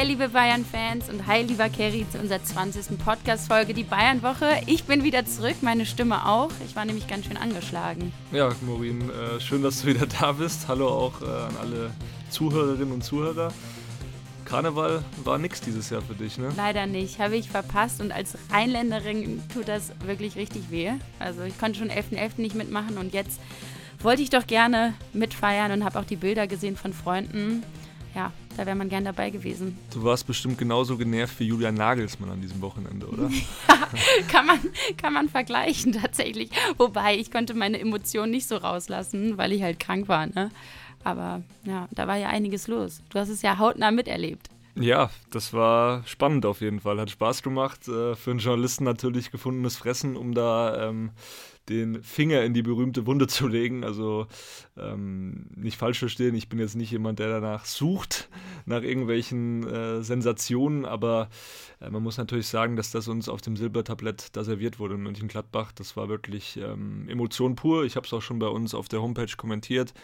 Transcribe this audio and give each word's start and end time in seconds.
Hi, 0.00 0.06
liebe 0.06 0.30
Bayern-Fans 0.30 1.10
und 1.10 1.26
hi, 1.26 1.42
lieber 1.42 1.68
Kerry, 1.68 2.06
zu 2.10 2.18
unserer 2.18 2.42
20. 2.42 2.98
Podcast-Folge, 2.98 3.74
die 3.74 3.82
Bayern-Woche. 3.82 4.62
Ich 4.64 4.84
bin 4.84 5.04
wieder 5.04 5.26
zurück, 5.26 5.56
meine 5.60 5.84
Stimme 5.84 6.26
auch. 6.26 6.50
Ich 6.64 6.74
war 6.74 6.86
nämlich 6.86 7.06
ganz 7.06 7.26
schön 7.26 7.36
angeschlagen. 7.36 8.10
Ja, 8.32 8.48
Maureen, 8.62 9.10
äh, 9.10 9.38
schön, 9.40 9.62
dass 9.62 9.82
du 9.82 9.88
wieder 9.88 10.06
da 10.06 10.32
bist. 10.32 10.68
Hallo 10.68 10.88
auch 10.88 11.20
äh, 11.20 11.26
an 11.26 11.54
alle 11.60 11.90
Zuhörerinnen 12.30 12.94
und 12.94 13.04
Zuhörer. 13.04 13.52
Karneval 14.46 15.04
war 15.22 15.36
nix 15.36 15.60
dieses 15.60 15.90
Jahr 15.90 16.00
für 16.00 16.14
dich, 16.14 16.38
ne? 16.38 16.50
Leider 16.56 16.86
nicht, 16.86 17.18
habe 17.18 17.36
ich 17.36 17.50
verpasst 17.50 18.00
und 18.00 18.10
als 18.10 18.38
Rheinländerin 18.50 19.42
tut 19.52 19.68
das 19.68 19.92
wirklich 20.06 20.34
richtig 20.34 20.70
weh. 20.70 20.92
Also 21.18 21.42
ich 21.42 21.58
konnte 21.58 21.78
schon 21.78 21.90
11.11. 21.90 22.16
.11. 22.16 22.30
nicht 22.36 22.54
mitmachen 22.54 22.96
und 22.96 23.12
jetzt 23.12 23.38
wollte 23.98 24.22
ich 24.22 24.30
doch 24.30 24.46
gerne 24.46 24.94
mitfeiern 25.12 25.72
und 25.72 25.84
habe 25.84 25.98
auch 25.98 26.06
die 26.06 26.16
Bilder 26.16 26.46
gesehen 26.46 26.78
von 26.78 26.94
Freunden. 26.94 27.64
Ja, 28.14 28.32
da 28.56 28.66
wäre 28.66 28.76
man 28.76 28.88
gern 28.88 29.04
dabei 29.04 29.30
gewesen. 29.30 29.78
Du 29.92 30.04
warst 30.04 30.26
bestimmt 30.26 30.58
genauso 30.58 30.96
genervt 30.96 31.38
wie 31.40 31.44
Julian 31.44 31.74
Nagelsmann 31.74 32.30
an 32.30 32.40
diesem 32.40 32.60
Wochenende, 32.60 33.06
oder? 33.06 33.30
ja, 33.68 33.88
kann 34.28 34.46
man, 34.46 34.58
kann 34.96 35.12
man 35.12 35.28
vergleichen 35.28 35.92
tatsächlich. 35.92 36.50
Wobei, 36.76 37.16
ich 37.16 37.30
konnte 37.30 37.54
meine 37.54 37.78
Emotionen 37.78 38.32
nicht 38.32 38.46
so 38.46 38.56
rauslassen, 38.56 39.38
weil 39.38 39.52
ich 39.52 39.62
halt 39.62 39.80
krank 39.80 40.08
war, 40.08 40.26
ne? 40.26 40.50
Aber 41.02 41.42
ja, 41.64 41.88
da 41.92 42.06
war 42.06 42.16
ja 42.16 42.28
einiges 42.28 42.68
los. 42.68 43.02
Du 43.08 43.18
hast 43.18 43.30
es 43.30 43.42
ja 43.42 43.58
hautnah 43.58 43.90
miterlebt. 43.90 44.48
Ja, 44.74 45.10
das 45.30 45.52
war 45.52 46.06
spannend 46.06 46.46
auf 46.46 46.60
jeden 46.60 46.80
Fall. 46.80 47.00
Hat 47.00 47.10
Spaß 47.10 47.42
gemacht. 47.42 47.88
Äh, 47.88 48.14
für 48.14 48.30
einen 48.30 48.40
Journalisten 48.40 48.84
natürlich 48.84 49.30
gefundenes 49.30 49.76
Fressen, 49.76 50.16
um 50.16 50.34
da 50.34 50.88
ähm, 50.88 51.10
den 51.70 52.02
Finger 52.02 52.42
in 52.42 52.52
die 52.52 52.62
berühmte 52.62 53.06
Wunde 53.06 53.26
zu 53.26 53.48
legen. 53.48 53.84
Also 53.84 54.26
ähm, 54.76 55.46
nicht 55.54 55.78
falsch 55.78 55.98
verstehen, 55.98 56.34
ich 56.34 56.48
bin 56.48 56.58
jetzt 56.58 56.76
nicht 56.76 56.90
jemand, 56.90 57.18
der 57.18 57.28
danach 57.28 57.64
sucht, 57.64 58.28
nach 58.66 58.82
irgendwelchen 58.82 59.66
äh, 59.66 60.02
Sensationen, 60.02 60.84
aber 60.84 61.30
äh, 61.80 61.88
man 61.88 62.02
muss 62.02 62.18
natürlich 62.18 62.48
sagen, 62.48 62.76
dass 62.76 62.90
das 62.90 63.08
uns 63.08 63.28
auf 63.28 63.40
dem 63.40 63.56
Silbertablett 63.56 64.36
da 64.36 64.44
serviert 64.44 64.78
wurde 64.78 64.94
in 64.94 65.02
Mönchengladbach. 65.02 65.72
Das 65.72 65.96
war 65.96 66.08
wirklich 66.08 66.58
ähm, 66.58 67.08
Emotion 67.08 67.54
pur. 67.56 67.84
Ich 67.84 67.96
habe 67.96 68.06
es 68.06 68.12
auch 68.12 68.22
schon 68.22 68.38
bei 68.38 68.48
uns 68.48 68.74
auf 68.74 68.88
der 68.88 69.00
Homepage 69.00 69.34
kommentiert. 69.36 69.94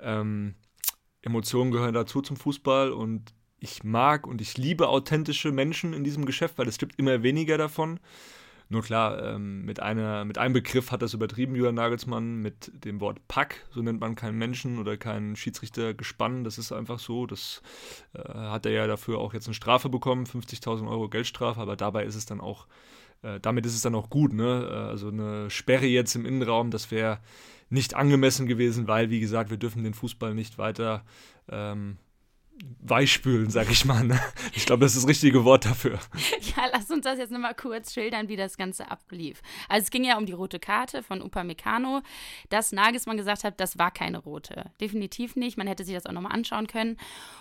Ähm, 0.00 0.54
Emotionen 1.22 1.70
gehören 1.70 1.94
dazu 1.94 2.20
zum 2.20 2.36
Fußball 2.36 2.92
und 2.92 3.32
ich 3.58 3.84
mag 3.84 4.26
und 4.26 4.40
ich 4.40 4.58
liebe 4.58 4.88
authentische 4.88 5.50
Menschen 5.50 5.92
in 5.92 6.04
diesem 6.04 6.26
Geschäft, 6.26 6.58
weil 6.58 6.68
es 6.68 6.78
gibt 6.78 6.98
immer 6.98 7.22
weniger 7.22 7.58
davon. 7.58 8.00
Nur 8.68 8.82
klar, 8.82 9.22
ähm, 9.22 9.64
mit, 9.64 9.80
einer, 9.80 10.24
mit 10.24 10.38
einem 10.38 10.52
Begriff 10.52 10.90
hat 10.90 11.00
das 11.00 11.14
übertrieben, 11.14 11.54
Julian 11.54 11.76
Nagelsmann, 11.76 12.42
mit 12.42 12.84
dem 12.84 13.00
Wort 13.00 13.20
Pack. 13.28 13.64
So 13.70 13.80
nennt 13.80 14.00
man 14.00 14.16
keinen 14.16 14.38
Menschen 14.38 14.78
oder 14.78 14.96
keinen 14.96 15.36
Schiedsrichter 15.36 15.94
gespannt. 15.94 16.46
Das 16.46 16.58
ist 16.58 16.72
einfach 16.72 16.98
so. 16.98 17.26
Das 17.26 17.62
äh, 18.14 18.22
hat 18.22 18.66
er 18.66 18.72
ja 18.72 18.86
dafür 18.88 19.18
auch 19.18 19.34
jetzt 19.34 19.46
eine 19.46 19.54
Strafe 19.54 19.88
bekommen, 19.88 20.26
50.000 20.26 20.88
Euro 20.88 21.08
Geldstrafe, 21.08 21.60
aber 21.60 21.76
dabei 21.76 22.04
ist 22.04 22.16
es 22.16 22.26
dann 22.26 22.40
auch, 22.40 22.66
äh, 23.22 23.38
damit 23.38 23.66
ist 23.66 23.74
es 23.74 23.82
dann 23.82 23.94
auch 23.94 24.10
gut. 24.10 24.32
Ne? 24.32 24.68
Äh, 24.68 24.74
also 24.74 25.08
eine 25.08 25.48
Sperre 25.48 25.86
jetzt 25.86 26.16
im 26.16 26.26
Innenraum, 26.26 26.72
das 26.72 26.90
wäre 26.90 27.20
nicht 27.68 27.94
angemessen 27.94 28.46
gewesen, 28.46 28.88
weil, 28.88 29.10
wie 29.10 29.20
gesagt, 29.20 29.50
wir 29.50 29.58
dürfen 29.58 29.84
den 29.84 29.94
Fußball 29.94 30.34
nicht 30.34 30.58
weiter 30.58 31.04
ähm, 31.48 31.98
weichspülen, 32.80 33.50
sag 33.50 33.70
ich 33.70 33.84
mal. 33.84 34.04
Ne? 34.04 34.20
Ich 34.54 34.66
glaube, 34.66 34.84
das 34.84 34.94
ist 34.94 35.02
das 35.02 35.08
richtige 35.08 35.44
Wort 35.44 35.64
dafür. 35.64 35.98
Ja, 36.56 36.64
lass 36.72 36.90
uns 36.90 37.04
das 37.04 37.18
jetzt 37.18 37.32
nochmal 37.32 37.54
kurz 37.54 37.92
schildern, 37.92 38.28
wie 38.28 38.36
das 38.36 38.56
Ganze 38.56 38.90
ablief. 38.90 39.42
Also 39.68 39.84
es 39.84 39.90
ging 39.90 40.04
ja 40.04 40.16
um 40.16 40.26
die 40.26 40.32
rote 40.32 40.58
Karte 40.58 41.02
von 41.02 41.20
Upamecano, 41.20 42.02
dass 42.48 42.72
Nagelsmann 42.72 43.16
gesagt 43.16 43.44
hat, 43.44 43.60
das 43.60 43.78
war 43.78 43.90
keine 43.90 44.18
rote. 44.18 44.70
Definitiv 44.80 45.36
nicht. 45.36 45.58
Man 45.58 45.66
hätte 45.66 45.84
sich 45.84 45.94
das 45.94 46.06
auch 46.06 46.12
nochmal 46.12 46.32
anschauen 46.32 46.66
können. 46.66 46.96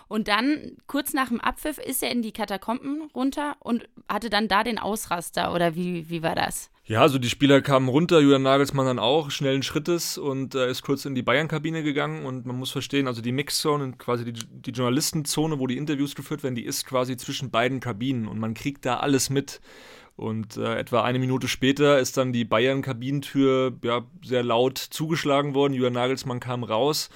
Und 0.07 0.27
dann, 0.27 0.77
kurz 0.87 1.13
nach 1.13 1.29
dem 1.29 1.39
Abpfiff, 1.39 1.77
ist 1.77 2.03
er 2.03 2.11
in 2.11 2.21
die 2.21 2.33
Katakomben 2.33 3.09
runter 3.13 3.55
und 3.59 3.87
hatte 4.09 4.29
dann 4.29 4.47
da 4.47 4.63
den 4.63 4.79
Ausraster. 4.79 5.53
Oder 5.53 5.75
wie, 5.75 6.09
wie 6.09 6.23
war 6.23 6.35
das? 6.35 6.71
Ja, 6.87 7.01
also 7.01 7.17
die 7.17 7.29
Spieler 7.29 7.61
kamen 7.61 7.89
runter, 7.89 8.19
Julian 8.19 8.43
Nagelsmann 8.43 8.85
dann 8.85 8.99
auch, 8.99 9.31
schnellen 9.31 9.63
Schrittes 9.63 10.19
und 10.19 10.53
äh, 10.53 10.69
ist 10.69 10.83
kurz 10.83 11.03
in 11.05 11.15
die 11.15 11.23
Bayern-Kabine 11.23 11.81
gegangen 11.81 12.27
und 12.27 12.45
man 12.45 12.57
muss 12.57 12.69
verstehen, 12.69 13.07
also 13.07 13.23
die 13.23 13.31
Mixzone, 13.31 13.93
quasi 13.93 14.31
die, 14.31 14.39
die 14.47 14.69
Journalistenzone, 14.69 15.59
wo 15.59 15.65
die 15.65 15.77
Interviews 15.77 16.13
geführt 16.13 16.43
werden, 16.43 16.53
die 16.53 16.63
ist 16.63 16.85
quasi 16.85 17.17
zwischen 17.17 17.49
beiden 17.49 17.79
Kabinen 17.79 18.27
und 18.27 18.37
man 18.37 18.53
kriegt 18.53 18.85
da 18.85 18.97
alles 18.97 19.31
mit. 19.31 19.61
Und 20.15 20.57
äh, 20.57 20.75
etwa 20.75 21.01
eine 21.03 21.17
Minute 21.17 21.47
später 21.47 21.99
ist 21.99 22.17
dann 22.17 22.33
die 22.33 22.45
Bayern-Kabinentür 22.45 23.73
ja, 23.83 24.05
sehr 24.23 24.43
laut 24.43 24.77
zugeschlagen 24.77 25.55
worden. 25.55 25.73
Julian 25.73 25.93
Nagelsmann 25.93 26.39
kam 26.39 26.63
raus 26.63 27.09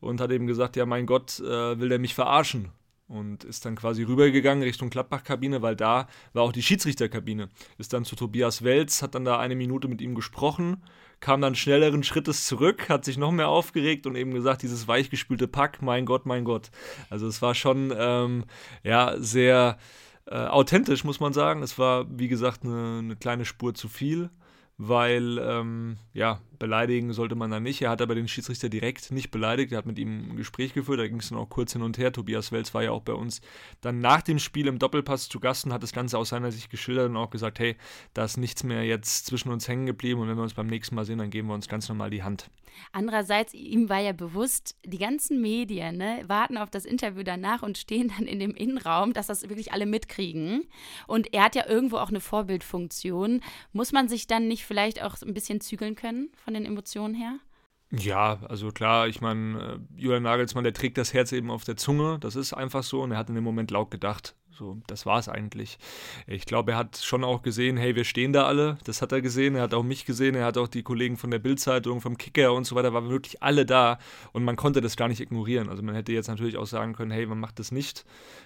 und 0.00 0.22
hat 0.22 0.30
eben 0.30 0.46
gesagt, 0.46 0.76
ja 0.76 0.86
mein 0.86 1.04
Gott, 1.04 1.40
äh, 1.40 1.78
will 1.78 1.90
der 1.90 1.98
mich 1.98 2.14
verarschen? 2.14 2.72
Und 3.10 3.42
ist 3.42 3.64
dann 3.64 3.74
quasi 3.74 4.04
rübergegangen 4.04 4.62
Richtung 4.62 4.88
Gladbach-Kabine, 4.88 5.62
weil 5.62 5.74
da 5.74 6.06
war 6.32 6.44
auch 6.44 6.52
die 6.52 6.62
Schiedsrichterkabine. 6.62 7.48
Ist 7.76 7.92
dann 7.92 8.04
zu 8.04 8.14
Tobias 8.14 8.62
Welz, 8.62 9.02
hat 9.02 9.16
dann 9.16 9.24
da 9.24 9.38
eine 9.38 9.56
Minute 9.56 9.88
mit 9.88 10.00
ihm 10.00 10.14
gesprochen, 10.14 10.82
kam 11.18 11.40
dann 11.40 11.56
schnelleren 11.56 12.04
Schrittes 12.04 12.46
zurück, 12.46 12.88
hat 12.88 13.04
sich 13.04 13.18
noch 13.18 13.32
mehr 13.32 13.48
aufgeregt 13.48 14.06
und 14.06 14.14
eben 14.14 14.32
gesagt, 14.32 14.62
dieses 14.62 14.86
weichgespülte 14.86 15.48
Pack, 15.48 15.82
mein 15.82 16.06
Gott, 16.06 16.24
mein 16.24 16.44
Gott. 16.44 16.70
Also 17.10 17.26
es 17.26 17.42
war 17.42 17.54
schon 17.54 17.92
ähm, 17.96 18.44
ja 18.84 19.16
sehr 19.18 19.76
äh, 20.26 20.36
authentisch, 20.36 21.02
muss 21.02 21.18
man 21.18 21.32
sagen. 21.32 21.62
Es 21.62 21.78
war, 21.78 22.06
wie 22.16 22.28
gesagt, 22.28 22.64
eine, 22.64 23.00
eine 23.00 23.16
kleine 23.16 23.44
Spur 23.44 23.74
zu 23.74 23.88
viel 23.88 24.30
weil 24.82 25.36
ähm, 25.38 25.98
ja, 26.14 26.40
beleidigen 26.58 27.12
sollte 27.12 27.34
man 27.34 27.50
dann 27.50 27.62
nicht. 27.62 27.82
Er 27.82 27.90
hat 27.90 28.00
aber 28.00 28.14
den 28.14 28.28
Schiedsrichter 28.28 28.70
direkt 28.70 29.10
nicht 29.10 29.30
beleidigt. 29.30 29.72
Er 29.72 29.78
hat 29.78 29.84
mit 29.84 29.98
ihm 29.98 30.30
ein 30.30 30.36
Gespräch 30.36 30.72
geführt, 30.72 31.00
da 31.00 31.06
ging 31.06 31.18
es 31.18 31.28
dann 31.28 31.36
auch 31.36 31.50
kurz 31.50 31.74
hin 31.74 31.82
und 31.82 31.98
her. 31.98 32.12
Tobias 32.12 32.50
Welz 32.50 32.72
war 32.72 32.82
ja 32.82 32.90
auch 32.90 33.02
bei 33.02 33.12
uns 33.12 33.42
dann 33.82 34.00
nach 34.00 34.22
dem 34.22 34.38
Spiel 34.38 34.66
im 34.68 34.78
Doppelpass 34.78 35.28
zu 35.28 35.38
Gast 35.38 35.66
und 35.66 35.74
hat 35.74 35.82
das 35.82 35.92
Ganze 35.92 36.16
aus 36.16 36.30
seiner 36.30 36.50
Sicht 36.50 36.70
geschildert 36.70 37.10
und 37.10 37.18
auch 37.18 37.28
gesagt, 37.28 37.58
hey, 37.58 37.76
da 38.14 38.24
ist 38.24 38.38
nichts 38.38 38.64
mehr 38.64 38.82
jetzt 38.82 39.26
zwischen 39.26 39.50
uns 39.50 39.68
hängen 39.68 39.84
geblieben 39.84 40.18
und 40.18 40.28
wenn 40.28 40.36
wir 40.36 40.42
uns 40.42 40.54
beim 40.54 40.66
nächsten 40.66 40.94
Mal 40.94 41.04
sehen, 41.04 41.18
dann 41.18 41.28
geben 41.28 41.48
wir 41.48 41.54
uns 41.54 41.68
ganz 41.68 41.86
normal 41.90 42.08
die 42.08 42.22
Hand. 42.22 42.48
Andererseits, 42.92 43.54
ihm 43.54 43.88
war 43.88 44.00
ja 44.00 44.12
bewusst, 44.12 44.76
die 44.84 44.98
ganzen 44.98 45.40
Medien 45.40 45.96
ne, 45.96 46.22
warten 46.26 46.58
auf 46.58 46.70
das 46.70 46.84
Interview 46.84 47.22
danach 47.22 47.62
und 47.62 47.78
stehen 47.78 48.12
dann 48.16 48.26
in 48.26 48.40
dem 48.40 48.54
Innenraum, 48.54 49.12
dass 49.12 49.26
das 49.26 49.48
wirklich 49.48 49.72
alle 49.72 49.86
mitkriegen. 49.86 50.68
Und 51.06 51.32
er 51.32 51.44
hat 51.44 51.54
ja 51.54 51.66
irgendwo 51.68 51.96
auch 51.96 52.08
eine 52.08 52.20
Vorbildfunktion. 52.20 53.40
Muss 53.72 53.92
man 53.92 54.08
sich 54.08 54.26
dann 54.26 54.48
nicht 54.48 54.64
vielleicht 54.64 55.02
auch 55.02 55.16
ein 55.22 55.34
bisschen 55.34 55.60
zügeln 55.60 55.94
können 55.94 56.30
von 56.36 56.54
den 56.54 56.64
Emotionen 56.64 57.14
her? 57.14 57.38
Ja, 57.92 58.38
also 58.48 58.70
klar, 58.70 59.08
ich 59.08 59.20
meine, 59.20 59.80
äh, 59.96 60.00
Julian 60.00 60.22
Nagelsmann, 60.22 60.62
der 60.62 60.72
trägt 60.72 60.96
das 60.96 61.12
Herz 61.12 61.32
eben 61.32 61.50
auf 61.50 61.64
der 61.64 61.76
Zunge, 61.76 62.18
das 62.20 62.36
ist 62.36 62.52
einfach 62.52 62.84
so 62.84 63.02
und 63.02 63.10
er 63.10 63.18
hat 63.18 63.28
in 63.28 63.34
dem 63.34 63.42
Moment 63.42 63.72
laut 63.72 63.90
gedacht. 63.90 64.36
So, 64.60 64.76
das 64.86 65.06
war 65.06 65.18
es 65.18 65.26
eigentlich. 65.26 65.78
Ich 66.26 66.44
glaube, 66.44 66.72
er 66.72 66.76
hat 66.76 66.98
schon 66.98 67.24
auch 67.24 67.40
gesehen, 67.40 67.78
hey, 67.78 67.96
wir 67.96 68.04
stehen 68.04 68.34
da 68.34 68.44
alle. 68.44 68.76
Das 68.84 69.00
hat 69.00 69.10
er 69.10 69.22
gesehen. 69.22 69.54
Er 69.54 69.62
hat 69.62 69.72
auch 69.72 69.82
mich 69.82 70.04
gesehen. 70.04 70.34
Er 70.34 70.44
hat 70.44 70.58
auch 70.58 70.68
die 70.68 70.82
Kollegen 70.82 71.16
von 71.16 71.30
der 71.30 71.38
Bildzeitung, 71.38 72.02
vom 72.02 72.18
Kicker 72.18 72.52
und 72.52 72.64
so 72.64 72.76
weiter, 72.76 72.92
waren 72.92 73.08
wirklich 73.08 73.42
alle 73.42 73.64
da 73.64 73.98
und 74.32 74.44
man 74.44 74.56
konnte 74.56 74.82
das 74.82 74.96
gar 74.96 75.08
nicht 75.08 75.20
ignorieren. 75.20 75.70
Also 75.70 75.82
man 75.82 75.94
hätte 75.94 76.12
jetzt 76.12 76.28
natürlich 76.28 76.58
auch 76.58 76.66
sagen 76.66 76.92
können, 76.92 77.10
hey, 77.10 77.24
man 77.24 77.40
macht 77.40 77.58
das 77.58 77.72
nicht. 77.72 78.04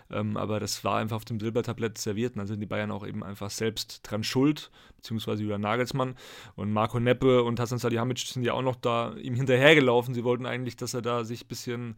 Ähm, 0.09 0.37
aber 0.37 0.61
das 0.61 0.85
war 0.85 0.99
einfach 0.99 1.17
auf 1.17 1.25
dem 1.25 1.41
Silbertablett 1.41 1.99
serviert. 1.99 2.35
Und 2.35 2.39
dann 2.39 2.47
sind 2.47 2.61
die 2.61 2.67
Bayern 2.67 2.93
auch 2.93 3.05
eben 3.05 3.25
einfach 3.25 3.51
selbst 3.51 4.01
dran 4.05 4.23
schuld, 4.23 4.71
beziehungsweise 4.97 5.43
Julian 5.43 5.63
Nagelsmann 5.63 6.15
und 6.55 6.73
Marco 6.73 7.01
Neppe 7.01 7.43
und 7.43 7.59
Hasan 7.59 7.79
Salihamidzic 7.79 8.29
sind 8.29 8.45
ja 8.45 8.53
auch 8.53 8.63
noch 8.63 8.77
da 8.77 9.15
ihm 9.15 9.35
hinterhergelaufen. 9.35 10.15
Sie 10.15 10.23
wollten 10.23 10.47
eigentlich, 10.47 10.77
dass 10.77 10.95
er 10.95 11.03
da 11.03 11.25
sich 11.25 11.45
ein 11.45 11.49
bisschen, 11.49 11.97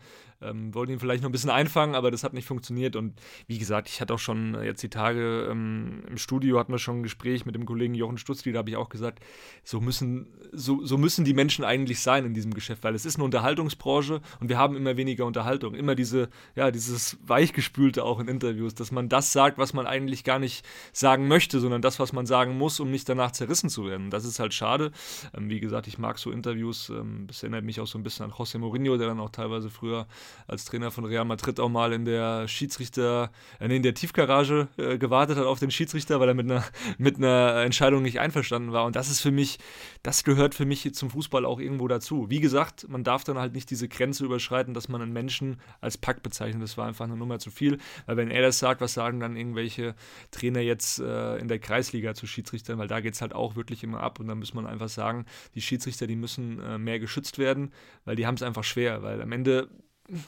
ähm, 0.48 0.74
wollten 0.74 0.92
ihn 0.92 0.98
vielleicht 0.98 1.22
noch 1.22 1.28
ein 1.28 1.32
bisschen 1.32 1.50
einfangen, 1.50 1.94
aber 1.94 2.10
das 2.10 2.24
hat 2.24 2.32
nicht 2.32 2.46
funktioniert. 2.46 2.96
Und 2.96 3.14
wie 3.46 3.58
gesagt, 3.58 3.88
ich 3.88 4.00
hatte 4.00 4.14
auch 4.14 4.18
schon 4.18 4.54
äh, 4.54 4.64
jetzt 4.64 4.82
die 4.82 4.90
Tage 4.90 5.48
ähm, 5.50 6.02
im 6.08 6.18
Studio 6.18 6.58
hatten 6.58 6.72
wir 6.72 6.78
schon 6.78 7.00
ein 7.00 7.02
Gespräch 7.02 7.46
mit 7.46 7.54
dem 7.54 7.66
Kollegen 7.66 7.94
Jochen 7.94 8.18
Stutzli, 8.18 8.52
da 8.52 8.58
habe 8.58 8.70
ich 8.70 8.76
auch 8.76 8.88
gesagt, 8.88 9.20
so 9.64 9.80
müssen, 9.80 10.28
so, 10.52 10.84
so 10.84 10.98
müssen 10.98 11.24
die 11.24 11.34
Menschen 11.34 11.64
eigentlich 11.64 12.00
sein 12.00 12.24
in 12.24 12.34
diesem 12.34 12.54
Geschäft, 12.54 12.84
weil 12.84 12.94
es 12.94 13.04
ist 13.04 13.16
eine 13.16 13.24
Unterhaltungsbranche 13.24 14.20
und 14.40 14.48
wir 14.48 14.58
haben 14.58 14.76
immer 14.76 14.96
weniger 14.96 15.26
Unterhaltung. 15.26 15.74
Immer 15.74 15.94
diese, 15.94 16.28
ja, 16.54 16.70
dieses 16.70 17.18
Weichgespülte 17.26 18.04
auch 18.04 18.20
in 18.20 18.28
Interviews, 18.28 18.74
dass 18.74 18.90
man 18.90 19.08
das 19.08 19.32
sagt, 19.32 19.58
was 19.58 19.72
man 19.72 19.86
eigentlich 19.86 20.24
gar 20.24 20.38
nicht 20.38 20.66
sagen 20.92 21.28
möchte, 21.28 21.60
sondern 21.60 21.82
das, 21.82 21.98
was 21.98 22.12
man 22.12 22.26
sagen 22.26 22.56
muss, 22.58 22.80
um 22.80 22.90
nicht 22.90 23.08
danach 23.08 23.32
zerrissen 23.32 23.68
zu 23.68 23.86
werden. 23.86 24.10
Das 24.10 24.24
ist 24.24 24.38
halt 24.38 24.54
schade. 24.54 24.92
Ähm, 25.36 25.48
wie 25.50 25.60
gesagt, 25.60 25.86
ich 25.86 25.98
mag 25.98 26.18
so 26.18 26.30
Interviews. 26.30 26.90
Ähm, 26.90 27.26
das 27.26 27.42
erinnert 27.42 27.64
mich 27.64 27.80
auch 27.80 27.86
so 27.86 27.98
ein 27.98 28.02
bisschen 28.02 28.24
an 28.24 28.32
José 28.32 28.58
Mourinho, 28.58 28.96
der 28.96 29.08
dann 29.08 29.20
auch 29.20 29.30
teilweise 29.30 29.70
früher 29.70 30.06
als 30.46 30.64
Trainer 30.64 30.90
von 30.90 31.04
Real 31.04 31.24
Madrid 31.24 31.60
auch 31.60 31.68
mal 31.68 31.92
in 31.92 32.04
der 32.04 32.48
Schiedsrichter, 32.48 33.30
äh, 33.60 33.74
in 33.74 33.82
der 33.82 33.94
Tiefgarage 33.94 34.68
äh, 34.76 34.98
gewartet 34.98 35.38
hat 35.38 35.44
auf 35.46 35.58
den 35.58 35.70
Schiedsrichter, 35.70 36.20
weil 36.20 36.28
er 36.28 36.34
mit 36.34 36.50
einer, 36.50 36.64
mit 36.98 37.16
einer 37.16 37.62
Entscheidung 37.62 38.02
nicht 38.02 38.20
einverstanden 38.20 38.72
war. 38.72 38.84
Und 38.84 38.96
das 38.96 39.10
ist 39.10 39.20
für 39.20 39.30
mich, 39.30 39.58
das 40.02 40.24
gehört 40.24 40.54
für 40.54 40.64
mich 40.64 40.94
zum 40.94 41.10
Fußball 41.10 41.44
auch 41.44 41.60
irgendwo 41.60 41.88
dazu. 41.88 42.30
Wie 42.30 42.40
gesagt, 42.40 42.88
man 42.88 43.04
darf 43.04 43.24
dann 43.24 43.38
halt 43.38 43.54
nicht 43.54 43.70
diese 43.70 43.88
Grenze 43.88 44.24
überschreiten, 44.24 44.74
dass 44.74 44.88
man 44.88 45.02
einen 45.02 45.12
Menschen 45.12 45.60
als 45.80 45.98
Pack 45.98 46.22
bezeichnet. 46.22 46.62
Das 46.62 46.76
war 46.76 46.86
einfach 46.86 47.04
eine 47.04 47.16
Nummer 47.16 47.38
zu 47.38 47.50
viel. 47.50 47.78
Weil 48.06 48.16
wenn 48.16 48.30
er 48.30 48.42
das 48.42 48.58
sagt, 48.58 48.80
was 48.80 48.94
sagen 48.94 49.20
dann 49.20 49.36
irgendwelche 49.36 49.94
Trainer 50.30 50.60
jetzt 50.60 50.98
äh, 50.98 51.36
in 51.38 51.48
der 51.48 51.58
Kreisliga 51.58 52.14
zu 52.14 52.26
Schiedsrichtern? 52.26 52.78
Weil 52.78 52.88
da 52.88 53.00
geht 53.00 53.14
es 53.14 53.20
halt 53.20 53.34
auch 53.34 53.56
wirklich 53.56 53.82
immer 53.82 54.00
ab. 54.00 54.20
Und 54.20 54.28
dann 54.28 54.38
muss 54.38 54.54
man 54.54 54.66
einfach 54.66 54.88
sagen, 54.88 55.26
die 55.54 55.62
Schiedsrichter, 55.62 56.06
die 56.06 56.16
müssen 56.16 56.60
äh, 56.60 56.78
mehr 56.78 56.98
geschützt 56.98 57.38
werden, 57.38 57.72
weil 58.04 58.16
die 58.16 58.26
haben 58.26 58.36
es 58.36 58.42
einfach 58.42 58.64
schwer. 58.64 59.02
Weil 59.02 59.22
am 59.22 59.32
Ende 59.32 59.68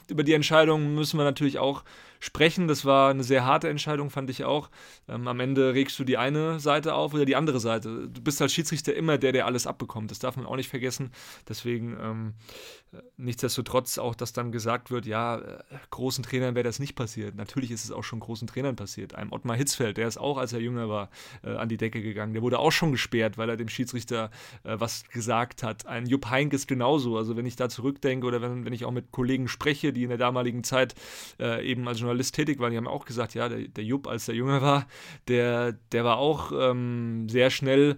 über 0.07 0.23
die 0.23 0.33
Entscheidung 0.33 0.95
müssen 0.95 1.17
wir 1.17 1.23
natürlich 1.23 1.59
auch 1.59 1.83
sprechen. 2.19 2.67
Das 2.67 2.85
war 2.85 3.09
eine 3.09 3.23
sehr 3.23 3.45
harte 3.45 3.69
Entscheidung, 3.69 4.09
fand 4.09 4.29
ich 4.29 4.43
auch. 4.43 4.69
Ähm, 5.07 5.27
am 5.27 5.39
Ende 5.39 5.73
regst 5.73 5.97
du 5.99 6.03
die 6.03 6.17
eine 6.17 6.59
Seite 6.59 6.93
auf 6.93 7.13
oder 7.13 7.25
die 7.25 7.35
andere 7.35 7.59
Seite. 7.59 8.09
Du 8.09 8.21
bist 8.21 8.41
als 8.41 8.53
Schiedsrichter 8.53 8.93
immer 8.93 9.17
der, 9.17 9.31
der 9.31 9.45
alles 9.45 9.65
abbekommt. 9.65 10.11
Das 10.11 10.19
darf 10.19 10.35
man 10.35 10.45
auch 10.45 10.57
nicht 10.57 10.69
vergessen. 10.69 11.11
Deswegen 11.47 11.97
ähm, 12.01 12.33
nichtsdestotrotz 13.17 13.97
auch, 13.97 14.15
dass 14.15 14.33
dann 14.33 14.51
gesagt 14.51 14.91
wird, 14.91 15.05
ja, 15.05 15.39
äh, 15.39 15.63
großen 15.89 16.23
Trainern 16.23 16.55
wäre 16.55 16.63
das 16.63 16.79
nicht 16.79 16.95
passiert. 16.95 17.35
Natürlich 17.35 17.71
ist 17.71 17.85
es 17.85 17.91
auch 17.91 18.03
schon 18.03 18.19
großen 18.19 18.47
Trainern 18.47 18.75
passiert. 18.75 19.15
Einem 19.15 19.31
Ottmar 19.31 19.55
Hitzfeld, 19.55 19.97
der 19.97 20.07
ist 20.07 20.17
auch, 20.17 20.37
als 20.37 20.51
er 20.51 20.59
jünger 20.59 20.89
war, 20.89 21.09
äh, 21.43 21.55
an 21.55 21.69
die 21.69 21.77
Decke 21.77 22.01
gegangen. 22.01 22.33
Der 22.33 22.41
wurde 22.41 22.59
auch 22.59 22.71
schon 22.71 22.91
gesperrt, 22.91 23.37
weil 23.37 23.49
er 23.49 23.57
dem 23.57 23.69
Schiedsrichter 23.69 24.29
äh, 24.63 24.75
was 24.77 25.07
gesagt 25.09 25.63
hat. 25.63 25.85
Ein 25.85 26.05
Jupp 26.05 26.29
Heynckes 26.29 26.67
genauso. 26.67 27.17
Also 27.17 27.37
wenn 27.37 27.45
ich 27.45 27.55
da 27.55 27.69
zurückdenke 27.69 28.27
oder 28.27 28.41
wenn, 28.41 28.65
wenn 28.65 28.73
ich 28.73 28.83
auch 28.83 28.91
mit 28.91 29.11
Kollegen 29.11 29.47
spreche, 29.47 29.68
die 29.73 30.03
in 30.03 30.09
der 30.09 30.17
damaligen 30.17 30.63
Zeit 30.63 30.95
äh, 31.39 31.65
eben 31.65 31.87
als 31.87 31.99
Journalist 31.99 32.35
tätig 32.35 32.59
waren, 32.59 32.71
die 32.71 32.77
haben 32.77 32.87
auch 32.87 33.05
gesagt, 33.05 33.33
ja, 33.33 33.49
der, 33.49 33.67
der 33.67 33.83
Jupp, 33.83 34.07
als 34.07 34.27
er 34.27 34.35
jünger 34.35 34.61
war, 34.61 34.87
der, 35.27 35.73
der 35.91 36.03
war 36.03 36.17
auch 36.17 36.51
ähm, 36.53 37.27
sehr 37.29 37.49
schnell 37.49 37.97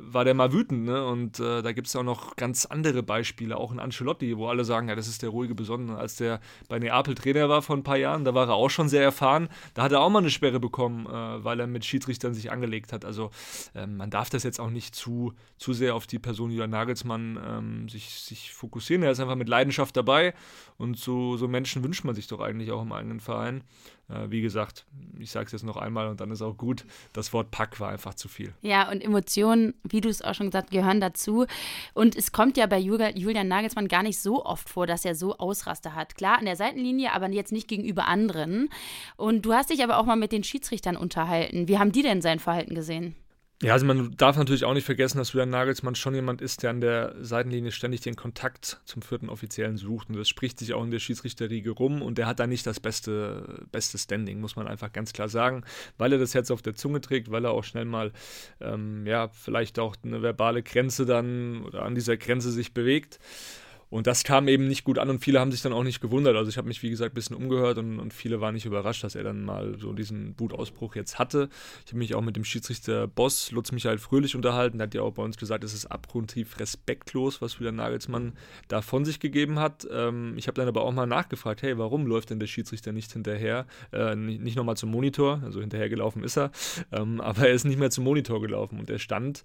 war 0.00 0.24
der 0.24 0.34
mal 0.34 0.52
wütend. 0.52 0.84
Ne? 0.84 1.04
Und 1.04 1.40
äh, 1.40 1.62
da 1.62 1.72
gibt 1.72 1.86
es 1.88 1.96
auch 1.96 2.02
noch 2.02 2.36
ganz 2.36 2.66
andere 2.66 3.02
Beispiele, 3.02 3.56
auch 3.56 3.72
in 3.72 3.78
Ancelotti, 3.78 4.36
wo 4.36 4.48
alle 4.48 4.64
sagen, 4.64 4.88
ja, 4.88 4.94
das 4.94 5.08
ist 5.08 5.22
der 5.22 5.30
ruhige 5.30 5.54
Besondere. 5.54 5.98
Als 5.98 6.16
der 6.16 6.40
bei 6.68 6.78
Neapel 6.78 7.14
Trainer 7.14 7.48
war 7.48 7.62
vor 7.62 7.76
ein 7.76 7.82
paar 7.82 7.96
Jahren, 7.96 8.24
da 8.24 8.34
war 8.34 8.48
er 8.48 8.54
auch 8.54 8.70
schon 8.70 8.88
sehr 8.88 9.02
erfahren. 9.02 9.48
Da 9.74 9.82
hat 9.82 9.92
er 9.92 10.00
auch 10.00 10.10
mal 10.10 10.20
eine 10.20 10.30
Sperre 10.30 10.60
bekommen, 10.60 11.06
äh, 11.06 11.44
weil 11.44 11.60
er 11.60 11.66
mit 11.66 11.84
Schiedsrichtern 11.84 12.34
sich 12.34 12.50
angelegt 12.50 12.92
hat. 12.92 13.04
Also 13.04 13.30
äh, 13.74 13.86
man 13.86 14.10
darf 14.10 14.30
das 14.30 14.42
jetzt 14.42 14.60
auch 14.60 14.70
nicht 14.70 14.94
zu, 14.94 15.32
zu 15.58 15.72
sehr 15.72 15.94
auf 15.94 16.06
die 16.06 16.18
Person 16.18 16.50
Julian 16.50 16.70
Nagelsmann 16.70 17.38
ähm, 17.44 17.88
sich, 17.88 18.20
sich 18.20 18.52
fokussieren. 18.52 19.02
Er 19.02 19.10
ist 19.10 19.20
einfach 19.20 19.36
mit 19.36 19.48
Leidenschaft 19.48 19.96
dabei 19.96 20.34
und 20.78 20.98
so, 20.98 21.36
so 21.36 21.48
Menschen 21.48 21.82
wünscht 21.82 22.04
man 22.04 22.14
sich 22.14 22.26
doch 22.26 22.40
eigentlich 22.40 22.70
auch 22.72 22.82
im 22.82 22.92
eigenen 22.92 23.20
Verein. 23.20 23.62
Äh, 24.08 24.30
wie 24.30 24.40
gesagt, 24.40 24.86
ich 25.18 25.30
sage 25.30 25.46
es 25.46 25.52
jetzt 25.52 25.64
noch 25.64 25.76
einmal 25.76 26.08
und 26.08 26.20
dann 26.20 26.30
ist 26.30 26.42
auch 26.42 26.56
gut. 26.56 26.84
Das 27.12 27.32
Wort 27.32 27.50
Pack 27.50 27.80
war 27.80 27.90
einfach 27.90 28.14
zu 28.14 28.28
viel. 28.28 28.54
Ja, 28.62 28.90
und 28.90 29.02
Emotionen, 29.02 29.74
wie 29.82 30.00
du 30.00 30.08
es 30.08 30.22
auch 30.22 30.34
schon 30.34 30.46
gesagt 30.46 30.70
gehören 30.70 31.00
dazu. 31.00 31.46
Und 31.94 32.16
es 32.16 32.32
kommt 32.32 32.56
ja 32.56 32.66
bei 32.66 32.78
Julian 32.78 33.48
Nagelsmann 33.48 33.88
gar 33.88 34.02
nicht 34.02 34.20
so 34.20 34.44
oft 34.44 34.68
vor, 34.68 34.86
dass 34.86 35.04
er 35.04 35.14
so 35.14 35.36
Ausraster 35.38 35.94
hat. 35.94 36.14
Klar, 36.14 36.38
an 36.38 36.44
der 36.44 36.56
Seitenlinie, 36.56 37.12
aber 37.12 37.28
jetzt 37.30 37.52
nicht 37.52 37.68
gegenüber 37.68 38.06
anderen. 38.06 38.68
Und 39.16 39.44
du 39.44 39.52
hast 39.52 39.70
dich 39.70 39.82
aber 39.82 39.98
auch 39.98 40.06
mal 40.06 40.16
mit 40.16 40.32
den 40.32 40.44
Schiedsrichtern 40.44 40.96
unterhalten. 40.96 41.68
Wie 41.68 41.78
haben 41.78 41.92
die 41.92 42.02
denn 42.02 42.22
sein 42.22 42.38
Verhalten 42.38 42.74
gesehen? 42.74 43.16
Ja, 43.62 43.72
also 43.72 43.86
man 43.86 44.14
darf 44.18 44.36
natürlich 44.36 44.66
auch 44.66 44.74
nicht 44.74 44.84
vergessen, 44.84 45.16
dass 45.16 45.32
Julian 45.32 45.48
Nagelsmann 45.48 45.94
schon 45.94 46.14
jemand 46.14 46.42
ist, 46.42 46.62
der 46.62 46.68
an 46.68 46.82
der 46.82 47.14
Seitenlinie 47.22 47.72
ständig 47.72 48.02
den 48.02 48.14
Kontakt 48.14 48.82
zum 48.84 49.00
vierten 49.00 49.30
Offiziellen 49.30 49.78
sucht. 49.78 50.10
Und 50.10 50.16
das 50.18 50.28
spricht 50.28 50.58
sich 50.58 50.74
auch 50.74 50.84
in 50.84 50.90
der 50.90 50.98
Schiedsrichterriege 50.98 51.70
rum. 51.70 52.02
Und 52.02 52.18
der 52.18 52.26
hat 52.26 52.38
da 52.38 52.46
nicht 52.46 52.66
das 52.66 52.80
beste, 52.80 53.66
beste 53.72 53.96
Standing, 53.96 54.40
muss 54.40 54.56
man 54.56 54.68
einfach 54.68 54.92
ganz 54.92 55.14
klar 55.14 55.30
sagen, 55.30 55.64
weil 55.96 56.12
er 56.12 56.18
das 56.18 56.34
Herz 56.34 56.50
auf 56.50 56.60
der 56.60 56.74
Zunge 56.74 57.00
trägt, 57.00 57.30
weil 57.30 57.46
er 57.46 57.52
auch 57.52 57.64
schnell 57.64 57.86
mal, 57.86 58.12
ähm, 58.60 59.06
ja, 59.06 59.28
vielleicht 59.28 59.78
auch 59.78 59.96
eine 60.04 60.20
verbale 60.20 60.62
Grenze 60.62 61.06
dann 61.06 61.62
oder 61.62 61.82
an 61.82 61.94
dieser 61.94 62.18
Grenze 62.18 62.50
sich 62.50 62.74
bewegt. 62.74 63.18
Und 63.96 64.06
das 64.06 64.24
kam 64.24 64.46
eben 64.46 64.68
nicht 64.68 64.84
gut 64.84 64.98
an 64.98 65.08
und 65.08 65.20
viele 65.20 65.40
haben 65.40 65.50
sich 65.50 65.62
dann 65.62 65.72
auch 65.72 65.82
nicht 65.82 66.02
gewundert. 66.02 66.36
Also 66.36 66.50
ich 66.50 66.58
habe 66.58 66.68
mich, 66.68 66.82
wie 66.82 66.90
gesagt, 66.90 67.12
ein 67.12 67.14
bisschen 67.14 67.34
umgehört 67.34 67.78
und, 67.78 67.98
und, 67.98 68.12
viele 68.12 68.42
waren 68.42 68.52
nicht 68.52 68.66
überrascht, 68.66 69.02
dass 69.02 69.14
er 69.14 69.24
dann 69.24 69.42
mal 69.42 69.78
so 69.78 69.94
diesen 69.94 70.38
Wutausbruch 70.38 70.94
jetzt 70.96 71.18
hatte. 71.18 71.48
Ich 71.86 71.92
habe 71.92 71.98
mich 71.98 72.14
auch 72.14 72.20
mit 72.20 72.36
dem 72.36 72.44
Schiedsrichter 72.44 73.06
Boss, 73.06 73.52
Lutz 73.52 73.72
Michael 73.72 73.96
Fröhlich, 73.96 74.36
unterhalten. 74.36 74.76
Der 74.76 74.88
hat 74.88 74.94
ja 74.94 75.00
auch 75.00 75.14
bei 75.14 75.22
uns 75.22 75.38
gesagt, 75.38 75.64
es 75.64 75.72
ist 75.72 75.86
abgrundtief 75.86 76.60
respektlos, 76.60 77.40
was 77.40 77.58
wieder 77.58 77.72
Nagelsmann 77.72 78.34
da 78.68 78.82
von 78.82 79.06
sich 79.06 79.18
gegeben 79.18 79.58
hat. 79.58 79.88
Ähm, 79.90 80.34
ich 80.36 80.46
habe 80.46 80.56
dann 80.56 80.68
aber 80.68 80.82
auch 80.82 80.92
mal 80.92 81.06
nachgefragt, 81.06 81.62
hey, 81.62 81.78
warum 81.78 82.06
läuft 82.06 82.28
denn 82.28 82.38
der 82.38 82.48
Schiedsrichter 82.48 82.92
nicht 82.92 83.10
hinterher? 83.10 83.66
Äh, 83.92 84.14
nicht, 84.14 84.56
nochmal 84.56 84.76
zum 84.76 84.90
Monitor, 84.90 85.40
also 85.42 85.60
hinterher 85.60 85.88
gelaufen 85.88 86.22
ist 86.22 86.36
er, 86.36 86.50
ähm, 86.92 87.20
aber 87.22 87.48
er 87.48 87.54
ist 87.54 87.64
nicht 87.64 87.78
mehr 87.78 87.90
zum 87.90 88.04
Monitor 88.04 88.42
gelaufen 88.42 88.78
und 88.78 88.90
er 88.90 88.98
stand 88.98 89.42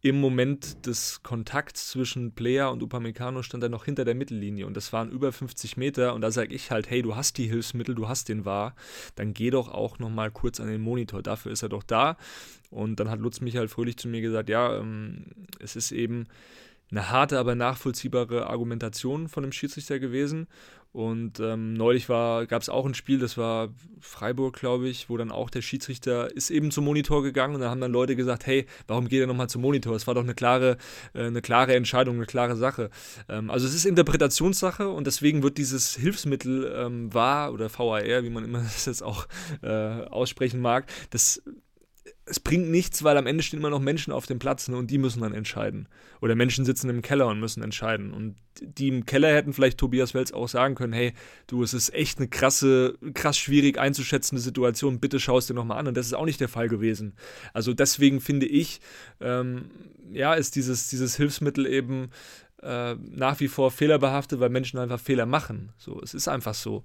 im 0.00 0.20
Moment 0.20 0.86
des 0.86 1.22
Kontakts 1.22 1.88
zwischen 1.88 2.32
Player 2.32 2.70
und 2.70 2.82
Upamecano 2.82 3.42
stand 3.42 3.64
er 3.64 3.68
noch 3.68 3.84
hinter 3.84 4.04
der 4.04 4.14
Mittellinie 4.14 4.66
und 4.66 4.76
das 4.76 4.92
waren 4.92 5.10
über 5.10 5.32
50 5.32 5.76
Meter 5.76 6.14
und 6.14 6.20
da 6.20 6.30
sage 6.30 6.54
ich 6.54 6.70
halt, 6.70 6.88
hey, 6.88 7.02
du 7.02 7.16
hast 7.16 7.36
die 7.36 7.48
Hilfsmittel, 7.48 7.96
du 7.96 8.08
hast 8.08 8.28
den 8.28 8.44
wahr, 8.44 8.76
dann 9.16 9.34
geh 9.34 9.50
doch 9.50 9.68
auch 9.68 9.98
noch 9.98 10.10
mal 10.10 10.30
kurz 10.30 10.60
an 10.60 10.68
den 10.68 10.80
Monitor, 10.80 11.22
dafür 11.22 11.50
ist 11.50 11.62
er 11.62 11.68
doch 11.68 11.82
da. 11.82 12.16
Und 12.70 13.00
dann 13.00 13.08
hat 13.08 13.18
Lutz 13.18 13.40
Michael 13.40 13.68
Fröhlich 13.68 13.96
zu 13.96 14.08
mir 14.08 14.20
gesagt, 14.20 14.48
ja, 14.50 14.76
ähm, 14.76 15.24
es 15.58 15.74
ist 15.74 15.90
eben 15.90 16.26
eine 16.90 17.10
harte, 17.10 17.38
aber 17.38 17.54
nachvollziehbare 17.54 18.46
Argumentation 18.46 19.28
von 19.28 19.42
dem 19.42 19.52
Schiedsrichter 19.52 19.98
gewesen 19.98 20.48
und 20.92 21.38
ähm, 21.38 21.74
neulich 21.74 22.06
gab 22.06 22.62
es 22.62 22.68
auch 22.68 22.86
ein 22.86 22.94
Spiel, 22.94 23.18
das 23.18 23.36
war 23.36 23.68
Freiburg, 24.00 24.58
glaube 24.58 24.88
ich, 24.88 25.10
wo 25.10 25.16
dann 25.18 25.30
auch 25.30 25.50
der 25.50 25.60
Schiedsrichter 25.60 26.34
ist 26.34 26.50
eben 26.50 26.70
zum 26.70 26.86
Monitor 26.86 27.22
gegangen 27.22 27.54
und 27.54 27.60
da 27.60 27.68
haben 27.68 27.80
dann 27.80 27.92
Leute 27.92 28.16
gesagt, 28.16 28.46
hey, 28.46 28.66
warum 28.86 29.06
geht 29.06 29.20
er 29.20 29.26
nochmal 29.26 29.50
zum 29.50 29.62
Monitor? 29.62 29.94
Es 29.94 30.06
war 30.06 30.14
doch 30.14 30.22
eine 30.22 30.34
klare, 30.34 30.78
äh, 31.12 31.26
eine 31.26 31.42
klare 31.42 31.74
Entscheidung, 31.74 32.16
eine 32.16 32.26
klare 32.26 32.56
Sache. 32.56 32.90
Ähm, 33.28 33.50
also 33.50 33.66
es 33.66 33.74
ist 33.74 33.84
Interpretationssache 33.84 34.88
und 34.88 35.06
deswegen 35.06 35.42
wird 35.42 35.58
dieses 35.58 35.94
Hilfsmittel 35.94 36.72
ähm, 36.74 37.12
wahr 37.12 37.52
oder 37.52 37.68
VAR, 37.70 38.24
wie 38.24 38.30
man 38.30 38.44
immer 38.44 38.58
das 38.62 38.86
jetzt 38.86 39.02
auch 39.02 39.26
äh, 39.62 39.68
aussprechen 39.68 40.60
mag, 40.60 40.86
das 41.10 41.42
es 42.24 42.40
bringt 42.40 42.70
nichts, 42.70 43.02
weil 43.04 43.16
am 43.16 43.26
Ende 43.26 43.42
stehen 43.42 43.60
immer 43.60 43.70
noch 43.70 43.80
Menschen 43.80 44.12
auf 44.12 44.26
dem 44.26 44.38
Platz 44.38 44.68
ne, 44.68 44.76
und 44.76 44.90
die 44.90 44.98
müssen 44.98 45.22
dann 45.22 45.34
entscheiden. 45.34 45.88
Oder 46.20 46.34
Menschen 46.34 46.64
sitzen 46.64 46.90
im 46.90 47.02
Keller 47.02 47.26
und 47.26 47.40
müssen 47.40 47.62
entscheiden. 47.62 48.12
Und 48.12 48.36
die 48.60 48.88
im 48.88 49.06
Keller 49.06 49.34
hätten 49.34 49.52
vielleicht 49.52 49.78
Tobias 49.78 50.14
Welz 50.14 50.32
auch 50.32 50.48
sagen 50.48 50.74
können, 50.74 50.92
hey, 50.92 51.14
du, 51.46 51.62
es 51.62 51.74
ist 51.74 51.94
echt 51.94 52.18
eine 52.18 52.28
krasse, 52.28 52.98
krass 53.14 53.38
schwierig 53.38 53.78
einzuschätzende 53.78 54.42
Situation, 54.42 55.00
bitte 55.00 55.20
schau 55.20 55.38
es 55.38 55.46
dir 55.46 55.54
nochmal 55.54 55.78
an. 55.78 55.88
Und 55.88 55.96
das 55.96 56.06
ist 56.06 56.14
auch 56.14 56.26
nicht 56.26 56.40
der 56.40 56.48
Fall 56.48 56.68
gewesen. 56.68 57.14
Also 57.52 57.72
deswegen 57.72 58.20
finde 58.20 58.46
ich, 58.46 58.80
ähm, 59.20 59.70
ja, 60.12 60.34
ist 60.34 60.56
dieses, 60.56 60.88
dieses 60.88 61.16
Hilfsmittel 61.16 61.66
eben 61.66 62.10
äh, 62.62 62.94
nach 62.94 63.38
wie 63.40 63.48
vor 63.48 63.70
fehlerbehaftet, 63.70 64.40
weil 64.40 64.50
Menschen 64.50 64.78
einfach 64.78 65.00
Fehler 65.00 65.26
machen. 65.26 65.72
So, 65.78 66.00
es 66.02 66.14
ist 66.14 66.28
einfach 66.28 66.54
so. 66.54 66.82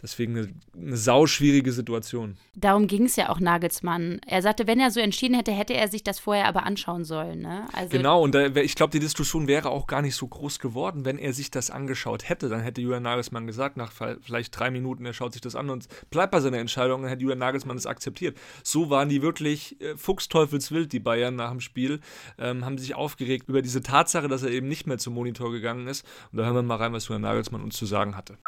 Deswegen 0.00 0.36
eine, 0.36 0.48
eine 0.76 0.96
sauschwierige 0.96 1.72
Situation. 1.72 2.36
Darum 2.54 2.86
ging 2.86 3.06
es 3.06 3.16
ja 3.16 3.30
auch 3.30 3.40
Nagelsmann. 3.40 4.20
Er 4.26 4.42
sagte, 4.42 4.68
wenn 4.68 4.78
er 4.78 4.92
so 4.92 5.00
entschieden 5.00 5.34
hätte, 5.34 5.50
hätte 5.50 5.74
er 5.74 5.88
sich 5.88 6.04
das 6.04 6.20
vorher 6.20 6.46
aber 6.46 6.64
anschauen 6.64 7.04
sollen. 7.04 7.40
Ne? 7.40 7.66
Also 7.72 7.90
genau, 7.90 8.22
und 8.22 8.32
da, 8.32 8.46
ich 8.46 8.76
glaube, 8.76 8.92
die 8.92 9.00
Diskussion 9.00 9.48
wäre 9.48 9.70
auch 9.70 9.88
gar 9.88 10.00
nicht 10.00 10.14
so 10.14 10.28
groß 10.28 10.60
geworden, 10.60 11.04
wenn 11.04 11.18
er 11.18 11.32
sich 11.32 11.50
das 11.50 11.70
angeschaut 11.70 12.28
hätte. 12.28 12.48
Dann 12.48 12.60
hätte 12.60 12.80
Julian 12.80 13.02
Nagelsmann 13.02 13.48
gesagt, 13.48 13.76
nach 13.76 13.90
vielleicht 14.22 14.58
drei 14.58 14.70
Minuten, 14.70 15.04
er 15.04 15.14
schaut 15.14 15.32
sich 15.32 15.42
das 15.42 15.56
an 15.56 15.68
und 15.68 15.88
bleibt 16.10 16.30
bei 16.30 16.40
seiner 16.40 16.58
Entscheidung, 16.58 17.02
dann 17.02 17.10
hätte 17.10 17.22
Julian 17.22 17.40
Nagelsmann 17.40 17.76
es 17.76 17.86
akzeptiert. 17.86 18.38
So 18.62 18.90
waren 18.90 19.08
die 19.08 19.20
wirklich 19.20 19.80
äh, 19.80 19.96
fuchsteufelswild, 19.96 20.92
die 20.92 21.00
Bayern 21.00 21.34
nach 21.34 21.50
dem 21.50 21.60
Spiel, 21.60 22.00
ähm, 22.38 22.64
haben 22.64 22.78
sich 22.78 22.94
aufgeregt 22.94 23.48
über 23.48 23.62
diese 23.62 23.82
Tatsache, 23.82 24.28
dass 24.28 24.44
er 24.44 24.50
eben 24.50 24.68
nicht 24.68 24.86
mehr 24.86 24.98
zum 24.98 25.14
Monitor 25.14 25.50
gegangen 25.50 25.88
ist. 25.88 26.06
Und 26.30 26.38
da 26.38 26.44
hören 26.44 26.54
wir 26.54 26.62
mal 26.62 26.76
rein, 26.76 26.92
was 26.92 27.08
Julian 27.08 27.22
Nagelsmann 27.22 27.62
uns 27.62 27.76
zu 27.76 27.86
sagen 27.86 28.16
hatte. 28.16 28.38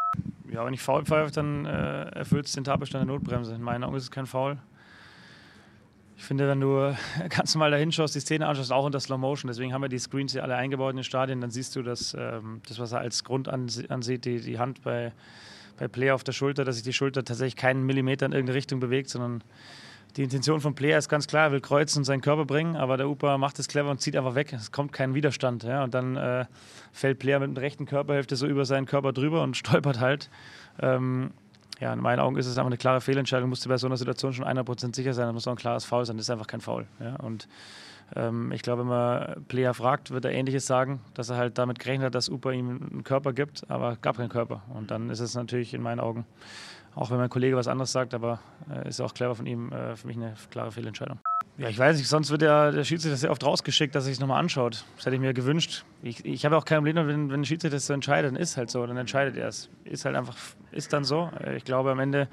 Ja, 0.53 0.67
wenn 0.67 0.75
ich 0.75 0.83
faul 0.83 1.05
pfeife, 1.05 1.31
dann 1.33 1.65
äh, 1.65 2.11
erfüllt 2.11 2.47
es 2.47 2.53
den 2.53 2.65
Tatbestand 2.65 3.09
der 3.09 3.15
Notbremse. 3.15 3.55
In 3.55 3.63
meinen 3.63 3.85
Augen 3.85 3.97
ist 3.97 4.05
es 4.05 4.11
kein 4.11 4.27
Foul. 4.27 4.59
Ich 6.17 6.25
finde, 6.25 6.49
wenn 6.49 6.61
du 6.61 6.95
ganz 7.29 7.55
normal 7.55 7.71
da 7.71 7.77
hinschaust, 7.77 8.15
die 8.15 8.21
Szene 8.21 8.47
anschaust, 8.47 8.73
auch 8.73 8.85
unter 8.85 9.01
Slow 9.01 9.19
Motion, 9.19 9.49
deswegen 9.49 9.73
haben 9.73 9.83
wir 9.83 9.89
die 9.89 9.99
Screens 9.99 10.33
hier 10.33 10.43
alle 10.43 10.57
eingebaut 10.57 10.91
in 10.91 10.97
den 10.97 11.05
Stadien, 11.05 11.41
dann 11.41 11.51
siehst 11.51 11.77
du, 11.77 11.83
dass 11.83 12.15
ähm, 12.19 12.61
das, 12.69 12.79
was 12.79 12.93
er 12.93 12.99
als 12.99 13.23
Grund 13.25 13.49
ansieht, 13.49 14.25
die, 14.25 14.41
die 14.41 14.59
Hand 14.59 14.83
bei, 14.83 15.13
bei 15.79 15.89
Player 15.89 16.15
auf 16.15 16.25
der 16.25 16.33
Schulter, 16.33 16.65
dass 16.65 16.77
sich 16.77 16.85
die 16.85 16.93
Schulter 16.93 17.25
tatsächlich 17.25 17.57
keinen 17.57 17.87
Millimeter 17.87 18.27
in 18.27 18.33
irgendeine 18.33 18.57
Richtung 18.57 18.81
bewegt, 18.81 19.09
sondern 19.09 19.43
die 20.17 20.23
Intention 20.25 20.61
von 20.61 20.75
Player 20.75 20.99
ist 20.99 21.09
ganz 21.09 21.27
klar, 21.27 21.47
er 21.47 21.53
will 21.53 21.61
kreuzen 21.61 21.99
und 21.99 22.05
seinen 22.05 22.21
Körper 22.21 22.45
bringen, 22.45 22.77
aber 22.77 22.97
der 22.97 23.09
Upa 23.09 23.39
macht 23.39 23.59
es 23.59 23.69
clever 23.69 23.91
und 23.91 24.01
zieht 24.01 24.17
einfach 24.17 24.35
weg. 24.35 24.53
Es 24.53 24.73
kommt 24.73 24.93
kein 24.93 25.15
Widerstand. 25.15 25.63
Ja? 25.63 25.85
Und 25.85 25.95
dann 25.95 26.17
äh, 26.17 26.47
fällt 26.93 27.19
Player 27.19 27.39
mit 27.39 27.57
der 27.57 27.63
rechten 27.63 27.87
Körperhälfte 27.87 28.37
so 28.37 28.47
über 28.47 28.65
seinen 28.65 28.87
Körper 28.87 29.13
drüber 29.13 29.43
und 29.43 29.57
stolpert 29.57 30.01
halt. 30.01 30.31
Ähm, 30.81 31.31
ja, 31.81 31.93
in 31.93 32.01
meinen 32.01 32.21
Augen 32.21 32.37
ist 32.37 32.47
es 32.47 32.59
einfach 32.59 32.67
eine 32.67 32.77
klare 32.77 33.01
Fehlentscheidung. 33.01 33.49
Musste 33.49 33.69
bei 33.69 33.79
so 33.79 33.87
einer 33.87 33.97
Situation 33.97 34.33
schon 34.33 34.45
100% 34.45 34.95
sicher 34.95 35.15
sein. 35.15 35.27
Da 35.27 35.33
muss 35.33 35.47
auch 35.47 35.53
ein 35.53 35.57
klares 35.57 35.85
Foul 35.85 36.05
sein. 36.05 36.17
Das 36.17 36.27
ist 36.27 36.31
einfach 36.31 36.47
kein 36.47 36.61
Foul. 36.61 36.87
Ja? 37.01 37.17
Und 37.17 37.49
ähm, 38.17 38.53
ich 38.53 38.63
glaube, 38.63 38.83
wenn 38.83 38.89
man 38.89 39.45
Player 39.47 39.73
fragt, 39.73 40.11
wird 40.11 40.25
er 40.25 40.33
Ähnliches 40.33 40.67
sagen, 40.67 41.01
dass 41.15 41.31
er 41.31 41.37
halt 41.37 41.59
damit 41.59 41.79
gerechnet 41.79 42.07
hat, 42.07 42.15
dass 42.15 42.29
Upa 42.29 42.51
ihm 42.51 42.69
einen 42.69 43.05
Körper 43.05 43.33
gibt, 43.33 43.71
aber 43.71 43.97
gab 43.97 44.17
keinen 44.17 44.29
Körper. 44.29 44.63
Und 44.75 44.91
dann 44.91 45.11
ist 45.11 45.21
es 45.21 45.35
natürlich 45.35 45.73
in 45.73 45.83
meinen 45.83 46.01
Augen 46.01 46.25
auch 46.95 47.11
wenn 47.11 47.19
mein 47.19 47.31
Kollege 47.31 47.57
was 47.57 47.69
anderes 47.69 47.93
sagt, 47.93 48.15
aber 48.15 48.41
äh, 48.71 48.89
ist 48.89 49.01
auch 49.01 49.15
clever 49.15 49.35
von 49.35 49.47
ihm, 49.47 49.73
äh, 49.73 49.97
für 49.97 50.07
mich 50.07 50.17
eine 50.17 50.35
klare 50.51 50.73
Fehlentscheidung. 50.73 51.21
Ja, 51.59 51.69
ich 51.69 51.79
weiß 51.79 51.99
nicht, 51.99 52.09
sonst 52.09 52.31
wird 52.31 52.43
der, 52.43 52.73
der 52.73 52.85
Schiedsrichter 52.85 53.17
sehr 53.17 53.31
oft 53.31 53.45
rausgeschickt, 53.45 53.95
dass 53.95 54.05
er 54.05 54.11
sich 54.11 54.21
nochmal 54.21 54.41
anschaut. 54.41 54.85
Das 54.97 55.05
hätte 55.05 55.17
ich 55.17 55.21
mir 55.21 55.35
gewünscht. 55.35 55.85
Ich, 56.03 56.25
ich 56.25 56.45
habe 56.47 56.57
auch 56.57 56.65
kein 56.65 56.79
Problem, 56.79 56.97
wenn, 56.97 57.31
wenn 57.31 57.41
ein 57.41 57.45
Schiedsrichter 57.45 57.77
das 57.77 57.87
so 57.87 57.93
entscheidet, 57.93 58.33
dann 58.33 58.41
ist 58.41 58.57
halt 58.57 58.71
so, 58.71 58.87
dann 58.87 58.97
entscheidet 58.97 59.37
er 59.37 59.49
es. 59.49 59.69
Ist 59.85 60.05
halt 60.05 60.17
einfach, 60.17 60.37
ist 60.73 60.93
dann 60.93 61.05
so. 61.05 61.31
Äh, 61.39 61.57
ich 61.57 61.65
glaube, 61.65 61.91
am 61.91 61.99
Ende 61.99 62.29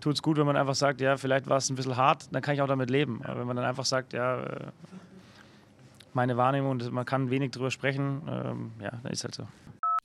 tut 0.00 0.14
es 0.14 0.22
gut, 0.22 0.38
wenn 0.38 0.46
man 0.46 0.56
einfach 0.56 0.74
sagt, 0.74 1.00
ja, 1.00 1.16
vielleicht 1.16 1.48
war 1.48 1.58
es 1.58 1.70
ein 1.70 1.76
bisschen 1.76 1.96
hart, 1.96 2.28
dann 2.32 2.42
kann 2.42 2.54
ich 2.54 2.62
auch 2.62 2.66
damit 2.66 2.90
leben. 2.90 3.20
Aber 3.24 3.40
wenn 3.40 3.46
man 3.46 3.56
dann 3.56 3.64
einfach 3.64 3.84
sagt, 3.84 4.12
ja, 4.12 4.42
äh, 4.42 4.66
meine 6.12 6.36
Wahrnehmung, 6.36 6.82
man 6.90 7.04
kann 7.04 7.30
wenig 7.30 7.52
drüber 7.52 7.70
sprechen, 7.70 8.22
ähm, 8.28 8.72
ja, 8.80 8.90
dann 9.02 9.12
ist 9.12 9.24
halt 9.24 9.34
so. 9.34 9.46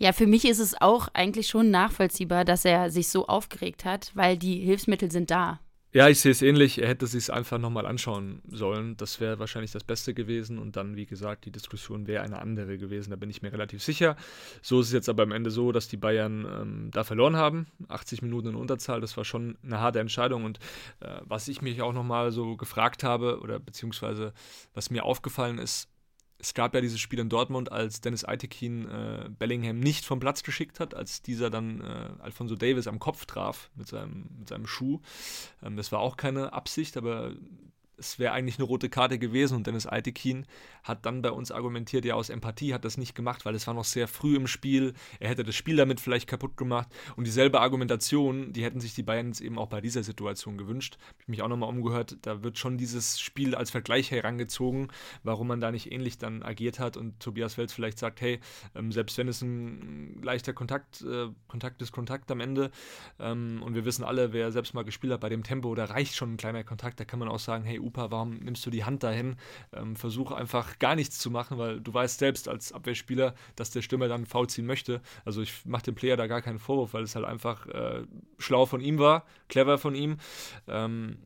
Ja, 0.01 0.13
für 0.13 0.27
mich 0.27 0.45
ist 0.45 0.59
es 0.59 0.79
auch 0.79 1.09
eigentlich 1.13 1.47
schon 1.47 1.71
nachvollziehbar, 1.71 2.45
dass 2.45 2.63
er 2.63 2.89
sich 2.89 3.09
so 3.09 3.27
aufgeregt 3.27 3.83
hat, 3.83 4.11
weil 4.15 4.37
die 4.37 4.59
Hilfsmittel 4.59 5.11
sind 5.11 5.29
da. 5.29 5.59
Ja, 5.91 6.07
ich 6.07 6.21
sehe 6.21 6.31
es 6.31 6.41
ähnlich. 6.41 6.79
Er 6.79 6.87
hätte 6.87 7.05
sich 7.05 7.33
einfach 7.33 7.57
nochmal 7.57 7.85
anschauen 7.85 8.41
sollen. 8.47 8.95
Das 8.95 9.19
wäre 9.19 9.39
wahrscheinlich 9.39 9.71
das 9.71 9.83
Beste 9.83 10.13
gewesen. 10.13 10.57
Und 10.57 10.77
dann, 10.77 10.95
wie 10.95 11.05
gesagt, 11.07 11.45
die 11.45 11.51
Diskussion 11.51 12.07
wäre 12.07 12.23
eine 12.23 12.39
andere 12.39 12.77
gewesen. 12.77 13.09
Da 13.09 13.15
bin 13.15 13.29
ich 13.29 13.41
mir 13.41 13.51
relativ 13.51 13.83
sicher. 13.83 14.15
So 14.61 14.79
ist 14.79 14.87
es 14.87 14.93
jetzt 14.93 15.09
aber 15.09 15.23
am 15.23 15.31
Ende 15.31 15.49
so, 15.49 15.71
dass 15.73 15.87
die 15.87 15.97
Bayern 15.97 16.45
ähm, 16.45 16.91
da 16.91 17.03
verloren 17.03 17.35
haben. 17.35 17.67
80 17.87 18.21
Minuten 18.21 18.49
in 18.49 18.55
Unterzahl. 18.55 19.01
Das 19.01 19.17
war 19.17 19.25
schon 19.25 19.57
eine 19.63 19.79
harte 19.79 19.99
Entscheidung. 19.99 20.45
Und 20.45 20.59
äh, 20.99 21.21
was 21.23 21.47
ich 21.47 21.63
mich 21.63 21.81
auch 21.81 21.93
nochmal 21.93 22.31
so 22.31 22.55
gefragt 22.55 23.03
habe, 23.03 23.39
oder 23.41 23.59
beziehungsweise 23.59 24.31
was 24.75 24.91
mir 24.91 25.03
aufgefallen 25.03 25.57
ist, 25.57 25.88
es 26.39 26.53
gab 26.53 26.73
ja 26.73 26.81
dieses 26.81 26.99
Spiel 26.99 27.19
in 27.19 27.29
Dortmund, 27.29 27.71
als 27.71 28.01
Dennis 28.01 28.25
Eitekin 28.25 28.89
äh, 28.89 29.29
Bellingham 29.37 29.79
nicht 29.79 30.05
vom 30.05 30.19
Platz 30.19 30.43
geschickt 30.43 30.79
hat, 30.79 30.95
als 30.95 31.21
dieser 31.21 31.49
dann 31.49 31.81
äh, 31.81 32.09
Alfonso 32.19 32.55
Davis 32.55 32.87
am 32.87 32.99
Kopf 32.99 33.25
traf 33.25 33.69
mit 33.75 33.87
seinem, 33.87 34.29
mit 34.39 34.47
seinem 34.47 34.65
Schuh. 34.65 35.01
Ähm, 35.61 35.75
das 35.75 35.91
war 35.91 35.99
auch 35.99 36.15
keine 36.15 36.53
Absicht, 36.53 36.95
aber 36.95 37.33
es 37.99 38.19
wäre 38.19 38.33
eigentlich 38.33 38.57
eine 38.57 38.67
rote 38.67 38.89
Karte 38.89 39.19
gewesen 39.19 39.55
und 39.55 39.67
Dennis 39.67 39.85
Altekin 39.85 40.45
hat 40.83 41.05
dann 41.05 41.21
bei 41.21 41.31
uns 41.31 41.51
argumentiert, 41.51 42.05
ja 42.05 42.15
aus 42.15 42.29
Empathie 42.29 42.73
hat 42.73 42.85
das 42.85 42.97
nicht 42.97 43.15
gemacht, 43.15 43.45
weil 43.45 43.55
es 43.55 43.67
war 43.67 43.73
noch 43.73 43.83
sehr 43.83 44.07
früh 44.07 44.35
im 44.35 44.47
Spiel, 44.47 44.93
er 45.19 45.29
hätte 45.29 45.43
das 45.43 45.55
Spiel 45.55 45.75
damit 45.75 45.99
vielleicht 45.99 46.27
kaputt 46.27 46.57
gemacht. 46.57 46.87
Und 47.15 47.27
dieselbe 47.27 47.61
Argumentation, 47.61 48.53
die 48.53 48.63
hätten 48.63 48.79
sich 48.79 48.95
die 48.95 49.03
Bayern 49.03 49.27
jetzt 49.27 49.41
eben 49.41 49.57
auch 49.57 49.67
bei 49.67 49.81
dieser 49.81 50.03
Situation 50.03 50.57
gewünscht. 50.57 50.97
Habe 51.07 51.21
ich 51.21 51.27
mich 51.27 51.41
auch 51.41 51.47
nochmal 51.47 51.69
umgehört, 51.69 52.17
da 52.21 52.43
wird 52.43 52.57
schon 52.57 52.77
dieses 52.77 53.19
Spiel 53.19 53.55
als 53.55 53.71
Vergleich 53.71 54.11
herangezogen, 54.11 54.87
warum 55.23 55.47
man 55.47 55.61
da 55.61 55.71
nicht 55.71 55.91
ähnlich 55.91 56.17
dann 56.17 56.43
agiert 56.43 56.79
hat. 56.79 56.97
Und 56.97 57.19
Tobias 57.19 57.57
Welz 57.57 57.73
vielleicht 57.73 57.99
sagt, 57.99 58.21
hey, 58.21 58.39
ähm, 58.75 58.91
selbst 58.91 59.17
wenn 59.17 59.27
es 59.27 59.41
ein 59.41 60.21
leichter 60.23 60.53
Kontakt, 60.53 61.01
äh, 61.01 61.27
Kontakt 61.47 61.81
ist 61.81 61.91
Kontakt 61.91 62.31
am 62.31 62.39
Ende 62.39 62.71
ähm, 63.19 63.61
und 63.63 63.75
wir 63.75 63.85
wissen 63.85 64.03
alle, 64.03 64.33
wer 64.33 64.51
selbst 64.51 64.73
mal 64.73 64.83
gespielt 64.83 65.13
hat 65.13 65.21
bei 65.21 65.29
dem 65.29 65.43
Tempo, 65.43 65.75
da 65.75 65.85
reicht 65.85 66.15
schon 66.15 66.33
ein 66.33 66.37
kleiner 66.37 66.63
Kontakt, 66.63 66.99
da 66.99 67.05
kann 67.05 67.19
man 67.19 67.27
auch 67.27 67.39
sagen, 67.39 67.63
hey, 67.63 67.79
Upa, 67.89 68.11
warum 68.11 68.35
nimmst 68.35 68.65
du 68.65 68.69
die 68.69 68.85
Hand 68.85 69.03
dahin? 69.03 69.35
Ähm, 69.73 69.95
versuche 69.95 70.35
einfach 70.35 70.79
gar 70.79 70.95
nichts 70.95 71.19
zu 71.19 71.31
machen, 71.31 71.57
weil 71.57 71.81
du 71.81 71.93
weißt 71.93 72.19
selbst 72.19 72.47
als 72.47 72.71
Abwehrspieler, 72.71 73.33
dass 73.55 73.71
der 73.71 73.81
Stürmer 73.81 74.07
dann 74.07 74.25
faul 74.25 74.47
ziehen 74.47 74.65
möchte. 74.65 75.01
Also 75.25 75.41
ich 75.41 75.65
mache 75.65 75.83
dem 75.83 75.95
Player 75.95 76.17
da 76.17 76.27
gar 76.27 76.41
keinen 76.41 76.59
Vorwurf, 76.59 76.93
weil 76.93 77.03
es 77.03 77.15
halt 77.15 77.25
einfach 77.25 77.67
äh, 77.67 78.03
schlau 78.37 78.65
von 78.65 78.81
ihm 78.81 78.99
war, 78.99 79.25
clever 79.47 79.77
von 79.77 79.95
ihm. 79.95 80.17
Ähm, 80.67 81.17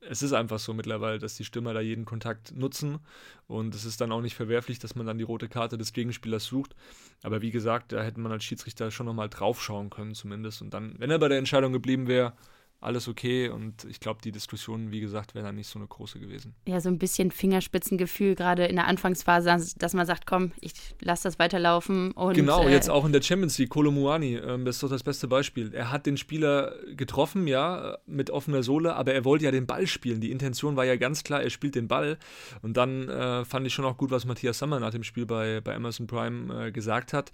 es 0.00 0.22
ist 0.22 0.32
einfach 0.32 0.58
so 0.58 0.72
mittlerweile, 0.72 1.18
dass 1.18 1.36
die 1.36 1.44
Stürmer 1.44 1.74
da 1.74 1.80
jeden 1.80 2.06
Kontakt 2.06 2.56
nutzen 2.56 3.00
und 3.46 3.74
es 3.74 3.84
ist 3.84 4.00
dann 4.00 4.12
auch 4.12 4.22
nicht 4.22 4.34
verwerflich, 4.34 4.78
dass 4.78 4.94
man 4.94 5.06
dann 5.06 5.18
die 5.18 5.24
rote 5.24 5.48
Karte 5.48 5.76
des 5.76 5.92
Gegenspielers 5.92 6.46
sucht. 6.46 6.74
Aber 7.22 7.42
wie 7.42 7.50
gesagt, 7.50 7.92
da 7.92 8.02
hätte 8.02 8.20
man 8.20 8.32
als 8.32 8.44
Schiedsrichter 8.44 8.90
schon 8.90 9.06
nochmal 9.06 9.28
draufschauen 9.28 9.90
können 9.90 10.14
zumindest 10.14 10.62
und 10.62 10.72
dann, 10.72 10.94
wenn 10.98 11.10
er 11.10 11.18
bei 11.18 11.28
der 11.28 11.38
Entscheidung 11.38 11.72
geblieben 11.72 12.06
wäre, 12.06 12.32
alles 12.80 13.08
okay 13.08 13.48
und 13.50 13.84
ich 13.84 14.00
glaube, 14.00 14.20
die 14.22 14.32
Diskussionen, 14.32 14.90
wie 14.90 15.00
gesagt, 15.00 15.34
wären 15.34 15.44
dann 15.44 15.54
nicht 15.54 15.68
so 15.68 15.78
eine 15.78 15.86
große 15.86 16.18
gewesen. 16.18 16.54
Ja, 16.66 16.80
so 16.80 16.88
ein 16.88 16.98
bisschen 16.98 17.30
Fingerspitzengefühl, 17.30 18.34
gerade 18.34 18.64
in 18.64 18.76
der 18.76 18.86
Anfangsphase, 18.86 19.74
dass 19.76 19.92
man 19.92 20.06
sagt, 20.06 20.26
komm, 20.26 20.52
ich 20.60 20.72
lasse 21.00 21.24
das 21.24 21.38
weiterlaufen. 21.38 22.12
Und, 22.12 22.34
genau, 22.34 22.66
äh, 22.66 22.72
jetzt 22.72 22.88
auch 22.88 23.04
in 23.04 23.12
der 23.12 23.20
Champions 23.20 23.58
League, 23.58 23.68
Kolomuani, 23.68 24.36
ähm, 24.36 24.64
das 24.64 24.76
ist 24.76 24.82
doch 24.82 24.88
das 24.88 25.02
beste 25.02 25.28
Beispiel. 25.28 25.74
Er 25.74 25.90
hat 25.90 26.06
den 26.06 26.16
Spieler 26.16 26.74
getroffen, 26.96 27.46
ja, 27.46 27.98
mit 28.06 28.30
offener 28.30 28.62
Sohle, 28.62 28.96
aber 28.96 29.12
er 29.12 29.26
wollte 29.26 29.44
ja 29.44 29.50
den 29.50 29.66
Ball 29.66 29.86
spielen. 29.86 30.20
Die 30.22 30.30
Intention 30.30 30.76
war 30.76 30.86
ja 30.86 30.96
ganz 30.96 31.22
klar, 31.22 31.42
er 31.42 31.50
spielt 31.50 31.74
den 31.74 31.86
Ball. 31.86 32.18
Und 32.62 32.78
dann 32.78 33.08
äh, 33.10 33.44
fand 33.44 33.66
ich 33.66 33.74
schon 33.74 33.84
auch 33.84 33.98
gut, 33.98 34.10
was 34.10 34.24
Matthias 34.24 34.58
Sammer 34.58 34.80
nach 34.80 34.90
dem 34.90 35.02
Spiel 35.02 35.26
bei, 35.26 35.60
bei 35.60 35.74
Amazon 35.74 36.06
Prime 36.06 36.68
äh, 36.68 36.72
gesagt 36.72 37.12
hat, 37.12 37.30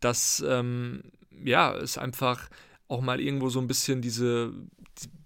dass 0.00 0.44
ähm, 0.46 1.02
ja, 1.44 1.72
es 1.76 1.98
einfach 1.98 2.48
auch 2.88 3.02
mal 3.02 3.20
irgendwo 3.20 3.50
so 3.50 3.60
ein 3.60 3.66
bisschen 3.66 4.00
diese, 4.00 4.52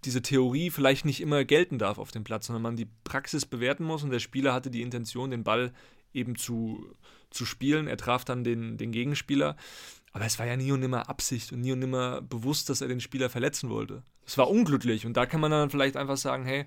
diese 0.05 0.23
Theorie 0.23 0.71
vielleicht 0.71 1.05
nicht 1.05 1.21
immer 1.21 1.45
gelten 1.45 1.79
darf 1.79 1.99
auf 1.99 2.11
dem 2.11 2.25
Platz, 2.25 2.47
sondern 2.47 2.62
man 2.62 2.76
die 2.76 2.88
Praxis 3.05 3.47
bewerten 3.47 3.85
muss 3.85 4.02
und 4.02 4.11
der 4.11 4.19
Spieler 4.19 4.52
hatte 4.52 4.71
die 4.71 4.83
Intention, 4.83 5.31
den 5.31 5.45
Ball 5.45 5.73
eben 6.12 6.37
zu, 6.37 6.95
zu 7.31 7.45
spielen. 7.45 7.87
Er 7.87 7.97
traf 7.97 8.25
dann 8.25 8.45
den, 8.45 8.76
den 8.76 8.93
Gegenspieler. 8.93 9.57
Aber 10.12 10.26
es 10.26 10.38
war 10.38 10.47
ja 10.47 10.57
nie 10.57 10.73
und 10.73 10.81
nimmer 10.81 11.09
Absicht 11.09 11.52
und 11.52 11.62
nie 11.62 11.73
und 11.73 11.79
nimmer 11.79 12.21
bewusst, 12.21 12.69
dass 12.69 12.83
er 12.83 12.88
den 12.88 13.00
Spieler 13.00 13.31
verletzen 13.31 13.71
wollte. 13.71 14.02
Es 14.26 14.37
war 14.37 14.50
unglücklich 14.50 15.07
und 15.07 15.17
da 15.17 15.25
kann 15.25 15.41
man 15.41 15.50
dann 15.50 15.71
vielleicht 15.71 15.97
einfach 15.97 16.19
sagen, 16.19 16.45
hey, 16.45 16.67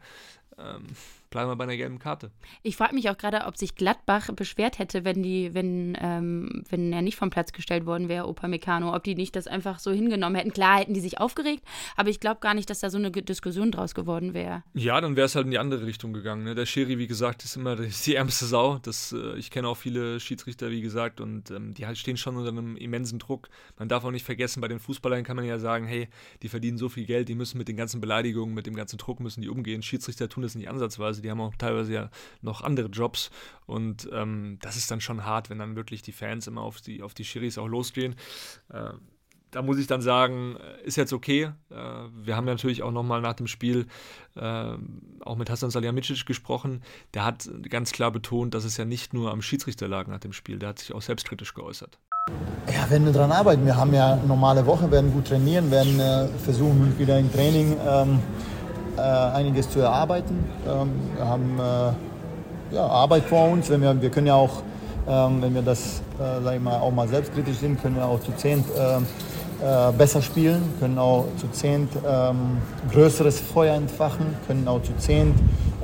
ähm, 0.57 0.87
bleiben 1.29 1.49
wir 1.49 1.55
bei 1.55 1.65
einer 1.65 1.77
gelben 1.77 1.99
Karte. 1.99 2.31
Ich 2.63 2.77
frage 2.77 2.95
mich 2.95 3.09
auch 3.09 3.17
gerade, 3.17 3.45
ob 3.45 3.57
sich 3.57 3.75
Gladbach 3.75 4.31
beschwert 4.33 4.79
hätte, 4.79 5.05
wenn 5.05 5.21
die, 5.21 5.53
wenn, 5.53 5.97
ähm, 6.01 6.63
wenn 6.69 6.93
er 6.93 7.01
nicht 7.01 7.17
vom 7.17 7.29
Platz 7.29 7.51
gestellt 7.51 7.85
worden 7.85 8.09
wäre, 8.09 8.27
Opa 8.27 8.47
Meccano, 8.47 8.95
ob 8.95 9.03
die 9.03 9.15
nicht 9.15 9.35
das 9.35 9.47
einfach 9.47 9.79
so 9.79 9.91
hingenommen 9.91 10.35
hätten. 10.35 10.53
Klar 10.53 10.79
hätten 10.79 10.93
die 10.93 10.99
sich 10.99 11.19
aufgeregt, 11.19 11.63
aber 11.95 12.09
ich 12.09 12.19
glaube 12.19 12.39
gar 12.39 12.53
nicht, 12.53 12.69
dass 12.69 12.79
da 12.79 12.89
so 12.89 12.97
eine 12.97 13.11
Diskussion 13.11 13.71
draus 13.71 13.95
geworden 13.95 14.33
wäre. 14.33 14.63
Ja, 14.73 15.01
dann 15.01 15.15
wäre 15.15 15.25
es 15.25 15.35
halt 15.35 15.45
in 15.45 15.51
die 15.51 15.59
andere 15.59 15.85
Richtung 15.85 16.13
gegangen. 16.13 16.43
Ne? 16.43 16.55
Der 16.55 16.65
Schiri, 16.65 16.97
wie 16.97 17.07
gesagt, 17.07 17.43
ist 17.43 17.55
immer 17.55 17.75
die 17.75 18.15
ärmste 18.15 18.45
Sau. 18.45 18.79
Das, 18.79 19.11
äh, 19.11 19.37
ich 19.37 19.51
kenne 19.51 19.67
auch 19.67 19.77
viele 19.77 20.19
Schiedsrichter, 20.19 20.69
wie 20.71 20.81
gesagt, 20.81 21.21
und 21.21 21.51
ähm, 21.51 21.73
die 21.73 21.85
halt 21.85 21.97
stehen 21.97 22.17
schon 22.17 22.37
unter 22.37 22.49
einem 22.49 22.77
immensen 22.77 23.19
Druck. 23.19 23.49
Man 23.77 23.89
darf 23.89 24.03
auch 24.05 24.11
nicht 24.11 24.25
vergessen, 24.25 24.61
bei 24.61 24.67
den 24.67 24.79
Fußballern 24.79 25.23
kann 25.23 25.35
man 25.35 25.45
ja 25.45 25.59
sagen, 25.59 25.85
hey, 25.85 26.07
die 26.41 26.49
verdienen 26.49 26.77
so 26.77 26.89
viel 26.89 27.05
Geld, 27.05 27.29
die 27.29 27.35
müssen 27.35 27.57
mit 27.57 27.67
den 27.67 27.77
ganzen 27.77 28.01
Beleidigungen, 28.01 28.53
mit 28.53 28.65
dem 28.65 28.75
ganzen 28.75 28.97
Druck 28.97 29.19
müssen 29.19 29.41
die 29.41 29.49
umgehen. 29.49 29.81
Schiedsrichter 29.81 30.29
tun 30.29 30.43
das 30.43 30.55
nicht 30.55 30.69
ansatzweise 30.69 31.14
die 31.21 31.31
haben 31.31 31.41
auch 31.41 31.55
teilweise 31.55 31.93
ja 31.93 32.09
noch 32.41 32.61
andere 32.61 32.87
Jobs 32.87 33.31
und 33.65 34.09
ähm, 34.11 34.57
das 34.61 34.77
ist 34.77 34.89
dann 34.91 35.01
schon 35.01 35.25
hart, 35.25 35.49
wenn 35.49 35.59
dann 35.59 35.75
wirklich 35.75 36.01
die 36.01 36.11
Fans 36.11 36.47
immer 36.47 36.61
auf 36.61 36.81
die, 36.81 37.01
auf 37.01 37.13
die 37.13 37.25
Schiris 37.25 37.57
auch 37.57 37.67
losgehen. 37.67 38.15
Äh, 38.69 38.91
da 39.55 39.61
muss 39.61 39.77
ich 39.77 39.87
dann 39.87 40.01
sagen, 40.01 40.57
äh, 40.57 40.85
ist 40.85 40.97
jetzt 40.97 41.13
okay. 41.13 41.51
Äh, 41.71 41.75
wir 42.13 42.35
haben 42.35 42.45
natürlich 42.45 42.83
auch 42.83 42.91
nochmal 42.91 43.21
nach 43.21 43.33
dem 43.33 43.47
Spiel 43.47 43.87
äh, 44.35 44.73
auch 45.21 45.37
mit 45.37 45.49
Hassan 45.49 45.71
Salihamidzic 45.71 46.25
gesprochen. 46.25 46.83
Der 47.13 47.23
hat 47.23 47.49
ganz 47.69 47.93
klar 47.93 48.11
betont, 48.11 48.53
dass 48.53 48.65
es 48.65 48.75
ja 48.75 48.83
nicht 48.83 49.13
nur 49.13 49.31
am 49.31 49.41
Schiedsrichter 49.41 49.87
lag 49.87 50.07
nach 50.07 50.19
dem 50.19 50.33
Spiel. 50.33 50.59
Der 50.59 50.69
hat 50.69 50.79
sich 50.79 50.93
auch 50.93 51.01
selbstkritisch 51.01 51.53
geäußert. 51.53 51.97
Ja, 52.67 52.89
werden 52.89 53.05
wir 53.05 53.13
dran 53.13 53.31
arbeiten. 53.31 53.65
Wir 53.65 53.77
haben 53.77 53.93
ja 53.93 54.17
normale 54.17 54.65
Woche, 54.65 54.91
werden 54.91 55.13
gut 55.13 55.27
trainieren, 55.27 55.71
werden 55.71 55.99
äh, 55.99 56.27
versuchen 56.43 56.97
wieder 56.99 57.17
im 57.17 57.31
Training 57.31 57.77
ähm, 57.87 58.19
äh, 58.97 59.01
einiges 59.01 59.69
zu 59.69 59.79
erarbeiten. 59.79 60.43
Ähm, 60.67 60.89
wir 61.15 61.27
haben 61.27 61.59
äh, 61.59 62.75
ja, 62.75 62.85
Arbeit 62.85 63.23
vor 63.23 63.49
uns. 63.49 63.69
Wenn 63.69 63.81
wir, 63.81 64.01
wir 64.01 64.09
können 64.09 64.27
ja 64.27 64.35
auch, 64.35 64.61
ähm, 65.07 65.41
wenn 65.41 65.53
wir 65.53 65.61
das, 65.61 66.01
äh, 66.19 66.59
mal, 66.59 66.79
auch 66.79 66.91
mal 66.91 67.07
selbstkritisch 67.07 67.57
sind, 67.57 67.81
können 67.81 67.95
wir 67.95 68.05
auch 68.05 68.19
zu 68.21 68.31
zehnt 68.33 68.65
besser 69.97 70.21
spielen, 70.21 70.61
können 70.81 70.99
auch 70.99 71.25
zu 71.37 71.47
zehnt 71.47 71.89
ähm, 72.05 72.57
größeres 72.91 73.39
Feuer 73.39 73.73
entfachen, 73.73 74.35
können 74.47 74.67
auch 74.67 74.83
zu 74.83 74.91
zehnt 74.97 75.33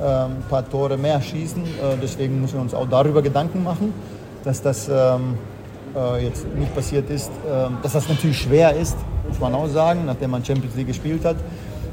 ähm, 0.02 0.38
ein 0.38 0.44
paar 0.48 0.68
Tore 0.68 0.96
mehr 0.96 1.20
schießen. 1.20 1.62
Äh, 1.62 1.96
deswegen 2.02 2.40
müssen 2.40 2.54
wir 2.54 2.60
uns 2.62 2.74
auch 2.74 2.88
darüber 2.88 3.22
Gedanken 3.22 3.62
machen, 3.62 3.94
dass 4.42 4.60
das 4.60 4.88
ähm, 4.88 5.38
äh, 5.94 6.24
jetzt 6.24 6.44
nicht 6.56 6.74
passiert 6.74 7.08
ist. 7.08 7.30
Ähm, 7.48 7.78
dass 7.82 7.92
das 7.92 8.08
natürlich 8.08 8.40
schwer 8.40 8.74
ist, 8.74 8.96
muss 9.28 9.38
man 9.38 9.54
auch 9.54 9.68
sagen, 9.68 10.04
nachdem 10.06 10.32
man 10.32 10.44
Champions 10.44 10.74
League 10.74 10.88
gespielt 10.88 11.24
hat. 11.24 11.36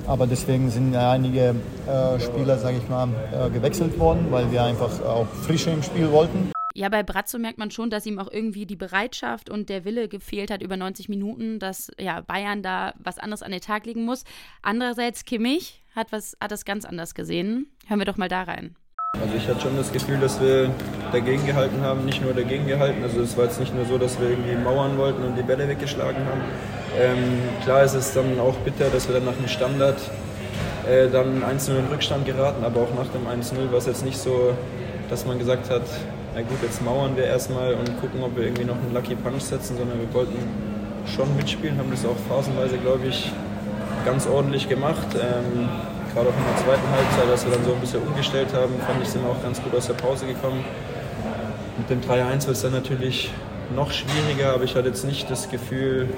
Aber 0.10 0.26
deswegen 0.26 0.72
sind 0.72 0.92
ja 0.92 1.12
einige 1.12 1.54
äh, 1.86 2.20
Spieler, 2.20 2.58
sage 2.58 2.78
ich 2.78 2.90
mal, 2.90 3.10
äh, 3.32 3.52
gewechselt 3.52 4.00
worden, 4.00 4.26
weil 4.32 4.52
wir 4.52 4.64
einfach 4.64 4.90
auch 5.04 5.28
Frische 5.28 5.70
im 5.70 5.84
Spiel 5.84 6.12
wollten. 6.12 6.52
Ja, 6.74 6.90
bei 6.90 7.04
Brazzo 7.04 7.38
merkt 7.38 7.60
man 7.60 7.70
schon, 7.70 7.92
dass 7.92 8.08
ihm 8.08 8.18
auch 8.18 8.32
irgendwie 8.32 8.66
die 8.66 8.76
Bereitschaft 8.76 9.52
und 9.52 9.70
der 9.70 9.86
Wille 9.86 10.08
gefehlt 10.08 10.50
hat 10.50 10.64
über 10.64 10.78
90 10.78 11.10
Minuten, 11.10 11.60
dass 11.60 11.92
ja, 12.00 12.22
Bayern 12.22 12.64
da 12.64 12.96
was 12.98 13.20
anderes 13.20 13.44
an 13.44 13.52
den 13.52 13.62
Tag 13.62 13.86
legen 13.86 14.04
muss. 14.04 14.24
Andererseits, 14.64 15.26
Kimmich 15.26 15.84
hat, 15.96 16.12
was, 16.12 16.36
hat 16.42 16.52
das 16.52 16.66
ganz 16.66 16.86
anders 16.86 17.14
gesehen. 17.14 17.68
Hören 17.86 18.00
wir 18.00 18.06
doch 18.06 18.18
mal 18.18 18.30
da 18.30 18.42
rein. 18.42 18.76
Also 19.22 19.36
ich 19.36 19.48
hatte 19.48 19.62
schon 19.62 19.78
das 19.78 19.92
Gefühl, 19.92 20.20
dass 20.20 20.42
wir 20.42 20.74
dagegen 21.12 21.46
gehalten 21.46 21.82
haben, 21.82 22.06
nicht 22.06 22.24
nur 22.24 22.34
dagegen 22.34 22.66
gehalten. 22.66 23.04
Also 23.04 23.22
es 23.22 23.38
war 23.38 23.46
jetzt 23.46 23.60
nicht 23.60 23.76
nur 23.76 23.86
so, 23.86 24.00
dass 24.00 24.20
wir 24.20 24.32
irgendwie 24.32 24.56
mauern 24.56 24.98
wollten 24.98 25.22
und 25.22 25.36
die 25.36 25.44
Bälle 25.44 25.68
weggeschlagen 25.68 26.26
haben. 26.26 26.42
Ähm, 26.98 27.40
klar 27.64 27.84
ist 27.84 27.94
es 27.94 28.14
dann 28.14 28.40
auch 28.40 28.56
bitter, 28.66 28.90
dass 28.90 29.08
wir 29.08 29.16
dann 29.16 29.26
nach 29.26 29.36
dem 29.36 29.48
Standard 29.48 29.98
äh, 30.88 31.08
dann 31.10 31.44
1-0 31.44 31.78
in 31.78 31.86
Rückstand 31.88 32.26
geraten, 32.26 32.64
aber 32.64 32.82
auch 32.82 32.94
nach 32.96 33.08
dem 33.08 33.28
1-0 33.28 33.72
war 33.72 33.78
es 33.78 33.86
jetzt 33.86 34.04
nicht 34.04 34.18
so, 34.18 34.54
dass 35.10 35.26
man 35.26 35.38
gesagt 35.38 35.70
hat, 35.70 35.84
na 36.36 36.42
gut, 36.42 36.58
jetzt 36.64 36.84
mauern 36.84 37.16
wir 37.16 37.26
erstmal 37.26 37.74
und 37.74 38.00
gucken, 38.00 38.24
ob 38.24 38.36
wir 38.36 38.44
irgendwie 38.44 38.66
noch 38.66 38.76
einen 38.76 38.94
Lucky 38.94 39.16
Punch 39.16 39.42
setzen, 39.42 39.78
sondern 39.78 40.00
wir 40.00 40.14
wollten 40.14 40.38
schon 41.06 41.36
mitspielen, 41.36 41.78
haben 41.78 41.92
das 41.92 42.06
auch 42.06 42.18
phasenweise, 42.28 42.78
glaube 42.78 43.08
ich, 43.08 43.32
ganz 44.06 44.28
ordentlich 44.28 44.70
gemacht. 44.70 45.08
Ähm, 45.16 45.70
gerade 46.14 46.30
auch 46.30 46.38
in 46.38 46.46
der 46.56 46.66
zweiten 46.66 46.90
Halbzeit, 46.92 47.30
als 47.30 47.46
wir 47.46 47.54
dann 47.54 47.66
so 47.66 47.74
ein 47.74 47.80
bisschen 47.80 48.02
umgestellt 48.02 48.50
haben, 48.54 48.74
fand 48.86 49.02
ich, 49.02 49.10
sind 49.10 49.24
wir 49.24 49.32
auch 49.32 49.42
ganz 49.44 49.62
gut 49.62 49.76
aus 49.76 49.88
der 49.88 49.94
Pause 49.94 50.26
gekommen. 50.26 50.64
Mit 51.78 51.90
dem 51.90 52.02
3-1 52.02 52.48
wird 52.48 52.56
es 52.56 52.62
dann 52.62 52.74
natürlich 52.74 53.32
noch 53.76 53.92
schwieriger, 53.92 54.54
aber 54.54 54.64
ich 54.64 54.76
hatte 54.76 54.88
jetzt 54.88 55.06
nicht 55.06 55.30
das 55.30 55.50
Gefühl, 55.50 56.10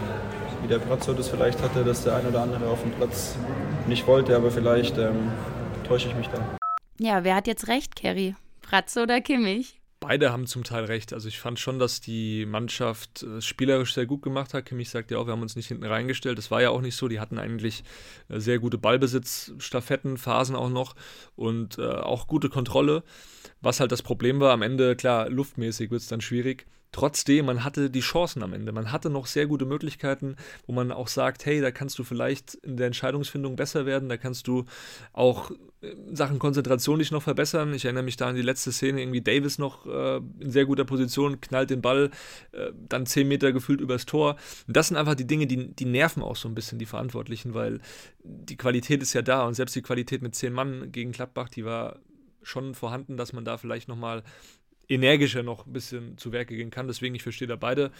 wie 0.62 0.68
der 0.68 0.80
Brazzo 0.80 1.14
das 1.14 1.30
vielleicht 1.30 1.62
hatte, 1.62 1.84
dass 1.84 2.04
der 2.04 2.16
ein 2.16 2.26
oder 2.26 2.42
andere 2.42 2.68
auf 2.70 2.82
dem 2.82 2.92
Platz 2.92 3.36
nicht 3.88 4.06
wollte, 4.08 4.36
aber 4.36 4.52
vielleicht 4.52 4.98
ähm, 4.98 5.32
täusche 5.88 6.08
ich 6.08 6.16
mich 6.16 6.28
da. 6.28 6.58
Ja, 7.00 7.24
wer 7.24 7.36
hat 7.36 7.48
jetzt 7.48 7.68
recht, 7.68 7.96
Kerry? 7.96 8.36
Brazzo 8.62 9.04
oder 9.04 9.22
Kimmich? 9.22 9.82
Beide 10.00 10.32
haben 10.32 10.48
zum 10.48 10.64
Teil 10.64 10.86
recht. 10.86 11.14
Also 11.14 11.28
ich 11.28 11.40
fand 11.40 11.60
schon, 11.60 11.78
dass 11.78 12.02
die 12.02 12.48
Mannschaft 12.48 13.22
äh, 13.22 13.40
spielerisch 13.40 13.94
sehr 13.94 14.08
gut 14.08 14.24
gemacht 14.24 14.54
hat. 14.54 14.66
Kimmich 14.66 14.90
sagt 14.90 15.12
ja 15.12 15.20
auch, 15.20 15.28
wir 15.28 15.34
haben 15.34 15.44
uns 15.44 15.56
nicht 15.56 15.68
hinten 15.68 15.84
reingestellt. 15.84 16.40
Das 16.40 16.50
war 16.50 16.60
ja 16.60 16.72
auch 16.72 16.82
nicht 16.82 16.96
so. 16.96 17.08
Die 17.08 17.20
hatten 17.20 17.38
eigentlich 17.38 17.84
äh, 18.28 18.40
sehr 18.40 18.58
gute 18.58 18.80
Ballbesitz, 18.80 19.54
Staffetten, 19.60 20.18
Phasen 20.18 20.56
auch 20.56 20.70
noch 20.70 20.96
und 21.36 21.78
äh, 21.78 21.86
auch 21.86 22.26
gute 22.26 22.50
Kontrolle. 22.50 23.04
Was 23.62 23.80
halt 23.80 23.92
das 23.92 24.02
Problem 24.02 24.40
war, 24.40 24.54
am 24.54 24.64
Ende, 24.64 24.96
klar, 24.96 25.30
luftmäßig 25.30 25.92
wird 25.92 26.02
es 26.02 26.08
dann 26.08 26.22
schwierig. 26.22 26.66
Trotzdem, 26.92 27.46
man 27.46 27.64
hatte 27.64 27.90
die 27.90 28.02
Chancen 28.02 28.44
am 28.44 28.52
Ende. 28.52 28.74
Man 28.74 28.92
hatte 28.92 29.10
noch 29.10 29.26
sehr 29.26 29.48
gute 29.48 29.66
Möglichkeiten, 29.66 30.36
wo 30.68 30.74
man 30.74 30.92
auch 30.92 31.08
sagt, 31.08 31.46
hey, 31.46 31.62
da 31.62 31.72
kannst 31.72 31.98
du 32.00 32.04
vielleicht 32.04 32.56
in 32.56 32.76
der 32.76 32.88
Entscheidungsfindung 32.88 33.56
besser 33.56 33.86
werden, 33.86 34.10
da 34.10 34.18
kannst 34.18 34.48
du 34.48 34.66
auch 35.14 35.52
in 35.80 36.16
Sachen 36.16 36.38
Konzentration 36.38 37.00
dich 37.00 37.12
noch 37.12 37.24
verbessern. 37.24 37.74
Ich 37.74 37.86
erinnere 37.86 38.04
mich 38.04 38.18
da 38.18 38.28
an 38.28 38.36
die 38.36 38.42
letzte 38.42 38.74
Szene, 38.74 39.02
irgendwie 39.02 39.22
Davis 39.22 39.58
noch 39.58 39.86
äh, 39.86 40.18
in 40.40 40.52
sehr 40.52 40.66
guter 40.66 40.84
Position, 40.84 41.40
knallt 41.40 41.70
den 41.70 41.82
Ball, 41.82 42.12
äh, 42.52 42.72
dann 42.90 43.06
zehn 43.06 43.28
Meter 43.28 43.54
gefühlt 43.54 43.80
übers 43.80 44.06
Tor. 44.06 44.36
Das 44.68 44.90
sind 44.90 44.98
einfach 44.98 45.16
die 45.16 45.28
Dinge, 45.28 45.48
die, 45.48 45.74
die 45.74 45.86
nerven 45.86 46.22
auch 46.22 46.36
so 46.36 46.50
ein 46.50 46.56
bisschen 46.56 46.78
die 46.78 46.86
Verantwortlichen, 46.86 47.54
weil 47.54 47.80
die 48.24 48.58
Qualität 48.58 49.02
ist 49.02 49.14
ja 49.14 49.22
da 49.22 49.46
und 49.48 49.54
selbst 49.54 49.76
die 49.76 49.82
Qualität 49.82 50.22
mit 50.22 50.36
zehn 50.36 50.52
Mann 50.52 50.92
gegen 50.92 51.14
Gladbach, 51.14 51.48
die 51.48 51.64
war 51.64 52.00
schon 52.44 52.76
vorhanden, 52.76 53.18
dass 53.18 53.34
man 53.34 53.46
da 53.46 53.58
vielleicht 53.58 53.88
nochmal 53.88 54.24
energischer 54.92 55.44
noch 55.44 55.66
ein 55.66 55.74
bisschen 55.74 56.18
zu 56.18 56.32
Werke 56.32 56.56
gehen 56.56 56.70
kann. 56.70 56.88
Deswegen, 56.88 57.16
ich 57.16 57.24
verstehe 57.24 57.48
da 57.48 57.56
beide, 57.56 57.92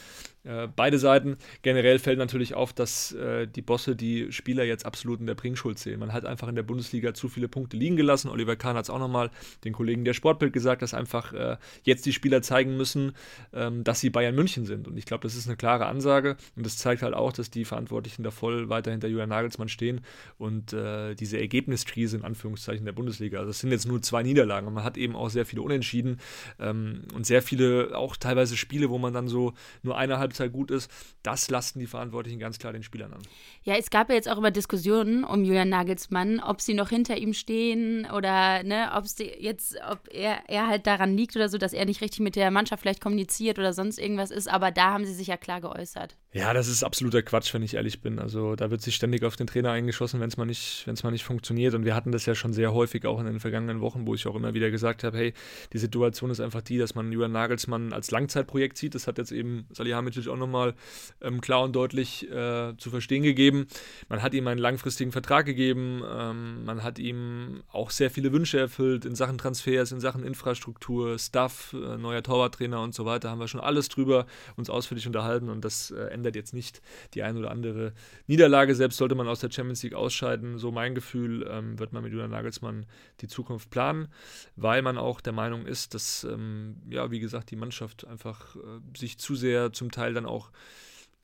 äh, 0.44 0.68
beide 0.76 0.98
Seiten. 0.98 1.38
Generell 1.62 2.00
fällt 2.00 2.18
natürlich 2.18 2.56
auf, 2.56 2.74
dass 2.74 3.12
äh, 3.14 3.48
die 3.48 3.62
Bosse 3.62 3.96
die 3.96 4.32
Spieler 4.32 4.64
jetzt 4.64 4.86
absolut 4.86 5.20
in 5.20 5.28
der 5.28 5.36
Bringschuld 5.36 5.78
sehen. 5.78 6.00
Man 6.00 6.14
hat 6.14 6.26
einfach 6.26 6.48
in 6.48 6.56
der 6.56 6.64
Bundesliga 6.64 7.14
zu 7.14 7.30
viele 7.30 7.48
Punkte 7.48 7.78
liegen 7.78 7.96
gelassen. 7.96 8.30
Oliver 8.30 8.56
Kahn 8.56 8.76
hat 8.76 8.86
es 8.86 8.90
auch 8.90 9.00
nochmal 9.00 9.30
den 9.64 9.74
Kollegen 9.74 10.04
der 10.04 10.14
Sportbild 10.14 10.54
gesagt, 10.54 10.82
dass 10.82 10.94
einfach 10.94 11.34
äh, 11.34 11.58
jetzt 11.84 12.06
die 12.06 12.14
Spieler 12.14 12.42
zeigen 12.42 12.76
müssen, 12.76 13.14
ähm, 13.54 13.84
dass 13.84 14.00
sie 14.00 14.10
Bayern 14.10 14.36
München 14.36 14.66
sind. 14.66 14.88
Und 14.88 14.98
ich 14.98 15.06
glaube, 15.06 15.24
das 15.24 15.36
ist 15.36 15.48
eine 15.48 15.58
klare 15.58 15.86
Ansage. 15.86 16.38
Und 16.56 16.66
das 16.66 16.78
zeigt 16.78 17.04
halt 17.04 17.14
auch, 17.14 17.34
dass 17.34 17.52
die 17.52 17.66
Verantwortlichen 17.66 18.24
da 18.24 18.32
voll 18.32 18.70
weiter 18.70 18.92
hinter 18.92 19.08
Julian 19.08 19.30
Nagelsmann 19.30 19.70
stehen 19.70 20.02
und 20.38 20.74
äh, 20.74 21.14
diese 21.16 21.40
Ergebniskrise 21.40 22.18
in 22.18 22.24
Anführungszeichen 22.24 22.86
der 22.86 22.94
Bundesliga. 22.94 23.40
Also 23.40 23.52
es 23.52 23.60
sind 23.60 23.72
jetzt 23.72 23.88
nur 23.88 24.02
zwei 24.02 24.24
Niederlagen 24.24 24.68
und 24.68 24.74
man 24.74 24.84
hat 24.84 24.98
eben 24.98 25.16
auch 25.16 25.30
sehr 25.30 25.46
viele 25.46 25.62
Unentschieden. 25.62 26.20
Ähm, 26.60 27.04
und 27.14 27.26
sehr 27.26 27.42
viele, 27.42 27.96
auch 27.96 28.18
teilweise 28.18 28.58
Spiele, 28.58 28.90
wo 28.90 28.98
man 28.98 29.14
dann 29.14 29.28
so 29.28 29.54
nur 29.84 29.98
eine 29.98 30.18
Halbzeit 30.32 30.54
gut 30.54 30.72
ist, 30.72 30.90
das 31.24 31.50
lasten 31.50 31.80
die 31.80 31.88
Verantwortlichen 31.88 32.40
ganz 32.40 32.58
klar 32.58 32.74
den 32.74 32.84
Spielern 32.84 33.14
an. 33.14 33.22
Ja, 33.64 33.76
es 33.76 33.90
gab 33.90 34.10
ja 34.10 34.16
jetzt 34.16 34.30
auch 34.30 34.38
immer 34.38 34.52
Diskussionen 34.52 35.24
um 35.24 35.44
Julian 35.44 35.70
Nagelsmann, 35.70 36.40
ob 36.40 36.62
sie 36.62 36.74
noch 36.74 36.90
hinter 36.90 37.18
ihm 37.18 37.34
stehen 37.34 38.10
oder 38.10 38.64
ne, 38.64 38.92
ob 38.96 39.06
jetzt, 39.20 39.78
ob 39.90 40.08
er, 40.12 40.50
er 40.50 40.68
halt 40.68 40.88
daran 40.88 41.16
liegt 41.16 41.36
oder 41.36 41.50
so, 41.50 41.58
dass 41.58 41.74
er 41.74 41.86
nicht 41.86 42.02
richtig 42.02 42.22
mit 42.22 42.36
der 42.36 42.52
Mannschaft 42.52 42.82
vielleicht 42.82 43.02
kommuniziert 43.02 43.60
oder 43.60 43.74
sonst 43.74 44.00
irgendwas 44.00 44.32
ist, 44.32 44.48
aber 44.48 44.72
da 44.72 44.94
haben 44.94 45.06
sie 45.06 45.14
sich 45.14 45.28
ja 45.28 45.38
klar 45.38 45.62
geäußert. 45.62 46.18
Ja, 46.34 46.54
das 46.54 46.70
ist 46.70 46.82
absoluter 46.82 47.22
Quatsch, 47.24 47.54
wenn 47.54 47.62
ich 47.62 47.74
ehrlich 47.74 48.00
bin. 48.00 48.18
Also 48.18 48.56
da 48.56 48.72
wird 48.72 48.82
sich 48.82 48.96
ständig 48.96 49.26
auf 49.26 49.36
den 49.36 49.48
Trainer 49.48 49.72
eingeschossen, 49.72 50.22
wenn 50.22 50.30
es 50.30 50.38
mal 50.38 50.46
nicht, 50.46 50.88
wenn 50.88 50.94
es 50.94 51.04
mal 51.04 51.12
nicht 51.12 51.26
funktioniert. 51.26 51.74
Und 51.74 51.84
wir 51.84 51.94
hatten 51.94 52.14
das 52.14 52.26
ja 52.26 52.36
schon 52.36 52.54
sehr 52.54 52.74
häufig 52.74 53.06
auch 53.06 53.20
in 53.20 53.26
den 53.26 53.42
vergangenen 53.42 53.82
Wochen, 53.82 54.08
wo 54.08 54.16
ich 54.16 54.26
auch 54.28 54.36
immer 54.36 54.54
wieder 54.54 54.72
gesagt 54.72 55.04
habe, 55.04 55.18
hey, 55.18 55.34
die 55.74 55.78
Situation 55.78 56.32
ist 56.32 56.40
einfach 56.40 56.62
die, 56.62 56.78
dass 56.78 56.96
man 56.96 57.12
Julian 57.12 57.34
Nagelsmann 57.34 57.92
als 57.92 58.12
Langzeitprojekt 58.12 58.78
sieht. 58.78 58.96
Das 58.96 59.08
hat 59.08 59.18
jetzt 59.18 59.34
eben 59.34 59.66
Salihamidzic 59.72 60.30
auch 60.30 60.38
nochmal 60.38 60.74
ähm, 61.20 61.42
klar 61.42 61.64
und 61.64 61.76
deutlich 61.76 62.32
äh, 62.32 62.78
zu 62.78 62.90
verstehen 62.92 63.24
gegeben. 63.24 63.68
Man 64.08 64.22
hat 64.22 64.34
ihm 64.34 64.48
einen 64.48 64.62
langfristigen 64.62 65.12
Vertrag 65.12 65.46
gegeben. 65.46 66.02
Ähm, 66.10 66.64
man 66.64 66.82
hat 66.82 66.98
ihm 66.98 67.62
auch 67.74 67.90
sehr 67.90 68.10
viele 68.10 68.32
Wünsche 68.32 68.58
erfüllt 68.58 69.04
in 69.04 69.16
Sachen 69.16 69.38
Transfers, 69.38 69.92
in 69.92 70.00
Sachen 70.00 70.24
Infrastruktur, 70.24 71.20
Staff, 71.20 71.74
äh, 71.74 71.98
neuer 71.98 72.24
Torwarttrainer 72.24 72.82
und 72.82 72.96
so 72.96 73.04
weiter. 73.04 73.30
Haben 73.32 73.40
wir 73.40 73.50
schon 73.50 73.60
alles 73.60 73.90
drüber 73.90 74.28
uns 74.56 74.70
ausführlich 74.70 75.08
unterhalten 75.08 75.50
und 75.50 75.66
das 75.66 75.92
äh, 75.92 76.21
ändert 76.22 76.36
jetzt 76.36 76.54
nicht 76.54 76.82
die 77.14 77.24
ein 77.24 77.38
oder 77.38 77.52
andere 77.52 77.94
Niederlage. 78.28 78.76
Selbst 78.76 78.98
sollte 78.98 79.16
man 79.16 79.28
aus 79.28 79.40
der 79.40 79.52
Champions 79.52 79.82
League 79.84 79.96
ausscheiden, 79.96 80.58
so 80.58 80.72
mein 80.72 80.96
Gefühl, 80.96 81.48
ähm, 81.50 81.80
wird 81.80 81.94
man 81.94 82.04
mit 82.04 82.14
Julian 82.14 82.32
Nagelsmann 82.32 82.86
die 83.22 83.28
Zukunft 83.28 83.70
planen, 83.72 84.08
weil 84.56 84.82
man 84.82 84.98
auch 84.98 85.22
der 85.22 85.34
Meinung 85.34 85.66
ist, 85.66 85.94
dass, 85.94 86.24
ähm, 86.24 86.78
ja, 86.90 87.12
wie 87.12 87.20
gesagt, 87.20 87.52
die 87.52 87.56
Mannschaft 87.56 88.06
einfach 88.06 88.56
äh, 88.56 88.60
sich 88.98 89.18
zu 89.18 89.36
sehr 89.36 89.74
zum 89.74 89.92
Teil 89.92 90.14
dann 90.14 90.26
auch 90.26 90.52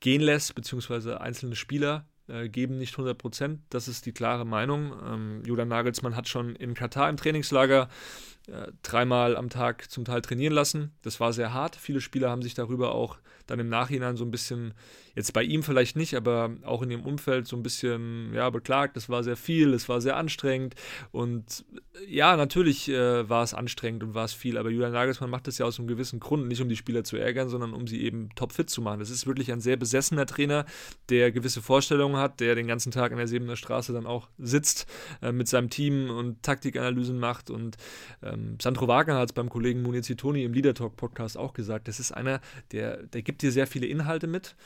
gehen 0.00 0.20
lässt, 0.20 0.54
beziehungsweise 0.54 1.20
einzelne 1.20 1.56
Spieler 1.56 2.06
äh, 2.28 2.48
geben 2.48 2.78
nicht 2.78 2.94
100 2.94 3.16
Prozent. 3.16 3.60
Das 3.70 3.88
ist 3.88 4.06
die 4.06 4.12
klare 4.12 4.44
Meinung. 4.44 4.92
Ähm, 5.04 5.42
Julian 5.44 5.68
Nagelsmann 5.68 6.16
hat 6.16 6.28
schon 6.28 6.54
in 6.56 6.74
Katar 6.74 7.08
im 7.08 7.16
Trainingslager 7.16 7.88
äh, 8.46 8.72
dreimal 8.82 9.36
am 9.36 9.48
Tag 9.48 9.90
zum 9.90 10.04
Teil 10.04 10.22
trainieren 10.22 10.52
lassen. 10.52 10.92
Das 11.02 11.20
war 11.20 11.32
sehr 11.32 11.52
hart. 11.52 11.76
Viele 11.76 12.00
Spieler 12.00 12.30
haben 12.30 12.42
sich 12.42 12.54
darüber 12.54 12.94
auch 12.94 13.18
dann 13.48 13.58
im 13.58 13.68
Nachhinein 13.68 14.16
so 14.16 14.24
ein 14.24 14.30
bisschen, 14.30 14.74
jetzt 15.14 15.32
bei 15.32 15.42
ihm 15.42 15.62
vielleicht 15.62 15.96
nicht, 15.96 16.14
aber 16.14 16.50
auch 16.64 16.82
in 16.82 16.90
ihrem 16.90 17.04
Umfeld 17.04 17.46
so 17.46 17.56
ein 17.56 17.62
bisschen 17.62 18.32
ja, 18.34 18.50
beklagt. 18.50 18.96
Es 18.96 19.08
war 19.08 19.22
sehr 19.24 19.36
viel, 19.36 19.74
es 19.74 19.88
war 19.88 20.00
sehr 20.00 20.16
anstrengend 20.16 20.74
und 21.10 21.64
ja, 22.06 22.36
natürlich 22.36 22.88
äh, 22.88 23.28
war 23.28 23.42
es 23.42 23.54
anstrengend 23.54 24.02
und 24.02 24.14
war 24.14 24.24
es 24.24 24.32
viel, 24.32 24.58
aber 24.58 24.70
Julian 24.70 24.92
Nagelsmann 24.92 25.30
macht 25.30 25.46
das 25.46 25.58
ja 25.58 25.66
aus 25.66 25.78
einem 25.78 25.88
gewissen 25.88 26.20
Grund, 26.20 26.48
nicht 26.48 26.60
um 26.60 26.68
die 26.68 26.76
Spieler 26.76 27.04
zu 27.04 27.16
ärgern, 27.16 27.48
sondern 27.48 27.72
um 27.72 27.86
sie 27.86 28.02
eben 28.02 28.30
topfit 28.34 28.70
zu 28.70 28.82
machen. 28.82 29.00
Das 29.00 29.10
ist 29.10 29.26
wirklich 29.26 29.52
ein 29.52 29.60
sehr 29.60 29.76
besessener 29.76 30.26
Trainer, 30.26 30.64
der 31.08 31.32
gewisse 31.32 31.62
Vorstellungen 31.62 32.16
hat, 32.16 32.40
der 32.40 32.54
den 32.54 32.66
ganzen 32.66 32.92
Tag 32.92 33.12
in 33.12 33.18
der 33.18 33.28
Siebener 33.28 33.56
Straße 33.56 33.92
dann 33.92 34.06
auch 34.06 34.28
sitzt 34.38 34.86
äh, 35.22 35.32
mit 35.32 35.48
seinem 35.48 35.70
Team 35.70 36.10
und 36.10 36.42
Taktikanalysen 36.42 37.18
macht 37.18 37.50
und 37.50 37.76
ähm, 38.22 38.58
Sandro 38.60 38.88
Wagner 38.88 39.16
hat 39.16 39.30
es 39.30 39.32
beim 39.32 39.48
Kollegen 39.48 39.82
Munizitoni 39.82 40.44
im 40.44 40.52
Leader 40.52 40.74
Talk 40.74 40.96
Podcast 40.96 41.36
auch 41.36 41.52
gesagt, 41.52 41.88
das 41.88 42.00
ist 42.00 42.12
einer, 42.12 42.40
der, 42.72 43.02
der 43.04 43.22
gibt 43.22 43.42
dir 43.42 43.52
sehr 43.52 43.66
viele 43.66 43.86
Inhalte 43.86 44.26
mit, 44.26 44.56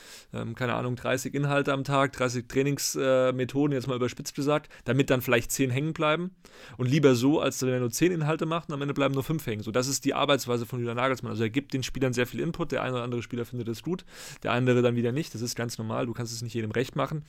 ähm, 0.42 0.54
keine 0.54 0.74
Ahnung, 0.74 0.96
30 0.96 1.34
Inhalte 1.34 1.72
am 1.72 1.84
Tag, 1.84 2.12
30 2.12 2.48
Trainingsmethoden, 2.48 3.72
äh, 3.72 3.76
jetzt 3.76 3.86
mal 3.86 3.96
überspitzt 3.96 4.34
gesagt, 4.34 4.70
damit 4.84 5.10
dann 5.10 5.22
vielleicht 5.22 5.50
10 5.52 5.70
hängen 5.70 5.92
bleiben 5.92 6.34
und 6.76 6.88
lieber 6.88 7.14
so 7.14 7.40
als 7.40 7.62
wenn 7.62 7.70
er 7.70 7.80
nur 7.80 7.90
zehn 7.90 8.12
Inhalte 8.12 8.46
macht 8.46 8.68
und 8.68 8.74
am 8.74 8.82
Ende 8.82 8.94
bleiben 8.94 9.14
nur 9.14 9.22
fünf 9.22 9.46
hängen. 9.46 9.62
So, 9.62 9.70
das 9.70 9.88
ist 9.88 10.04
die 10.04 10.14
Arbeitsweise 10.14 10.66
von 10.66 10.78
Julian 10.78 10.96
Nagelsmann. 10.96 11.30
Also 11.30 11.42
er 11.44 11.50
gibt 11.50 11.72
den 11.72 11.82
Spielern 11.82 12.12
sehr 12.12 12.26
viel 12.26 12.40
Input. 12.40 12.72
Der 12.72 12.82
eine 12.82 12.94
oder 12.94 13.04
andere 13.04 13.22
Spieler 13.22 13.44
findet 13.44 13.68
es 13.68 13.82
gut, 13.82 14.04
der 14.42 14.52
andere 14.52 14.82
dann 14.82 14.96
wieder 14.96 15.12
nicht. 15.12 15.34
Das 15.34 15.42
ist 15.42 15.54
ganz 15.54 15.78
normal. 15.78 16.06
Du 16.06 16.12
kannst 16.12 16.32
es 16.32 16.42
nicht 16.42 16.54
jedem 16.54 16.70
recht 16.70 16.96
machen. 16.96 17.24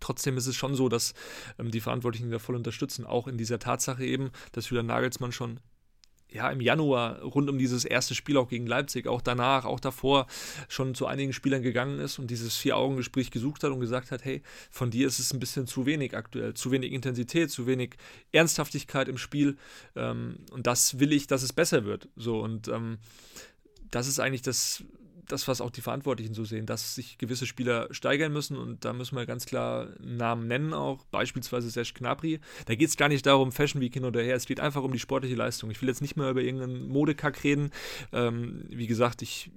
Trotzdem 0.00 0.36
ist 0.36 0.46
es 0.46 0.54
schon 0.54 0.74
so, 0.74 0.88
dass 0.88 1.14
ähm, 1.58 1.70
die 1.70 1.80
Verantwortlichen 1.80 2.30
da 2.30 2.38
voll 2.38 2.56
unterstützen, 2.56 3.04
auch 3.04 3.26
in 3.26 3.36
dieser 3.36 3.58
Tatsache 3.58 4.04
eben, 4.04 4.30
dass 4.52 4.70
Julian 4.70 4.86
Nagelsmann 4.86 5.32
schon 5.32 5.60
ja, 6.30 6.50
im 6.50 6.60
Januar 6.60 7.20
rund 7.22 7.48
um 7.48 7.58
dieses 7.58 7.84
erste 7.84 8.14
Spiel 8.14 8.36
auch 8.36 8.48
gegen 8.48 8.66
Leipzig, 8.66 9.06
auch 9.06 9.22
danach, 9.22 9.64
auch 9.64 9.80
davor 9.80 10.26
schon 10.68 10.94
zu 10.94 11.06
einigen 11.06 11.32
Spielern 11.32 11.62
gegangen 11.62 11.98
ist 12.00 12.18
und 12.18 12.30
dieses 12.30 12.56
Vier-Augen-Gespräch 12.56 13.30
gesucht 13.30 13.64
hat 13.64 13.70
und 13.70 13.80
gesagt 13.80 14.10
hat, 14.10 14.24
hey, 14.24 14.42
von 14.70 14.90
dir 14.90 15.06
ist 15.06 15.18
es 15.18 15.32
ein 15.32 15.40
bisschen 15.40 15.66
zu 15.66 15.86
wenig 15.86 16.16
aktuell, 16.16 16.54
zu 16.54 16.70
wenig 16.70 16.92
Intensität, 16.92 17.50
zu 17.50 17.66
wenig 17.66 17.96
Ernsthaftigkeit 18.32 19.08
im 19.08 19.16
Spiel 19.16 19.56
ähm, 19.96 20.36
und 20.52 20.66
das 20.66 20.98
will 20.98 21.12
ich, 21.12 21.26
dass 21.26 21.42
es 21.42 21.52
besser 21.52 21.84
wird. 21.84 22.08
So 22.16 22.40
und 22.40 22.68
ähm, 22.68 22.98
das 23.90 24.06
ist 24.06 24.20
eigentlich 24.20 24.42
das, 24.42 24.84
das, 25.28 25.48
was 25.48 25.60
auch 25.60 25.70
die 25.70 25.80
Verantwortlichen 25.80 26.34
so 26.34 26.44
sehen, 26.44 26.66
dass 26.66 26.94
sich 26.94 27.18
gewisse 27.18 27.46
Spieler 27.46 27.88
steigern 27.90 28.32
müssen 28.32 28.56
und 28.56 28.84
da 28.84 28.92
müssen 28.92 29.16
wir 29.16 29.26
ganz 29.26 29.46
klar 29.46 29.88
Namen 30.00 30.46
nennen 30.46 30.72
auch, 30.72 31.04
beispielsweise 31.06 31.70
Serge 31.70 31.92
Gnabry. 31.94 32.40
Da 32.66 32.74
geht 32.74 32.88
es 32.88 32.96
gar 32.96 33.08
nicht 33.08 33.26
darum, 33.26 33.52
Fashion 33.52 33.80
Week 33.80 33.94
hin 33.94 34.04
oder 34.04 34.22
her, 34.22 34.36
es 34.36 34.46
geht 34.46 34.60
einfach 34.60 34.82
um 34.82 34.92
die 34.92 34.98
sportliche 34.98 35.36
Leistung. 35.36 35.70
Ich 35.70 35.80
will 35.80 35.88
jetzt 35.88 36.02
nicht 36.02 36.16
mehr 36.16 36.30
über 36.30 36.40
irgendeinen 36.40 36.88
Modekack 36.88 37.44
reden. 37.44 37.70
Ähm, 38.12 38.64
wie 38.68 38.86
gesagt, 38.86 39.22
ich 39.22 39.50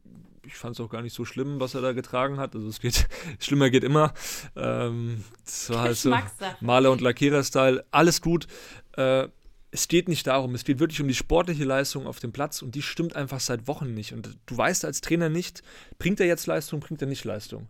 ich 0.43 0.55
fand 0.55 0.75
es 0.75 0.81
auch 0.81 0.89
gar 0.89 1.01
nicht 1.01 1.13
so 1.13 1.23
schlimm, 1.25 1.59
was 1.59 1.75
er 1.75 1.81
da 1.81 1.93
getragen 1.93 2.37
hat. 2.37 2.55
Also 2.55 2.67
es 2.67 2.79
geht, 2.79 3.07
schlimmer 3.39 3.69
geht 3.69 3.83
immer. 3.83 4.13
Ähm, 4.55 5.23
das 5.45 5.69
war 5.69 5.81
halt 5.81 5.97
so 5.97 6.13
Maler- 6.61 6.91
und 6.91 7.01
Lackierer-Style. 7.01 7.85
Alles 7.91 8.21
gut. 8.21 8.47
Äh, 8.93 9.27
es 9.71 9.87
geht 9.87 10.09
nicht 10.09 10.27
darum, 10.27 10.53
es 10.53 10.65
geht 10.65 10.79
wirklich 10.79 11.01
um 11.01 11.07
die 11.07 11.15
sportliche 11.15 11.63
Leistung 11.63 12.05
auf 12.05 12.19
dem 12.19 12.33
Platz 12.33 12.61
und 12.61 12.75
die 12.75 12.81
stimmt 12.81 13.15
einfach 13.15 13.39
seit 13.39 13.67
Wochen 13.67 13.93
nicht. 13.93 14.13
Und 14.13 14.37
du 14.45 14.57
weißt 14.57 14.83
als 14.83 14.99
Trainer 14.99 15.29
nicht, 15.29 15.63
bringt 15.97 16.19
er 16.19 16.27
jetzt 16.27 16.45
Leistung, 16.45 16.81
bringt 16.81 17.01
er 17.01 17.07
nicht 17.07 17.23
Leistung. 17.23 17.67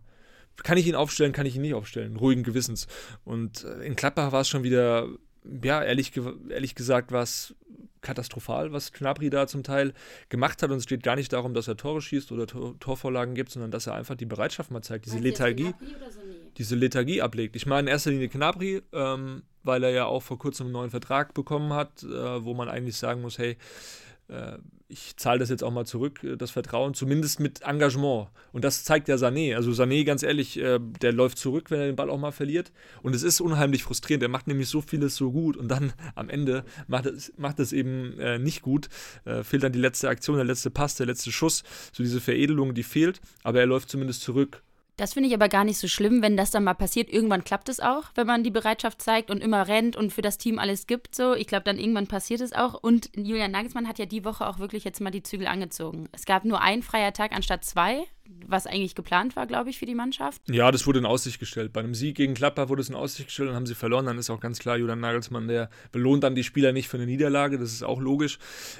Kann 0.64 0.76
ich 0.76 0.86
ihn 0.86 0.96
aufstellen, 0.96 1.32
kann 1.32 1.46
ich 1.46 1.54
ihn 1.54 1.62
nicht 1.62 1.74
aufstellen, 1.74 2.16
ruhigen 2.16 2.42
Gewissens. 2.42 2.88
Und 3.24 3.64
äh, 3.64 3.86
in 3.86 3.96
Klappbach 3.96 4.32
war 4.32 4.40
es 4.40 4.48
schon 4.48 4.64
wieder, 4.64 5.08
ja, 5.62 5.82
ehrlich, 5.82 6.12
ehrlich 6.50 6.74
gesagt, 6.74 7.12
war 7.12 7.22
es 7.22 7.54
katastrophal, 8.00 8.72
was 8.72 8.92
Knabri 8.92 9.30
da 9.30 9.46
zum 9.46 9.62
Teil 9.62 9.94
gemacht 10.28 10.62
hat. 10.62 10.70
Und 10.70 10.78
es 10.78 10.86
geht 10.86 11.04
gar 11.04 11.14
nicht 11.14 11.32
darum, 11.32 11.54
dass 11.54 11.68
er 11.68 11.76
Tore 11.76 12.02
schießt 12.02 12.32
oder 12.32 12.48
Tor 12.48 12.78
Torvorlagen 12.80 13.34
gibt, 13.34 13.52
sondern 13.52 13.70
dass 13.70 13.86
er 13.86 13.94
einfach 13.94 14.16
die 14.16 14.26
Bereitschaft 14.26 14.72
mal 14.72 14.82
zeigt, 14.82 15.06
diese 15.06 15.18
Lethargie, 15.18 15.72
diese 16.58 16.74
Lethargie 16.74 17.22
ablegt. 17.22 17.56
Ich 17.56 17.66
meine 17.66 17.88
in 17.88 17.92
erster 17.92 18.10
Linie 18.10 18.28
Knabri, 18.28 18.82
ähm, 18.92 19.42
weil 19.62 19.84
er 19.84 19.90
ja 19.90 20.04
auch 20.06 20.22
vor 20.22 20.38
kurzem 20.38 20.66
einen 20.66 20.72
neuen 20.72 20.90
Vertrag 20.90 21.34
bekommen 21.34 21.72
hat, 21.72 22.02
äh, 22.02 22.44
wo 22.44 22.54
man 22.54 22.68
eigentlich 22.68 22.96
sagen 22.96 23.22
muss, 23.22 23.38
hey, 23.38 23.56
äh, 24.32 24.58
ich 24.88 25.16
zahle 25.16 25.38
das 25.38 25.48
jetzt 25.48 25.64
auch 25.64 25.70
mal 25.70 25.86
zurück, 25.86 26.22
äh, 26.22 26.36
das 26.36 26.50
Vertrauen, 26.50 26.92
zumindest 26.94 27.40
mit 27.40 27.62
Engagement. 27.62 28.28
Und 28.52 28.64
das 28.64 28.84
zeigt 28.84 29.08
ja 29.08 29.16
Sané. 29.16 29.56
Also 29.56 29.70
Sané, 29.70 30.04
ganz 30.04 30.22
ehrlich, 30.22 30.58
äh, 30.58 30.78
der 30.80 31.12
läuft 31.12 31.38
zurück, 31.38 31.70
wenn 31.70 31.80
er 31.80 31.86
den 31.86 31.96
Ball 31.96 32.10
auch 32.10 32.18
mal 32.18 32.32
verliert. 32.32 32.72
Und 33.02 33.14
es 33.14 33.22
ist 33.22 33.40
unheimlich 33.40 33.84
frustrierend. 33.84 34.22
Er 34.22 34.28
macht 34.28 34.48
nämlich 34.48 34.68
so 34.68 34.80
vieles 34.80 35.16
so 35.16 35.32
gut 35.32 35.56
und 35.56 35.68
dann 35.68 35.92
am 36.14 36.28
Ende 36.28 36.64
macht 36.88 37.06
es, 37.06 37.32
macht 37.36 37.58
es 37.58 37.72
eben 37.72 38.42
nicht 38.42 38.62
gut. 38.62 38.88
Fehlt 39.42 39.62
dann 39.62 39.72
die 39.72 39.78
letzte 39.78 40.08
Aktion, 40.08 40.36
der 40.36 40.44
letzte 40.44 40.70
Pass, 40.70 40.96
der 40.96 41.06
letzte 41.06 41.32
Schuss. 41.32 41.62
So 41.92 42.02
diese 42.02 42.20
Veredelung, 42.20 42.74
die 42.74 42.82
fehlt. 42.82 43.20
Aber 43.42 43.60
er 43.60 43.66
läuft 43.66 43.88
zumindest 43.88 44.22
zurück. 44.22 44.62
Das 44.96 45.14
finde 45.14 45.28
ich 45.28 45.34
aber 45.34 45.48
gar 45.48 45.64
nicht 45.64 45.78
so 45.78 45.88
schlimm, 45.88 46.22
wenn 46.22 46.36
das 46.36 46.50
dann 46.50 46.64
mal 46.64 46.74
passiert. 46.74 47.10
Irgendwann 47.10 47.44
klappt 47.44 47.68
es 47.68 47.80
auch, 47.80 48.04
wenn 48.14 48.26
man 48.26 48.44
die 48.44 48.50
Bereitschaft 48.50 49.00
zeigt 49.00 49.30
und 49.30 49.42
immer 49.42 49.66
rennt 49.66 49.96
und 49.96 50.12
für 50.12 50.22
das 50.22 50.38
Team 50.38 50.58
alles 50.58 50.86
gibt. 50.86 51.14
So, 51.14 51.34
ich 51.34 51.46
glaube, 51.46 51.64
dann 51.64 51.78
irgendwann 51.78 52.06
passiert 52.06 52.40
es 52.40 52.52
auch. 52.52 52.74
Und 52.74 53.10
Julian 53.16 53.50
Nagelsmann 53.50 53.88
hat 53.88 53.98
ja 53.98 54.06
die 54.06 54.24
Woche 54.24 54.46
auch 54.46 54.58
wirklich 54.58 54.84
jetzt 54.84 55.00
mal 55.00 55.10
die 55.10 55.22
Zügel 55.22 55.46
angezogen. 55.46 56.08
Es 56.12 56.26
gab 56.26 56.44
nur 56.44 56.60
einen 56.60 56.82
freier 56.82 57.12
Tag 57.12 57.32
anstatt 57.32 57.64
zwei 57.64 58.04
was 58.46 58.66
eigentlich 58.66 58.94
geplant 58.94 59.36
war, 59.36 59.46
glaube 59.46 59.70
ich, 59.70 59.78
für 59.78 59.86
die 59.86 59.94
Mannschaft. 59.94 60.42
Ja, 60.48 60.70
das 60.70 60.86
wurde 60.86 60.98
in 60.98 61.06
Aussicht 61.06 61.38
gestellt. 61.38 61.72
Bei 61.72 61.80
einem 61.80 61.94
Sieg 61.94 62.16
gegen 62.16 62.34
Klapper 62.34 62.68
wurde 62.68 62.82
es 62.82 62.88
in 62.88 62.94
Aussicht 62.94 63.28
gestellt 63.28 63.48
und 63.50 63.54
haben 63.54 63.66
sie 63.66 63.74
verloren. 63.74 64.06
Dann 64.06 64.18
ist 64.18 64.30
auch 64.30 64.40
ganz 64.40 64.58
klar, 64.58 64.76
Julian 64.76 65.00
Nagelsmann, 65.00 65.48
der 65.48 65.70
belohnt 65.90 66.22
dann 66.22 66.34
die 66.34 66.44
Spieler 66.44 66.72
nicht 66.72 66.88
für 66.88 66.96
eine 66.96 67.06
Niederlage. 67.06 67.58
Das 67.58 67.72
ist 67.72 67.82
auch 67.82 68.00
logisch. 68.00 68.38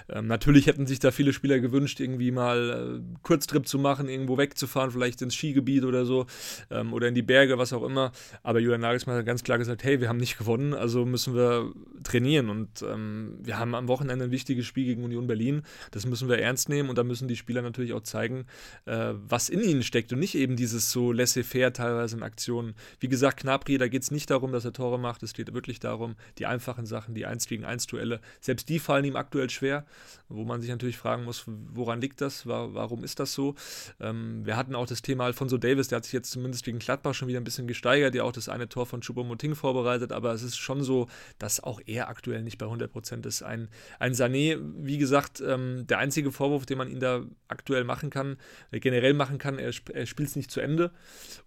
Ähm, 0.09 0.27
natürlich 0.27 0.67
hätten 0.67 0.87
sich 0.87 0.99
da 0.99 1.11
viele 1.11 1.33
Spieler 1.33 1.61
gewünscht, 1.61 2.01
irgendwie 2.01 2.31
mal 2.31 3.01
äh, 3.01 3.19
Kurztrip 3.23 3.67
zu 3.67 3.79
machen, 3.79 4.09
irgendwo 4.09 4.39
wegzufahren, 4.39 4.91
vielleicht 4.91 5.23
ins 5.23 5.35
Skigebiet 5.35 5.85
oder 5.85 6.05
so 6.05 6.27
ähm, 6.71 6.93
oder 6.93 7.09
in 7.09 7.15
die 7.15 7.23
Berge, 7.23 7.59
was 7.59 7.73
auch 7.73 7.83
immer. 7.83 8.13
Aber 8.43 8.59
Julian 8.61 8.81
Nagelsmann 8.81 9.17
hat 9.17 9.27
ganz 9.27 9.43
klar 9.43 9.59
gesagt, 9.59 9.85
hey, 9.85 10.01
wir 10.01 10.09
haben 10.09 10.19
nicht 10.19 10.39
gewonnen, 10.39 10.75
also 10.75 11.05
müssen 11.05 11.35
wir 11.35 11.73
trainieren. 12.03 12.51
Und 12.51 12.83
ähm, 12.83 13.39
wir 13.43 13.59
haben 13.59 13.75
am 13.75 13.89
Wochenende 13.89 14.27
ein 14.27 14.31
wichtiges 14.31 14.67
Spiel 14.67 14.85
gegen 14.85 15.05
Union 15.05 15.27
Berlin. 15.27 15.63
Das 15.91 16.07
müssen 16.07 16.29
wir 16.29 16.39
ernst 16.39 16.69
nehmen 16.69 16.89
und 16.89 16.99
da 16.99 17.05
müssen 17.05 17.29
die 17.29 17.37
Spieler 17.37 17.63
natürlich 17.63 17.93
auch 17.93 18.03
zeigen, 18.03 18.47
äh, 18.87 19.13
was 19.15 19.42
in 19.49 19.63
ihnen 19.63 19.83
steckt 19.83 20.13
und 20.13 20.19
nicht 20.19 20.35
eben 20.35 20.57
dieses 20.57 20.91
so 20.91 21.13
laissez-faire 21.13 21.73
teilweise 21.73 22.17
in 22.17 22.23
Aktionen. 22.23 22.75
Wie 23.01 23.09
gesagt, 23.09 23.41
Knapri, 23.41 23.79
da 23.79 23.89
geht 23.89 24.03
es 24.03 24.11
nicht 24.11 24.31
darum, 24.31 24.53
dass 24.53 24.65
er 24.65 24.73
Tore 24.73 24.99
macht, 24.99 25.23
es 25.23 25.33
geht 25.33 25.53
wirklich 25.55 25.81
darum, 25.81 26.17
die 26.39 26.47
einfachen 26.47 26.87
Sachen, 26.87 27.15
die 27.15 27.27
1 27.27 27.47
gegen 27.47 27.65
1 27.65 27.87
Duelle, 27.87 28.21
selbst 28.41 28.69
die 28.69 28.79
fallen 28.79 29.05
ihm 29.05 29.17
aktuell 29.17 29.51
schwer, 29.51 29.85
wo 30.29 30.45
man 30.45 30.61
sich 30.61 30.71
natürlich 30.71 30.97
fragen 30.97 31.25
muss, 31.25 31.45
woran 31.47 32.01
liegt 32.01 32.21
das, 32.21 32.47
warum 32.47 33.05
ist 33.05 33.21
das 33.21 33.33
so? 33.33 33.55
Ähm, 34.01 34.45
wir 34.45 34.57
hatten 34.57 34.75
auch 34.75 34.87
das 34.87 35.03
Thema 35.03 35.25
Alfonso 35.25 35.59
Davis, 35.59 35.89
der 35.89 35.97
hat 35.97 36.05
sich 36.05 36.13
jetzt 36.13 36.31
zumindest 36.31 36.65
gegen 36.65 36.79
Gladbach 36.79 37.15
schon 37.15 37.29
wieder 37.29 37.41
ein 37.41 37.45
bisschen 37.45 37.67
gesteigert, 37.67 38.15
der 38.15 38.25
auch 38.25 38.33
das 38.33 38.49
eine 38.49 38.69
Tor 38.69 38.87
von 38.87 39.01
Choupo-Moting 39.01 39.55
vorbereitet, 39.55 40.13
aber 40.13 40.33
es 40.33 40.43
ist 40.43 40.57
schon 40.57 40.83
so, 40.83 41.09
dass 41.39 41.63
auch 41.63 41.81
er 41.87 42.09
aktuell 42.09 42.43
nicht 42.43 42.59
bei 42.59 42.67
100% 42.67 43.27
ist. 43.27 43.43
Ein, 43.43 43.69
ein 43.99 44.13
Sané, 44.13 44.59
wie 44.79 44.99
gesagt, 44.99 45.43
ähm, 45.47 45.87
der 45.87 45.99
einzige 45.99 46.33
Vorwurf, 46.33 46.67
den 46.67 46.79
man 46.79 46.89
ihn 46.89 47.01
da 47.01 47.25
aktuell 47.49 47.85
machen 47.85 48.11
kann, 48.11 48.37
generell 48.71 49.15
machen 49.23 49.39
kann, 49.39 49.57
er, 49.61 49.73
er 49.93 50.07
spielt 50.07 50.29
es 50.29 50.35
nicht 50.35 50.51
zu 50.51 50.61
Ende. 50.61 50.91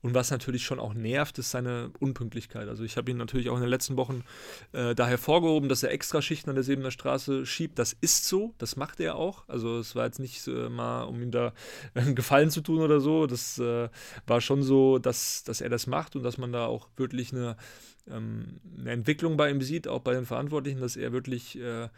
Und 0.01 0.13
was 0.13 0.31
natürlich 0.31 0.63
schon 0.63 0.79
auch 0.79 0.93
nervt, 0.93 1.37
ist 1.39 1.51
seine 1.51 1.91
Unpünktlichkeit. 1.99 2.69
Also 2.69 2.85
ich 2.85 2.95
habe 2.95 3.11
ihn 3.11 3.17
natürlich 3.17 3.49
auch 3.49 3.55
in 3.55 3.61
den 3.61 3.69
letzten 3.69 3.97
Wochen 3.97 4.23
äh, 4.71 4.95
da 4.95 5.07
hervorgehoben, 5.07 5.67
dass 5.67 5.83
er 5.83 5.91
extra 5.91 6.21
Schichten 6.21 6.49
an 6.49 6.55
der 6.55 6.63
Sebener 6.63 6.91
Straße 6.91 7.45
schiebt. 7.45 7.77
Das 7.77 7.91
ist 7.99 8.29
so, 8.29 8.53
das 8.59 8.77
macht 8.77 9.01
er 9.01 9.15
auch. 9.15 9.43
Also 9.49 9.77
es 9.77 9.93
war 9.93 10.05
jetzt 10.05 10.19
nicht 10.19 10.47
äh, 10.47 10.69
mal, 10.69 11.03
um 11.03 11.21
ihm 11.21 11.31
da 11.31 11.51
einen 11.95 12.15
Gefallen 12.15 12.49
zu 12.49 12.61
tun 12.61 12.79
oder 12.79 13.01
so. 13.01 13.27
Das 13.27 13.59
äh, 13.59 13.89
war 14.25 14.39
schon 14.39 14.63
so, 14.63 14.97
dass, 14.97 15.43
dass 15.43 15.59
er 15.59 15.69
das 15.69 15.85
macht 15.85 16.15
und 16.15 16.23
dass 16.23 16.37
man 16.37 16.53
da 16.53 16.67
auch 16.67 16.87
wirklich 16.95 17.33
eine, 17.33 17.57
ähm, 18.09 18.61
eine 18.79 18.91
Entwicklung 18.91 19.35
bei 19.35 19.49
ihm 19.49 19.61
sieht, 19.61 19.89
auch 19.89 20.01
bei 20.01 20.13
den 20.13 20.25
Verantwortlichen, 20.25 20.79
dass 20.79 20.95
er 20.95 21.11
wirklich 21.11 21.59
äh, 21.59 21.89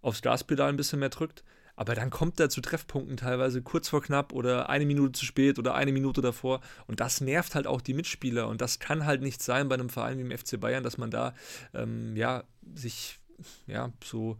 aufs 0.00 0.22
Gaspedal 0.22 0.70
ein 0.70 0.78
bisschen 0.78 1.00
mehr 1.00 1.10
drückt. 1.10 1.44
Aber 1.80 1.94
dann 1.94 2.10
kommt 2.10 2.38
er 2.38 2.50
zu 2.50 2.60
Treffpunkten 2.60 3.16
teilweise 3.16 3.62
kurz 3.62 3.88
vor 3.88 4.02
knapp 4.02 4.34
oder 4.34 4.68
eine 4.68 4.84
Minute 4.84 5.12
zu 5.12 5.24
spät 5.24 5.58
oder 5.58 5.74
eine 5.74 5.92
Minute 5.92 6.20
davor. 6.20 6.60
Und 6.86 7.00
das 7.00 7.22
nervt 7.22 7.54
halt 7.54 7.66
auch 7.66 7.80
die 7.80 7.94
Mitspieler. 7.94 8.48
Und 8.48 8.60
das 8.60 8.80
kann 8.80 9.06
halt 9.06 9.22
nicht 9.22 9.42
sein 9.42 9.70
bei 9.70 9.76
einem 9.76 9.88
Verein 9.88 10.18
wie 10.18 10.28
dem 10.28 10.36
FC 10.36 10.60
Bayern, 10.60 10.84
dass 10.84 10.98
man 10.98 11.10
da 11.10 11.32
ähm, 11.72 12.14
ja, 12.16 12.44
sich 12.74 13.18
ja, 13.66 13.94
so 14.04 14.36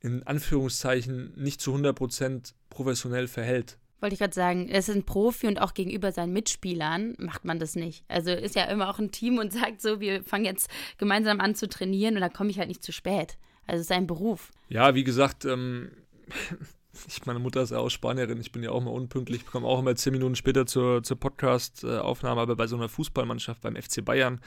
in 0.00 0.24
Anführungszeichen 0.24 1.34
nicht 1.36 1.60
zu 1.60 1.72
100% 1.72 2.54
professionell 2.68 3.28
verhält. 3.28 3.78
Wollte 4.00 4.14
ich 4.14 4.18
gerade 4.18 4.34
sagen, 4.34 4.68
es 4.68 4.88
ist 4.88 4.96
ein 4.96 5.04
Profi 5.04 5.46
und 5.46 5.60
auch 5.60 5.72
gegenüber 5.72 6.10
seinen 6.10 6.32
Mitspielern 6.32 7.14
macht 7.18 7.44
man 7.44 7.60
das 7.60 7.76
nicht. 7.76 8.04
Also 8.08 8.32
ist 8.32 8.56
ja 8.56 8.64
immer 8.64 8.90
auch 8.90 8.98
ein 8.98 9.12
Team 9.12 9.38
und 9.38 9.52
sagt 9.52 9.80
so, 9.80 10.00
wir 10.00 10.24
fangen 10.24 10.46
jetzt 10.46 10.68
gemeinsam 10.98 11.38
an 11.38 11.54
zu 11.54 11.68
trainieren 11.68 12.16
und 12.16 12.22
da 12.22 12.28
komme 12.28 12.50
ich 12.50 12.58
halt 12.58 12.66
nicht 12.66 12.82
zu 12.82 12.90
spät. 12.90 13.38
Also 13.68 13.80
es 13.80 13.86
ist 13.86 13.92
ein 13.92 14.08
Beruf. 14.08 14.50
Ja, 14.68 14.96
wie 14.96 15.04
gesagt, 15.04 15.44
ähm, 15.44 15.92
ich, 17.08 17.26
meine 17.26 17.38
Mutter 17.38 17.62
ist 17.62 17.70
ja 17.70 17.78
auch 17.78 17.90
Spanierin, 17.90 18.40
ich 18.40 18.52
bin 18.52 18.62
ja 18.62 18.70
auch 18.70 18.82
mal 18.82 18.90
unpünktlich, 18.90 19.42
ich 19.42 19.46
komme 19.46 19.66
auch 19.66 19.78
immer 19.78 19.94
zehn 19.94 20.12
Minuten 20.12 20.36
später 20.36 20.66
zur, 20.66 21.02
zur 21.02 21.18
Podcast-Aufnahme, 21.18 22.40
aber 22.40 22.56
bei 22.56 22.66
so 22.66 22.76
einer 22.76 22.88
Fußballmannschaft 22.88 23.60
beim 23.60 23.76
FC 23.76 24.04
Bayern, 24.04 24.40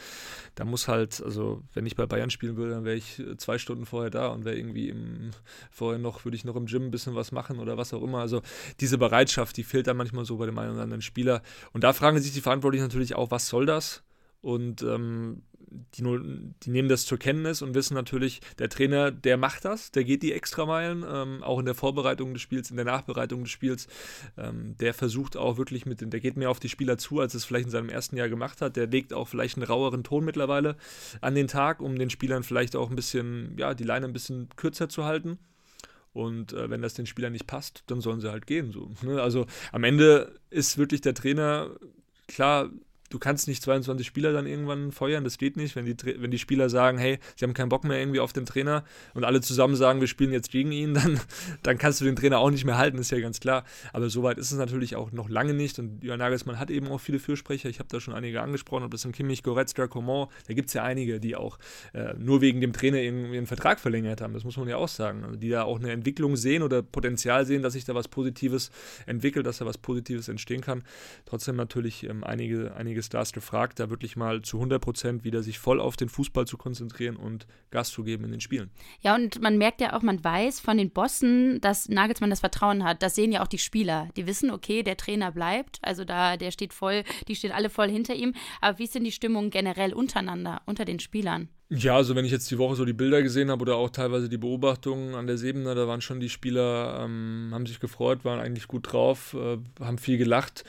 da 0.55 0.65
muss 0.65 0.87
halt, 0.87 1.21
also 1.21 1.61
wenn 1.73 1.85
ich 1.85 1.95
bei 1.95 2.05
Bayern 2.05 2.29
spielen 2.29 2.57
würde, 2.57 2.73
dann 2.73 2.85
wäre 2.85 2.95
ich 2.95 3.21
zwei 3.37 3.57
Stunden 3.57 3.85
vorher 3.85 4.09
da 4.09 4.27
und 4.27 4.45
wäre 4.45 4.57
irgendwie 4.57 4.89
im, 4.89 5.31
vorher 5.71 5.99
noch, 5.99 6.25
würde 6.25 6.35
ich 6.35 6.45
noch 6.45 6.55
im 6.55 6.65
Gym 6.65 6.85
ein 6.85 6.91
bisschen 6.91 7.15
was 7.15 7.31
machen 7.31 7.59
oder 7.59 7.77
was 7.77 7.93
auch 7.93 8.01
immer. 8.01 8.19
Also 8.19 8.41
diese 8.79 8.97
Bereitschaft, 8.97 9.57
die 9.57 9.63
fehlt 9.63 9.87
dann 9.87 9.97
manchmal 9.97 10.25
so 10.25 10.37
bei 10.37 10.45
dem 10.45 10.57
einen 10.57 10.73
oder 10.73 10.83
anderen 10.83 11.01
Spieler. 11.01 11.41
Und 11.73 11.83
da 11.83 11.93
fragen 11.93 12.19
sich 12.19 12.33
die 12.33 12.41
Verantwortlichen 12.41 12.85
natürlich 12.85 13.15
auch, 13.15 13.31
was 13.31 13.47
soll 13.47 13.65
das? 13.65 14.03
Und 14.41 14.81
ähm, 14.83 15.43
die, 15.95 16.03
die, 16.63 16.69
nehmen 16.69 16.89
das 16.89 17.05
zur 17.05 17.17
Kenntnis 17.17 17.61
und 17.61 17.73
wissen 17.73 17.93
natürlich, 17.93 18.41
der 18.57 18.69
Trainer, 18.69 19.11
der 19.11 19.37
macht 19.37 19.65
das, 19.65 19.91
der 19.91 20.03
geht 20.03 20.23
die 20.23 20.33
Extrameilen, 20.33 21.05
ähm, 21.07 21.43
auch 21.43 21.59
in 21.59 21.65
der 21.65 21.75
Vorbereitung 21.75 22.33
des 22.33 22.41
Spiels, 22.41 22.69
in 22.69 22.75
der 22.75 22.85
Nachbereitung 22.85 23.43
des 23.43 23.51
Spiels. 23.51 23.87
Ähm, 24.37 24.75
der 24.79 24.93
versucht 24.93 25.37
auch 25.37 25.57
wirklich 25.57 25.85
mit, 25.85 26.01
der 26.01 26.19
geht 26.19 26.37
mehr 26.37 26.49
auf 26.49 26.59
die 26.59 26.69
Spieler 26.69 26.97
zu, 26.97 27.19
als 27.19 27.33
es 27.33 27.45
vielleicht 27.45 27.65
in 27.65 27.71
seinem 27.71 27.89
ersten 27.89 28.17
Jahr 28.17 28.29
gemacht 28.29 28.61
hat. 28.61 28.75
Der 28.75 28.87
legt 28.87 29.13
auch 29.13 29.27
vielleicht 29.27 29.57
einen 29.57 29.67
raueren 29.67 30.03
Ton 30.03 30.25
mittlerweile 30.25 30.75
an 31.21 31.35
den 31.35 31.47
Tag, 31.47 31.81
um 31.81 31.97
den 31.97 32.09
Spielern 32.09 32.43
vielleicht 32.43 32.75
auch 32.75 32.89
ein 32.89 32.95
bisschen, 32.95 33.55
ja, 33.57 33.73
die 33.73 33.83
Leine 33.83 34.05
ein 34.05 34.13
bisschen 34.13 34.49
kürzer 34.55 34.89
zu 34.89 35.05
halten. 35.05 35.37
Und 36.11 36.53
äh, 36.53 36.69
wenn 36.69 36.81
das 36.81 36.95
den 36.95 37.05
Spielern 37.05 37.33
nicht 37.33 37.47
passt, 37.47 37.83
dann 37.87 38.01
sollen 38.01 38.19
sie 38.19 38.31
halt 38.31 38.47
gehen. 38.47 38.71
So, 38.71 38.91
ne? 39.03 39.21
Also 39.21 39.45
am 39.71 39.83
Ende 39.83 40.39
ist 40.49 40.77
wirklich 40.77 41.01
der 41.01 41.13
Trainer, 41.13 41.69
klar, 42.27 42.69
du 43.09 43.19
kannst 43.19 43.47
nicht 43.47 43.63
22 43.63 44.05
Spieler 44.05 44.31
dann 44.31 44.45
irgendwann 44.45 44.91
feuern, 44.91 45.23
das 45.23 45.37
geht 45.37 45.57
nicht, 45.57 45.75
wenn 45.75 45.85
die, 45.85 45.95
wenn 46.21 46.31
die 46.31 46.39
Spieler 46.39 46.69
sagen, 46.69 46.97
hey, 46.97 47.19
sie 47.35 47.45
haben 47.45 47.53
keinen 47.53 47.69
Bock 47.69 47.83
mehr 47.83 47.99
irgendwie 47.99 48.19
auf 48.19 48.33
den 48.33 48.45
Trainer 48.45 48.83
und 49.13 49.23
alle 49.23 49.41
zusammen 49.41 49.75
sagen, 49.75 49.99
wir 49.99 50.07
spielen 50.07 50.31
jetzt 50.31 50.51
gegen 50.51 50.71
ihn, 50.71 50.93
dann, 50.93 51.19
dann 51.63 51.77
kannst 51.77 52.01
du 52.01 52.05
den 52.05 52.15
Trainer 52.15 52.39
auch 52.39 52.51
nicht 52.51 52.65
mehr 52.65 52.77
halten, 52.77 52.97
ist 52.97 53.11
ja 53.11 53.19
ganz 53.19 53.39
klar. 53.39 53.63
Aber 53.93 54.09
soweit 54.09 54.37
ist 54.37 54.51
es 54.51 54.57
natürlich 54.57 54.95
auch 54.95 55.11
noch 55.11 55.29
lange 55.29 55.53
nicht 55.53 55.79
und 55.79 56.03
Jörn 56.03 56.19
Nagelsmann 56.19 56.59
hat 56.59 56.69
eben 56.69 56.87
auch 56.87 56.99
viele 56.99 57.19
Fürsprecher, 57.19 57.69
ich 57.69 57.79
habe 57.79 57.89
da 57.89 57.99
schon 57.99 58.13
einige 58.13 58.41
angesprochen, 58.41 58.83
ob 58.83 58.91
das 58.91 59.01
sind 59.01 59.15
Kimmich, 59.15 59.43
Goretzka, 59.43 59.87
Coman, 59.87 60.27
da 60.47 60.53
gibt 60.53 60.69
es 60.69 60.73
ja 60.73 60.83
einige, 60.83 61.19
die 61.19 61.35
auch 61.35 61.57
äh, 61.93 62.13
nur 62.17 62.41
wegen 62.41 62.61
dem 62.61 62.73
Trainer 62.73 62.99
irgendwie 62.99 63.37
einen 63.37 63.47
Vertrag 63.47 63.79
verlängert 63.79 64.21
haben, 64.21 64.33
das 64.33 64.43
muss 64.43 64.57
man 64.57 64.67
ja 64.67 64.77
auch 64.77 64.87
sagen, 64.87 65.23
also 65.23 65.35
die 65.35 65.49
da 65.49 65.63
auch 65.63 65.79
eine 65.79 65.91
Entwicklung 65.91 66.35
sehen 66.35 66.63
oder 66.63 66.81
Potenzial 66.81 67.45
sehen, 67.45 67.61
dass 67.61 67.73
sich 67.73 67.85
da 67.85 67.95
was 67.95 68.07
Positives 68.07 68.71
entwickelt, 69.05 69.45
dass 69.45 69.57
da 69.57 69.65
was 69.65 69.77
Positives 69.77 70.27
entstehen 70.27 70.61
kann. 70.61 70.83
Trotzdem 71.25 71.55
natürlich 71.55 72.03
ähm, 72.03 72.23
einige, 72.23 72.75
einige 72.75 72.98
einige 72.99 73.03
Stars 73.03 73.33
gefragt, 73.33 73.79
da 73.79 73.89
wirklich 73.89 74.15
mal 74.15 74.41
zu 74.41 74.57
100 74.57 74.81
Prozent 74.81 75.23
wieder 75.23 75.41
sich 75.43 75.59
voll 75.59 75.79
auf 75.79 75.95
den 75.95 76.09
Fußball 76.09 76.45
zu 76.45 76.57
konzentrieren 76.57 77.15
und 77.15 77.47
Gas 77.71 77.91
zu 77.91 78.03
geben 78.03 78.25
in 78.25 78.31
den 78.31 78.41
Spielen. 78.41 78.69
Ja, 79.01 79.15
und 79.15 79.41
man 79.41 79.57
merkt 79.57 79.81
ja 79.81 79.93
auch, 79.93 80.01
man 80.01 80.23
weiß 80.23 80.59
von 80.59 80.77
den 80.77 80.91
Bossen, 80.91 81.61
dass 81.61 81.89
Nagelsmann 81.89 82.29
das 82.29 82.41
Vertrauen 82.41 82.83
hat. 82.83 83.01
Das 83.01 83.15
sehen 83.15 83.31
ja 83.31 83.41
auch 83.41 83.47
die 83.47 83.57
Spieler. 83.57 84.09
Die 84.15 84.27
wissen, 84.27 84.51
okay, 84.51 84.83
der 84.83 84.97
Trainer 84.97 85.31
bleibt, 85.31 85.79
also 85.81 86.03
da, 86.03 86.37
der 86.37 86.51
steht 86.51 86.73
voll, 86.73 87.03
die 87.27 87.35
stehen 87.35 87.51
alle 87.51 87.69
voll 87.69 87.89
hinter 87.89 88.15
ihm. 88.15 88.33
Aber 88.61 88.79
wie 88.79 88.83
ist 88.83 88.95
denn 88.95 89.03
die 89.03 89.11
Stimmung 89.11 89.49
generell 89.49 89.93
untereinander, 89.93 90.61
unter 90.65 90.85
den 90.85 90.99
Spielern? 90.99 91.49
Ja, 91.71 91.95
also 91.95 92.15
wenn 92.15 92.25
ich 92.25 92.31
jetzt 92.31 92.49
die 92.49 92.57
Woche 92.57 92.75
so 92.75 92.83
die 92.83 92.93
Bilder 92.93 93.21
gesehen 93.21 93.51
habe 93.51 93.61
oder 93.61 93.75
auch 93.75 93.91
teilweise 93.91 94.27
die 94.27 94.39
Beobachtungen 94.39 95.13
an 95.13 95.27
der 95.27 95.37
Sebener, 95.37 95.75
da 95.75 95.87
waren 95.87 96.01
schon 96.01 96.19
die 96.19 96.29
Spieler, 96.29 97.01
ähm, 97.03 97.51
haben 97.53 97.67
sich 97.67 97.79
gefreut, 97.79 98.25
waren 98.25 98.39
eigentlich 98.39 98.67
gut 98.67 98.91
drauf, 98.91 99.35
äh, 99.35 99.59
haben 99.79 99.99
viel 99.99 100.17
gelacht. 100.17 100.63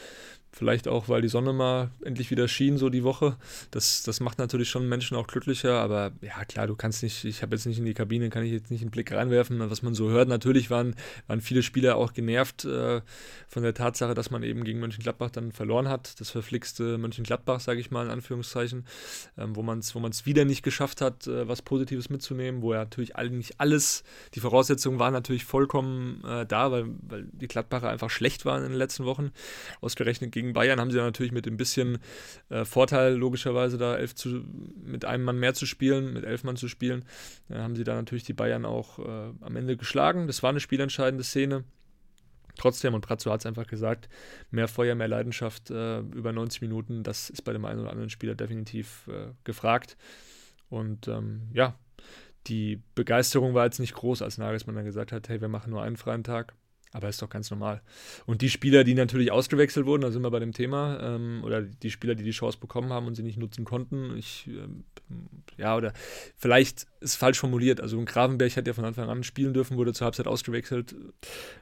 Vielleicht 0.53 0.89
auch, 0.89 1.09
weil 1.09 1.23
die 1.23 1.29
Sonne 1.29 1.53
mal 1.53 1.91
endlich 2.05 2.31
wieder 2.33 2.49
schien, 2.49 2.77
so 2.77 2.91
die 2.91 3.05
Woche. 3.05 3.37
Das, 3.71 4.03
das 4.03 4.19
macht 4.19 4.39
natürlich 4.39 4.69
schon 4.69 4.89
Menschen 4.89 5.17
auch 5.17 5.29
glücklicher. 5.29 5.81
Aber 5.81 6.11
ja, 6.23 6.45
klar, 6.45 6.67
du 6.67 6.75
kannst 6.75 7.05
nicht, 7.05 7.25
ich 7.25 7.43
habe 7.43 7.55
jetzt 7.55 7.67
nicht 7.67 7.79
in 7.79 7.85
die 7.85 7.95
Kabine, 7.95 8.31
kann 8.31 8.43
ich 8.43 8.51
jetzt 8.51 8.71
nicht 8.71 8.83
einen 8.83 8.91
Blick 8.91 9.13
reinwerfen. 9.13 9.59
Was 9.71 9.83
man 9.83 9.95
so 9.95 10.11
hört, 10.11 10.29
natürlich 10.29 10.69
waren, 10.69 10.97
waren 11.29 11.41
viele 11.41 11.63
Spieler 11.63 11.97
auch 11.97 12.13
genervt 12.13 12.65
äh, 12.65 13.01
von 13.49 13.63
der 13.63 13.75
Tatsache, 13.75 14.15
dass 14.15 14.31
man 14.31 14.43
eben 14.43 14.65
gegen 14.65 14.81
Mönchengladbach 14.81 15.31
dann 15.31 15.53
verloren 15.53 15.89
hat. 15.89 16.19
Das 16.21 16.31
verflixte 16.31 16.99
Mönchengladbach, 16.99 17.61
sage 17.61 17.79
ich 17.79 17.93
mal 17.93 18.07
in 18.07 18.11
Anführungszeichen, 18.11 18.87
ähm, 19.39 19.55
wo 19.55 19.63
man 19.63 19.79
es 19.79 19.95
wo 19.95 20.03
wieder 20.25 20.45
nicht 20.45 20.65
geschafft 20.65 21.01
hat, 21.01 21.29
äh, 21.29 21.47
was 21.47 21.63
Positives 21.63 22.11
mitzunehmen, 22.11 22.63
wo 22.63 22.73
ja 22.73 22.81
natürlich 22.81 23.15
eigentlich 23.15 23.61
alles, 23.61 24.03
die 24.35 24.41
Voraussetzungen 24.41 24.99
waren 24.99 25.13
natürlich 25.13 25.45
vollkommen 25.45 26.25
äh, 26.25 26.45
da, 26.45 26.73
weil, 26.73 26.87
weil 27.03 27.29
die 27.33 27.47
Gladbacher 27.47 27.89
einfach 27.89 28.11
schlecht 28.11 28.45
waren 28.45 28.65
in 28.65 28.71
den 28.71 28.79
letzten 28.79 29.05
Wochen, 29.05 29.31
ausgerechnet 29.81 30.33
gegen 30.33 30.40
gegen 30.41 30.55
Bayern 30.55 30.81
haben 30.81 30.91
sie 30.91 30.97
natürlich 30.97 31.33
mit 31.33 31.47
ein 31.47 31.59
bisschen 31.59 31.99
äh, 32.49 32.65
Vorteil, 32.65 33.15
logischerweise, 33.15 33.77
da 33.77 33.97
elf 33.97 34.15
zu, 34.15 34.43
mit 34.83 35.05
einem 35.05 35.25
Mann 35.25 35.39
mehr 35.39 35.53
zu 35.53 35.67
spielen, 35.67 36.15
mit 36.15 36.25
elf 36.25 36.45
Mann 36.45 36.57
zu 36.57 36.67
spielen, 36.67 37.05
äh, 37.51 37.57
haben 37.57 37.77
sie 37.77 37.85
dann 37.85 37.97
natürlich 37.97 38.25
die 38.25 38.33
Bayern 38.33 38.65
auch 38.65 38.99
äh, 38.99 39.33
am 39.41 39.57
Ende 39.57 39.77
geschlagen. 39.77 40.27
Das 40.27 40.43
war 40.43 40.51
eine 40.51 40.61
spielentscheidende 40.61 41.25
Szene. 41.25 41.65
Trotzdem, 42.57 42.95
und 42.95 43.07
Brazzo 43.07 43.31
hat 43.31 43.41
es 43.41 43.47
einfach 43.47 43.67
gesagt, 43.67 44.09
mehr 44.51 44.67
Feuer, 44.67 44.95
mehr 44.95 45.09
Leidenschaft 45.09 45.71
äh, 45.71 46.01
über 46.01 46.33
90 46.33 46.63
Minuten, 46.63 47.03
das 47.03 47.31
ist 47.31 47.43
bei 47.43 47.53
dem 47.53 47.65
einen 47.65 47.81
oder 47.81 47.91
anderen 47.91 48.11
Spieler 48.11 48.35
definitiv 48.35 49.09
äh, 49.09 49.33
gefragt. 49.45 49.97
Und 50.69 51.07
ähm, 51.07 51.49
ja, 51.53 51.79
die 52.47 52.83
Begeisterung 52.95 53.55
war 53.55 53.67
jetzt 53.67 53.79
nicht 53.79 53.95
groß, 53.95 54.23
als 54.23 54.39
Nagelsmann 54.39 54.77
dann 54.77 54.85
gesagt 54.85 55.13
hat, 55.13 55.29
hey, 55.29 55.41
wir 55.41 55.49
machen 55.49 55.71
nur 55.71 55.83
einen 55.83 55.97
freien 55.97 56.25
Tag. 56.25 56.55
Aber 56.93 57.09
ist 57.09 57.23
doch 57.23 57.29
ganz 57.29 57.51
normal. 57.51 57.83
Und 58.27 58.43
die 58.43 58.51
Spieler, 58.51 58.83
die 58.83 58.95
natürlich 58.95 59.31
ausgewechselt 59.31 59.87
wurden, 59.87 60.03
da 60.03 60.11
sind 60.11 60.23
wir 60.23 60.31
bei 60.31 60.41
dem 60.41 60.53
Thema, 60.53 60.99
ähm, 61.01 61.43
oder 61.45 61.63
die 61.63 61.91
Spieler, 61.91 62.17
die 62.17 62.25
die 62.25 62.33
Chance 62.33 62.59
bekommen 62.59 62.93
haben 62.93 63.07
und 63.07 63.15
sie 63.15 63.23
nicht 63.23 63.39
nutzen 63.39 63.65
konnten, 63.65 64.17
ich, 64.17 64.49
ähm, 64.49 64.85
ja, 65.57 65.77
oder 65.77 65.93
vielleicht 66.37 66.89
ist 67.01 67.15
falsch 67.15 67.39
formuliert. 67.39 67.81
Also 67.81 68.03
Gravenberg 68.05 68.57
hat 68.57 68.67
ja 68.67 68.73
von 68.73 68.85
Anfang 68.85 69.09
an 69.09 69.23
spielen 69.23 69.55
dürfen, 69.55 69.77
wurde 69.77 69.93
zur 69.93 70.07
Halbzeit 70.07 70.27
ausgewechselt. 70.27 70.97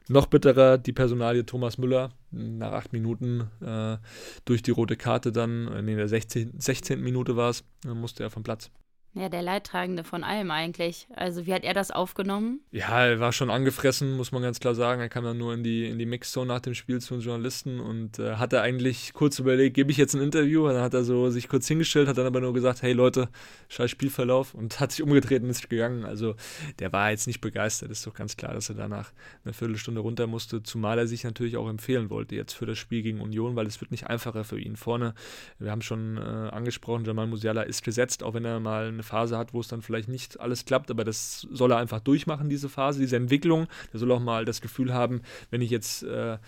Noch 0.08 0.26
bitterer 0.26 0.78
die 0.78 0.92
Personalie 0.92 1.44
Thomas 1.44 1.76
Müller, 1.76 2.10
nach 2.30 2.72
acht 2.72 2.94
Minuten 2.94 3.50
äh, 3.60 3.98
durch 4.46 4.62
die 4.62 4.70
rote 4.70 4.96
Karte 4.96 5.30
dann, 5.30 5.68
in 5.68 5.86
der 5.86 6.08
16, 6.08 6.58
16. 6.58 7.00
Minute 7.02 7.36
war 7.36 7.50
es, 7.50 7.64
musste 7.84 8.22
er 8.22 8.30
vom 8.30 8.42
Platz. 8.42 8.70
Ja, 9.14 9.28
der 9.28 9.42
Leidtragende 9.42 10.04
von 10.04 10.22
allem 10.22 10.50
eigentlich. 10.50 11.08
Also 11.16 11.46
wie 11.46 11.54
hat 11.54 11.64
er 11.64 11.74
das 11.74 11.90
aufgenommen? 11.90 12.60
Ja, 12.70 13.06
er 13.06 13.18
war 13.18 13.32
schon 13.32 13.50
angefressen, 13.50 14.16
muss 14.16 14.32
man 14.32 14.42
ganz 14.42 14.60
klar 14.60 14.74
sagen. 14.74 15.00
Er 15.00 15.08
kam 15.08 15.24
dann 15.24 15.38
nur 15.38 15.54
in 15.54 15.64
die, 15.64 15.86
in 15.88 15.98
die 15.98 16.06
Mixzone 16.06 16.46
nach 16.46 16.60
dem 16.60 16.74
Spiel 16.74 17.00
zu 17.00 17.14
den 17.14 17.22
Journalisten 17.22 17.80
und 17.80 18.18
äh, 18.18 18.36
hatte 18.36 18.60
eigentlich 18.60 19.14
kurz 19.14 19.38
überlegt, 19.38 19.74
gebe 19.74 19.90
ich 19.90 19.96
jetzt 19.96 20.14
ein 20.14 20.20
Interview? 20.20 20.68
Und 20.68 20.74
dann 20.74 20.82
hat 20.82 20.94
er 20.94 21.04
so 21.04 21.30
sich 21.30 21.48
kurz 21.48 21.66
hingestellt, 21.66 22.06
hat 22.06 22.18
dann 22.18 22.26
aber 22.26 22.40
nur 22.40 22.52
gesagt, 22.52 22.82
hey 22.82 22.92
Leute, 22.92 23.28
scheiß 23.68 23.90
Spielverlauf 23.90 24.54
und 24.54 24.78
hat 24.78 24.92
sich 24.92 25.02
umgedreht 25.02 25.42
und 25.42 25.50
ist 25.50 25.68
gegangen. 25.68 26.04
Also 26.04 26.36
der 26.78 26.92
war 26.92 27.10
jetzt 27.10 27.26
nicht 27.26 27.40
begeistert. 27.40 27.90
Ist 27.90 28.06
doch 28.06 28.14
ganz 28.14 28.36
klar, 28.36 28.52
dass 28.52 28.68
er 28.68 28.76
danach 28.76 29.12
eine 29.44 29.52
Viertelstunde 29.52 30.00
runter 30.00 30.26
musste, 30.26 30.62
zumal 30.62 30.98
er 30.98 31.06
sich 31.06 31.24
natürlich 31.24 31.56
auch 31.56 31.68
empfehlen 31.68 32.10
wollte 32.10 32.36
jetzt 32.36 32.52
für 32.52 32.66
das 32.66 32.78
Spiel 32.78 33.02
gegen 33.02 33.20
Union, 33.20 33.56
weil 33.56 33.66
es 33.66 33.80
wird 33.80 33.90
nicht 33.90 34.06
einfacher 34.06 34.44
für 34.44 34.60
ihn. 34.60 34.76
Vorne, 34.76 35.14
wir 35.58 35.70
haben 35.70 35.82
schon 35.82 36.18
äh, 36.18 36.20
angesprochen, 36.20 37.04
Jamal 37.04 37.26
Musiala 37.26 37.62
ist 37.62 37.82
gesetzt, 37.82 38.22
auch 38.22 38.34
wenn 38.34 38.44
er 38.44 38.60
mal 38.60 38.88
eine 38.88 39.02
Phase 39.08 39.36
hat, 39.36 39.52
wo 39.54 39.60
es 39.60 39.68
dann 39.68 39.82
vielleicht 39.82 40.08
nicht 40.08 40.38
alles 40.40 40.64
klappt, 40.64 40.90
aber 40.90 41.04
das 41.04 41.46
soll 41.50 41.72
er 41.72 41.78
einfach 41.78 42.00
durchmachen, 42.00 42.48
diese 42.48 42.68
Phase, 42.68 43.00
diese 43.00 43.16
Entwicklung. 43.16 43.66
Der 43.92 44.00
soll 44.00 44.12
auch 44.12 44.20
mal 44.20 44.44
das 44.44 44.60
Gefühl 44.60 44.94
haben, 44.94 45.22
wenn 45.50 45.62
ich 45.62 45.70
jetzt 45.70 46.02
äh, 46.04 46.38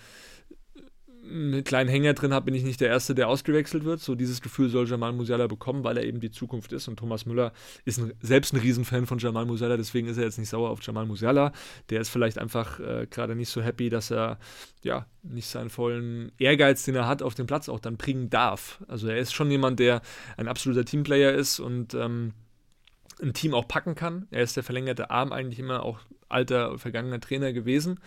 einen 1.23 1.63
kleinen 1.63 1.89
Hänger 1.89 2.13
drin 2.13 2.33
habe, 2.33 2.45
bin 2.45 2.55
ich 2.55 2.63
nicht 2.63 2.81
der 2.81 2.89
Erste, 2.89 3.15
der 3.15 3.27
ausgewechselt 3.27 3.83
wird. 3.83 3.99
So 3.99 4.15
dieses 4.15 4.41
Gefühl 4.41 4.69
soll 4.69 4.87
Jamal 4.87 5.13
Musiala 5.13 5.47
bekommen, 5.47 5.83
weil 5.83 5.97
er 5.97 6.03
eben 6.03 6.19
die 6.19 6.31
Zukunft 6.31 6.73
ist. 6.73 6.87
Und 6.87 6.97
Thomas 6.97 7.25
Müller 7.25 7.53
ist 7.85 7.99
ein, 7.99 8.13
selbst 8.21 8.53
ein 8.53 8.59
Riesenfan 8.59 9.05
von 9.05 9.19
Jamal 9.19 9.45
Musiala, 9.45 9.77
deswegen 9.77 10.07
ist 10.07 10.17
er 10.17 10.23
jetzt 10.23 10.39
nicht 10.39 10.49
sauer 10.49 10.69
auf 10.69 10.81
Jamal 10.81 11.05
Musiala. 11.05 11.51
Der 11.89 12.01
ist 12.01 12.09
vielleicht 12.09 12.37
einfach 12.37 12.79
äh, 12.79 13.07
gerade 13.09 13.35
nicht 13.35 13.49
so 13.49 13.61
happy, 13.61 13.89
dass 13.89 14.11
er 14.11 14.39
ja 14.83 15.05
nicht 15.23 15.47
seinen 15.47 15.69
vollen 15.69 16.31
Ehrgeiz, 16.37 16.83
den 16.83 16.95
er 16.95 17.07
hat, 17.07 17.21
auf 17.21 17.35
dem 17.35 17.47
Platz 17.47 17.69
auch 17.69 17.79
dann 17.79 17.97
bringen 17.97 18.29
darf. 18.29 18.83
Also 18.87 19.07
er 19.07 19.17
ist 19.17 19.33
schon 19.33 19.51
jemand, 19.51 19.79
der 19.79 20.01
ein 20.37 20.47
absoluter 20.47 20.85
Teamplayer 20.85 21.33
ist 21.33 21.59
und 21.59 21.93
ähm, 21.93 22.33
ein 23.21 23.33
Team 23.33 23.53
auch 23.53 23.67
packen 23.67 23.95
kann. 23.95 24.27
Er 24.31 24.43
ist 24.43 24.55
der 24.55 24.63
verlängerte 24.63 25.11
Arm 25.11 25.31
eigentlich 25.31 25.59
immer 25.59 25.83
auch 25.83 25.99
alter, 26.29 26.77
vergangener 26.77 27.19
Trainer 27.19 27.53
gewesen. 27.53 27.99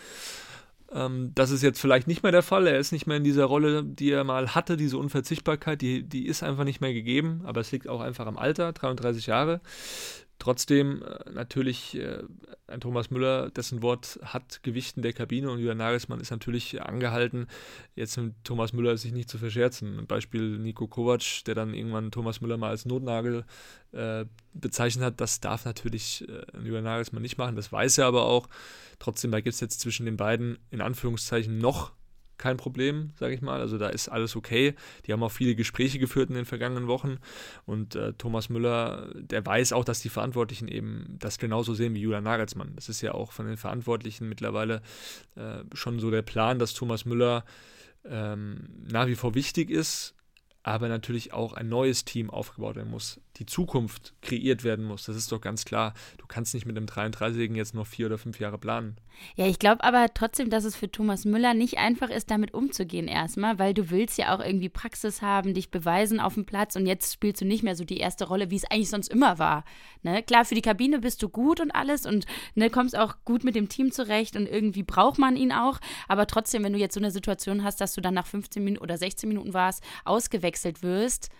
Ähm, 0.93 1.33
das 1.35 1.51
ist 1.51 1.63
jetzt 1.63 1.81
vielleicht 1.81 2.07
nicht 2.07 2.23
mehr 2.23 2.33
der 2.33 2.43
Fall. 2.43 2.67
Er 2.67 2.79
ist 2.79 2.93
nicht 2.93 3.07
mehr 3.07 3.17
in 3.17 3.25
dieser 3.25 3.45
Rolle, 3.45 3.85
die 3.85 4.11
er 4.11 4.25
mal 4.25 4.55
hatte, 4.55 4.77
diese 4.77 4.99
Unverzichtbarkeit, 4.99 5.81
die, 5.83 6.03
die 6.03 6.27
ist 6.27 6.43
einfach 6.43 6.65
nicht 6.65 6.81
mehr 6.81 6.93
gegeben. 6.93 7.43
Aber 7.45 7.61
es 7.61 7.73
liegt 7.73 7.89
auch 7.89 8.01
einfach 8.01 8.27
am 8.27 8.39
Alter, 8.39 8.73
33 8.73 9.27
Jahre. 9.27 9.61
Trotzdem 10.45 11.03
äh, 11.03 11.31
natürlich 11.31 11.99
äh, 11.99 12.23
ein 12.67 12.83
Thomas 12.83 13.11
Müller, 13.11 13.49
dessen 13.49 13.81
Wort 13.81 14.21
hat 14.23 14.63
Gewicht 14.63 14.99
in 14.99 15.03
der 15.03 15.15
Kabine 15.15 15.51
und 15.51 15.59
Julian 15.59 15.79
Nagelsmann 15.79 16.21
ist 16.21 16.31
natürlich 16.31 16.83
angehalten, 16.83 17.47
jetzt 17.95 18.19
mit 18.19 18.35
Thomas 18.45 18.75
Müller 18.75 18.99
sich 18.99 19.13
nicht 19.13 19.31
zu 19.31 19.39
verscherzen. 19.39 20.07
Beispiel 20.07 20.59
Nico 20.59 20.87
Kovac, 20.87 21.45
der 21.47 21.55
dann 21.55 21.73
irgendwann 21.73 22.11
Thomas 22.11 22.43
Müller 22.43 22.59
mal 22.59 22.69
als 22.69 22.85
Notnagel 22.85 23.47
äh, 23.93 24.27
bezeichnet 24.53 25.03
hat, 25.03 25.21
das 25.23 25.41
darf 25.41 25.65
natürlich 25.65 26.29
äh, 26.29 26.43
Julian 26.63 26.85
Nagelsmann 26.85 27.23
nicht 27.23 27.39
machen, 27.39 27.57
das 27.57 27.73
weiß 27.73 27.97
er 27.97 28.05
aber 28.05 28.27
auch. 28.27 28.51
Trotzdem, 28.99 29.31
da 29.31 29.41
gibt 29.41 29.55
es 29.55 29.61
jetzt 29.61 29.81
zwischen 29.81 30.05
den 30.05 30.19
beiden 30.19 30.59
in 30.71 30.83
Anführungszeichen 30.83 31.57
noch 31.57 31.93
kein 32.39 32.57
Problem, 32.57 33.11
sage 33.19 33.35
ich 33.35 33.43
mal. 33.43 33.61
Also 33.61 33.79
da 33.79 33.89
ist 33.89 34.09
alles 34.09 34.37
okay. 34.37 34.75
Die 35.07 35.13
haben 35.13 35.23
auch 35.23 35.33
viele 35.33 35.55
Gespräche 35.55 35.99
geführt 35.99 36.31
in 36.31 36.37
den 36.37 36.45
vergangenen 36.45 36.87
Wochen. 36.87 37.19
Und 37.67 37.95
äh, 37.95 38.13
Thomas 38.15 38.49
Müller, 38.49 39.13
der 39.15 39.45
weiß 39.45 39.73
auch, 39.73 39.85
dass 39.85 40.01
die 40.01 40.09
Verantwortlichen 40.09 40.69
eben 40.69 41.17
das 41.19 41.39
genauso 41.39 41.75
sehen 41.75 41.95
wie 41.95 42.01
Julian 42.01 42.25
Nagelsmann. 42.25 42.73
Das 42.75 42.89
ist 42.89 43.01
ja 43.01 43.13
auch 43.13 43.33
von 43.33 43.47
den 43.47 43.57
Verantwortlichen 43.57 44.29
mittlerweile 44.29 44.83
äh, 45.37 45.65
schon 45.73 46.01
so 46.01 46.11
der 46.11 46.23
Plan, 46.23 46.59
dass 46.59 46.75
Thomas 46.75 47.05
Müller 47.05 47.45
ähm, 48.05 48.69
nach 48.87 49.07
wie 49.07 49.15
vor 49.15 49.35
wichtig 49.35 49.71
ist, 49.71 50.15
aber 50.63 50.89
natürlich 50.89 51.33
auch 51.33 51.53
ein 51.53 51.69
neues 51.69 52.05
Team 52.05 52.31
aufgebaut 52.31 52.77
werden 52.77 52.91
muss. 52.91 53.21
Die 53.37 53.47
Zukunft 53.47 54.15
kreiert 54.23 54.63
werden 54.63 54.85
muss. 54.85 55.05
Das 55.05 55.17
ist 55.17 55.33
doch 55.33 55.41
ganz 55.41 55.65
klar. 55.65 55.95
Du 56.19 56.27
kannst 56.27 56.55
nicht 56.55 56.67
mit 56.67 56.77
einem 56.77 56.87
33-Jährigen 56.87 57.57
jetzt 57.57 57.75
noch 57.75 57.87
vier 57.87 58.07
oder 58.07 58.19
fünf 58.19 58.39
Jahre 58.39 58.59
planen. 58.59 58.97
Ja, 59.37 59.47
ich 59.47 59.59
glaube 59.59 59.83
aber 59.85 60.07
trotzdem, 60.15 60.51
dass 60.51 60.65
es 60.65 60.77
für 60.77 60.91
Thomas 60.91 61.25
Müller 61.25 61.55
nicht 61.55 61.79
einfach 61.79 62.11
ist, 62.11 62.31
damit 62.31 62.55
umzugehen 62.55 63.09
erstmal, 63.09 63.59
weil 63.59 63.75
du 63.75 63.91
willst 63.91 64.19
ja 64.19 64.35
auch 64.35 64.41
irgendwie 64.41 64.69
Praxis 64.69 65.23
haben, 65.23 65.55
dich 65.55 65.71
beweisen 65.71 66.21
auf 66.21 66.35
dem 66.35 66.47
Platz 66.47 66.77
und 66.77 66.87
jetzt 66.87 67.13
spielst 67.13 67.41
du 67.41 67.45
nicht 67.45 67.63
mehr 67.63 67.77
so 67.77 67.85
die 67.85 67.99
erste 67.99 68.27
Rolle, 68.27 68.51
wie 68.51 68.57
es 68.57 68.65
eigentlich 68.71 68.91
sonst 68.91 69.09
immer 69.09 69.39
war. 69.39 69.65
Ne? 70.03 70.23
Klar, 70.23 70.45
für 70.45 70.55
die 70.55 70.63
Kabine 70.63 71.01
bist 71.01 71.23
du 71.23 71.29
gut 71.29 71.61
und 71.61 71.71
alles 71.71 72.07
und 72.07 72.27
ne, 72.55 72.71
kommst 72.71 72.97
auch 72.97 73.17
gut 73.25 73.45
mit 73.45 73.55
dem 73.55 73.69
Team 73.69 73.93
zurecht 73.93 74.37
und 74.37 74.47
irgendwie 74.47 74.83
braucht 74.83 75.19
man 75.19 75.37
ihn 75.37 75.53
auch, 75.53 75.81
aber 76.09 76.27
trotzdem, 76.27 76.65
wenn 76.65 76.73
du 76.73 76.79
jetzt 76.79 76.95
so 76.95 77.01
eine 77.01 77.11
Situation 77.11 77.65
hast, 77.65 77.81
dass 77.81 77.95
du 77.95 78.01
dann 78.01 78.15
nach 78.15 78.27
15 78.27 78.63
Minuten 78.63 78.83
oder 78.83 78.97
16 78.97 79.29
Minuten 79.29 79.55
warst, 79.55 79.83
ausgewechselt 80.05 80.83
wirst, 80.83 81.31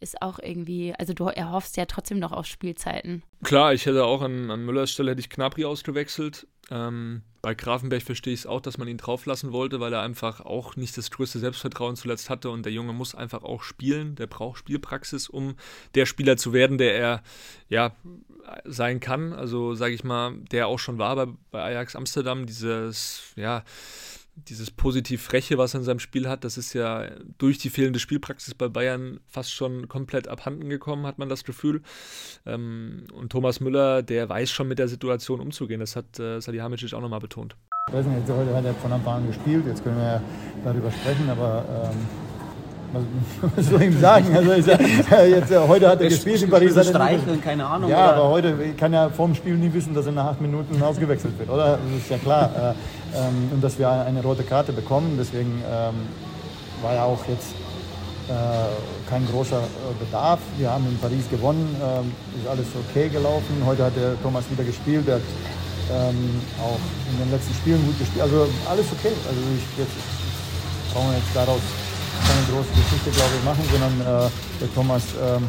ist 0.00 0.22
auch 0.22 0.38
irgendwie, 0.38 0.94
also 0.98 1.12
du 1.12 1.24
erhoffst 1.24 1.76
ja 1.76 1.84
trotzdem 1.84 2.18
noch 2.18 2.32
auf 2.32 2.46
Spielzeiten. 2.46 3.22
Klar, 3.42 3.74
ich 3.74 3.86
hätte 3.86 4.04
auch 4.04 4.22
an, 4.22 4.50
an 4.50 4.64
Müllers 4.64 4.90
Stelle 4.90 5.12
hätte 5.12 5.20
ich 5.20 5.30
Knapri 5.30 5.64
ausgewechselt. 5.64 6.46
Ähm, 6.70 7.22
bei 7.42 7.54
Grafenberg 7.54 8.02
verstehe 8.02 8.32
ich 8.34 8.40
es 8.40 8.46
auch, 8.46 8.60
dass 8.60 8.78
man 8.78 8.88
ihn 8.88 8.96
drauflassen 8.96 9.52
wollte, 9.52 9.80
weil 9.80 9.92
er 9.92 10.02
einfach 10.02 10.40
auch 10.40 10.76
nicht 10.76 10.96
das 10.96 11.10
größte 11.10 11.38
Selbstvertrauen 11.38 11.96
zuletzt 11.96 12.30
hatte 12.30 12.50
und 12.50 12.64
der 12.64 12.72
Junge 12.72 12.92
muss 12.92 13.14
einfach 13.14 13.42
auch 13.42 13.62
spielen. 13.62 14.14
Der 14.14 14.26
braucht 14.26 14.58
Spielpraxis, 14.58 15.28
um 15.28 15.56
der 15.94 16.06
Spieler 16.06 16.36
zu 16.36 16.52
werden, 16.52 16.78
der 16.78 16.94
er 16.94 17.22
ja 17.68 17.92
sein 18.64 19.00
kann. 19.00 19.32
Also 19.32 19.74
sage 19.74 19.94
ich 19.94 20.04
mal, 20.04 20.34
der 20.50 20.66
auch 20.66 20.78
schon 20.78 20.98
war 20.98 21.16
bei, 21.16 21.26
bei 21.50 21.62
Ajax 21.62 21.96
Amsterdam. 21.96 22.46
Dieses 22.46 23.32
ja 23.36 23.64
dieses 24.48 24.70
positiv 24.70 25.22
Freche, 25.22 25.58
was 25.58 25.74
er 25.74 25.80
in 25.80 25.84
seinem 25.84 25.98
Spiel 25.98 26.28
hat, 26.28 26.44
das 26.44 26.58
ist 26.58 26.72
ja 26.72 27.06
durch 27.38 27.58
die 27.58 27.70
fehlende 27.70 27.98
Spielpraxis 27.98 28.54
bei 28.54 28.68
Bayern 28.68 29.20
fast 29.28 29.52
schon 29.52 29.88
komplett 29.88 30.28
abhanden 30.28 30.68
gekommen, 30.68 31.06
hat 31.06 31.18
man 31.18 31.28
das 31.28 31.44
Gefühl. 31.44 31.82
Ähm, 32.46 33.04
und 33.12 33.30
Thomas 33.30 33.60
Müller, 33.60 34.02
der 34.02 34.28
weiß 34.28 34.50
schon 34.50 34.68
mit 34.68 34.78
der 34.78 34.88
Situation 34.88 35.40
umzugehen. 35.40 35.80
Das 35.80 35.96
hat 35.96 36.18
äh, 36.18 36.40
Salihamidzic 36.40 36.94
auch 36.94 37.00
nochmal 37.00 37.20
betont. 37.20 37.56
Ich 37.88 37.94
weiß 37.94 38.06
nicht, 38.06 38.28
heute 38.28 38.54
hat 38.54 38.64
er 38.64 38.74
von 38.74 38.92
Anfang 38.92 39.14
an 39.14 39.26
gespielt, 39.26 39.66
jetzt 39.66 39.82
können 39.82 39.96
wir 39.96 40.04
ja 40.04 40.22
darüber 40.64 40.90
sprechen, 40.92 41.28
aber 41.28 41.90
ähm, 41.92 42.29
was, 43.56 43.66
soll 43.66 43.82
ich 43.82 43.88
ihm 43.88 44.00
sagen? 44.00 44.34
Also 44.34 44.52
ist 44.52 44.66
ja, 44.66 45.22
jetzt, 45.24 45.56
heute 45.56 45.88
hat 45.88 46.00
er 46.00 46.08
gespielt 46.08 46.42
in 46.42 46.50
Paris. 46.50 46.72
Streicheln, 46.72 47.40
keine 47.40 47.64
Ahnung. 47.64 47.90
Ja, 47.90 48.08
oder? 48.08 48.16
aber 48.16 48.28
heute 48.30 48.54
kann 48.76 48.92
er 48.92 49.10
vor 49.10 49.26
dem 49.26 49.34
Spiel 49.34 49.54
nie 49.54 49.72
wissen, 49.72 49.94
dass 49.94 50.06
er 50.06 50.12
nach 50.12 50.26
acht 50.26 50.40
Minuten 50.40 50.82
ausgewechselt 50.82 51.38
wird, 51.38 51.50
oder? 51.50 51.78
Das 51.78 52.02
ist 52.02 52.10
ja 52.10 52.18
klar. 52.18 52.74
Äh, 53.14 53.18
ähm, 53.18 53.50
und 53.52 53.62
dass 53.62 53.78
wir 53.78 53.88
eine 53.88 54.22
rote 54.22 54.42
Karte 54.42 54.72
bekommen. 54.72 55.16
Deswegen 55.18 55.62
ähm, 55.70 55.94
war 56.82 56.94
ja 56.94 57.04
auch 57.04 57.26
jetzt 57.28 57.54
äh, 58.28 59.10
kein 59.10 59.26
großer 59.26 59.58
äh, 59.58 60.04
Bedarf. 60.04 60.40
Wir 60.56 60.70
haben 60.70 60.86
in 60.86 60.98
Paris 60.98 61.28
gewonnen, 61.30 61.76
ähm, 61.82 62.12
ist 62.40 62.48
alles 62.48 62.66
okay 62.88 63.08
gelaufen. 63.08 63.62
Heute 63.66 63.84
hat 63.84 63.96
der 63.96 64.20
Thomas 64.22 64.44
wieder 64.50 64.64
gespielt, 64.64 65.06
der 65.06 65.16
hat 65.16 65.22
ähm, 65.92 66.40
auch 66.62 66.78
in 67.10 67.18
den 67.18 67.30
letzten 67.30 67.54
Spielen 67.54 67.84
gut 67.84 67.98
gespielt. 67.98 68.22
Also 68.22 68.46
alles 68.68 68.86
okay. 68.92 69.14
Also 69.26 69.40
ich 69.54 69.78
jetzt 69.78 69.96
brauchen 70.92 71.10
wir 71.10 71.18
jetzt 71.18 71.34
daraus 71.34 71.60
keine 72.26 72.46
große 72.50 72.70
Geschichte, 72.70 73.10
glaube 73.10 73.32
ich, 73.38 73.44
machen, 73.44 73.64
sondern 73.70 74.00
äh, 74.00 74.30
der 74.60 74.74
Thomas 74.74 75.04
ähm, 75.20 75.48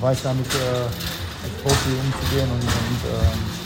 weiß 0.00 0.22
damit 0.22 0.46
äh, 0.46 1.44
als 1.44 1.52
Profi 1.62 1.90
umzugehen 1.90 2.50
und, 2.50 2.62
und 2.62 3.00
ähm, 3.04 3.56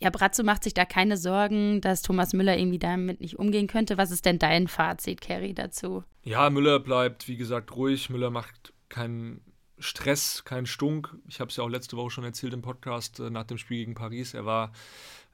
ja, 0.00 0.10
Bratzo 0.10 0.42
macht 0.42 0.64
sich 0.64 0.74
da 0.74 0.84
keine 0.84 1.16
Sorgen, 1.16 1.80
dass 1.80 2.02
Thomas 2.02 2.34
Müller 2.34 2.58
irgendwie 2.58 2.78
damit 2.78 3.22
nicht 3.22 3.38
umgehen 3.38 3.68
könnte. 3.68 3.96
Was 3.96 4.10
ist 4.10 4.26
denn 4.26 4.38
dein 4.38 4.68
Fazit, 4.68 5.22
Kerry, 5.22 5.54
dazu? 5.54 6.04
Ja, 6.22 6.50
Müller 6.50 6.78
bleibt, 6.78 7.26
wie 7.26 7.38
gesagt, 7.38 7.74
ruhig. 7.74 8.10
Müller 8.10 8.28
macht 8.28 8.74
keinen 8.90 9.40
Stress, 9.78 10.44
keinen 10.44 10.66
Stunk. 10.66 11.16
Ich 11.26 11.40
habe 11.40 11.48
es 11.48 11.56
ja 11.56 11.64
auch 11.64 11.68
letzte 11.68 11.96
Woche 11.96 12.10
schon 12.10 12.24
erzählt 12.24 12.52
im 12.52 12.60
Podcast 12.60 13.18
äh, 13.20 13.30
nach 13.30 13.44
dem 13.44 13.56
Spiel 13.56 13.78
gegen 13.78 13.94
Paris. 13.94 14.34
Er 14.34 14.44
war 14.44 14.72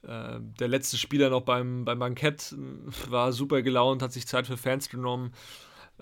äh, 0.02 0.38
der 0.40 0.68
letzte 0.68 0.98
Spieler 0.98 1.30
noch 1.30 1.42
beim, 1.42 1.84
beim 1.84 1.98
Bankett, 1.98 2.54
war 3.08 3.32
super 3.32 3.62
gelaunt, 3.62 4.02
hat 4.02 4.12
sich 4.12 4.26
Zeit 4.26 4.46
für 4.46 4.56
Fans 4.56 4.88
genommen. 4.88 5.32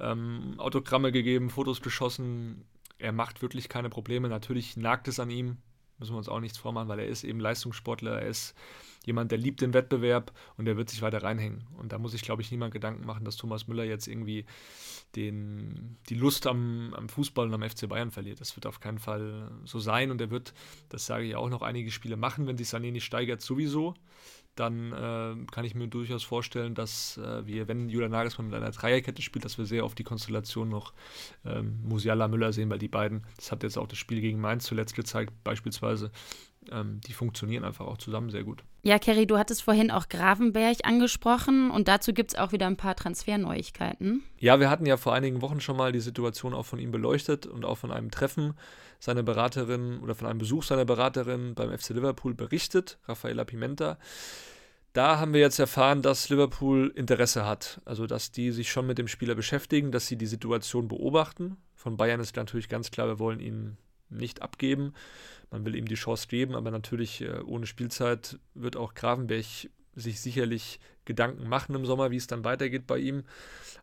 Ähm, 0.01 0.55
Autogramme 0.59 1.13
gegeben, 1.13 1.51
Fotos 1.51 1.81
geschossen. 1.81 2.65
Er 2.99 3.13
macht 3.13 3.43
wirklich 3.43 3.69
keine 3.69 3.91
Probleme. 3.91 4.29
Natürlich 4.29 4.77
nagt 4.77 5.09
es 5.09 5.21
an 5.21 5.31
ihm, 5.31 5.59
müssen 5.99 6.13
wir 6.13 6.19
uns 6.19 6.29
auch 6.29 6.41
nichts 6.41 6.59
vormachen, 6.59 6.89
weil 6.89 7.01
er 7.01 7.07
ist 7.07 7.25
eben 7.25 7.41
Leistungssportler, 7.41 8.21
er 8.21 8.29
ist 8.29 8.55
jemand, 9.05 9.31
der 9.31 9.39
liebt 9.39 9.61
den 9.61 9.75
Wettbewerb 9.75 10.33
und 10.57 10.67
der 10.67 10.77
wird 10.77 10.91
sich 10.91 11.03
weiter 11.03 11.23
reinhängen. 11.23 11.65
Und 11.77 11.93
da 11.93 11.99
muss 11.99 12.13
sich, 12.13 12.23
glaube 12.23 12.43
ich, 12.43 12.51
niemand 12.51 12.73
Gedanken 12.73 13.07
machen, 13.07 13.25
dass 13.25 13.37
Thomas 13.37 13.67
Müller 13.67 13.85
jetzt 13.85 14.07
irgendwie 14.07 14.45
den, 15.17 15.97
die 16.09 16.15
Lust 16.15 16.47
am, 16.47 16.93
am 16.95 17.09
Fußball 17.09 17.47
und 17.47 17.55
am 17.55 17.69
FC 17.69 17.89
Bayern 17.89 18.11
verliert. 18.11 18.41
Das 18.41 18.55
wird 18.57 18.67
auf 18.67 18.81
keinen 18.81 18.99
Fall 18.99 19.51
so 19.65 19.79
sein 19.79 20.11
und 20.11 20.21
er 20.21 20.31
wird, 20.31 20.53
das 20.91 21.07
sage 21.07 21.25
ich 21.25 21.37
auch, 21.37 21.49
noch 21.49 21.63
einige 21.63 21.91
Spiele 21.91 22.17
machen, 22.17 22.47
wenn 22.47 22.59
sich 22.59 22.69
Sané 22.69 22.93
nicht 22.93 23.05
steigert, 23.05 23.41
sowieso 23.41 23.95
dann 24.59 24.93
äh, 24.93 25.47
kann 25.53 25.65
ich 25.65 25.75
mir 25.75 25.89
durchaus 25.89 26.25
vorstellen, 26.25 26.75
dass 26.75 27.19
äh, 27.19 27.47
wir, 27.47 27.69
wenn 27.69 27.89
Julian 27.89 28.11
Nagelsmann 28.11 28.49
mit 28.49 28.57
einer 28.57 28.71
Dreierkette 28.71 29.23
spielt, 29.23 29.45
dass 29.45 29.59
wir 29.59 29.67
sehr 29.67 29.85
auf 29.85 29.95
die 29.95 30.05
Konstellation 30.05 30.69
noch 30.69 30.93
ähm, 31.45 31.79
Musiala 31.85 32.29
Müller 32.29 32.53
sehen, 32.53 32.71
weil 32.71 32.79
die 32.79 32.89
beiden, 32.89 33.25
das 33.37 33.53
hat 33.53 33.63
jetzt 33.63 33.79
auch 33.79 33.87
das 33.87 33.99
Spiel 33.99 34.21
gegen 34.21 34.41
Mainz 34.41 34.65
zuletzt 34.65 34.95
gezeigt, 34.95 35.33
beispielsweise, 35.45 36.11
ähm, 36.73 37.01
die 37.07 37.13
funktionieren 37.13 37.65
einfach 37.65 37.87
auch 37.87 37.99
zusammen 37.99 38.31
sehr 38.31 38.45
gut. 38.45 38.65
Ja, 38.83 38.99
Kerry, 38.99 39.27
du 39.27 39.39
hattest 39.39 39.63
vorhin 39.63 39.91
auch 39.91 40.09
Gravenberg 40.09 40.79
angesprochen 40.85 41.71
und 41.71 41.89
dazu 41.89 42.13
gibt 42.13 42.33
es 42.33 42.39
auch 42.39 42.53
wieder 42.53 42.67
ein 42.67 42.77
paar 42.77 42.97
Transferneuigkeiten. 42.97 44.23
Ja, 44.39 44.61
wir 44.61 44.71
hatten 44.71 44.87
ja 44.87 44.97
vor 44.97 45.15
einigen 45.15 45.43
Wochen 45.43 45.61
schon 45.61 45.77
mal 45.77 45.93
die 45.93 46.01
Situation 46.01 46.55
auch 46.55 46.67
von 46.67 46.79
ihm 46.79 46.91
beleuchtet 46.91 47.47
und 47.47 47.65
auch 47.65 47.77
von 47.77 47.91
einem 47.91 48.11
Treffen 48.11 48.55
seiner 49.01 49.23
Beraterin 49.23 49.99
oder 50.01 50.15
von 50.15 50.27
einem 50.27 50.39
Besuch 50.39 50.63
seiner 50.63 50.85
Beraterin 50.85 51.55
beim 51.55 51.77
FC 51.77 51.91
Liverpool 51.91 52.35
berichtet, 52.35 52.99
Rafaela 53.07 53.45
Pimenta. 53.45 53.99
Da 54.93 55.19
haben 55.19 55.33
wir 55.33 55.41
jetzt 55.41 55.59
erfahren, 55.59 56.03
dass 56.03 56.29
Liverpool 56.29 56.93
Interesse 56.95 57.47
hat, 57.47 57.81
also 57.85 58.07
dass 58.07 58.33
die 58.33 58.53
sich 58.53 58.71
schon 58.71 58.87
mit 58.87 58.99
dem 58.99 59.07
Spieler 59.07 59.35
beschäftigen, 59.35 59.93
dass 59.93 60.07
sie 60.07 60.17
die 60.17 60.27
Situation 60.27 60.89
beobachten. 60.89 61.57
Von 61.75 61.97
Bayern 61.97 62.21
ist 62.21 62.35
natürlich 62.37 62.69
ganz 62.69 62.91
klar, 62.91 63.07
wir 63.07 63.19
wollen 63.19 63.39
ihn 63.39 63.77
nicht 64.11 64.43
abgeben. 64.43 64.95
Man 65.51 65.65
will 65.65 65.75
ihm 65.75 65.87
die 65.87 65.95
Chance 65.95 66.29
geben, 66.29 66.55
aber 66.55 66.71
natürlich 66.71 67.23
äh, 67.23 67.41
ohne 67.41 67.67
Spielzeit 67.67 68.39
wird 68.55 68.77
auch 68.77 68.95
Gravenberg 68.95 69.45
sich 69.95 70.21
sicherlich 70.21 70.81
Gedanken 71.05 71.49
machen 71.49 71.75
im 71.75 71.87
Sommer, 71.87 72.11
wie 72.11 72.17
es 72.17 72.27
dann 72.27 72.45
weitergeht 72.45 72.87
bei 72.87 72.99
ihm. 72.99 73.25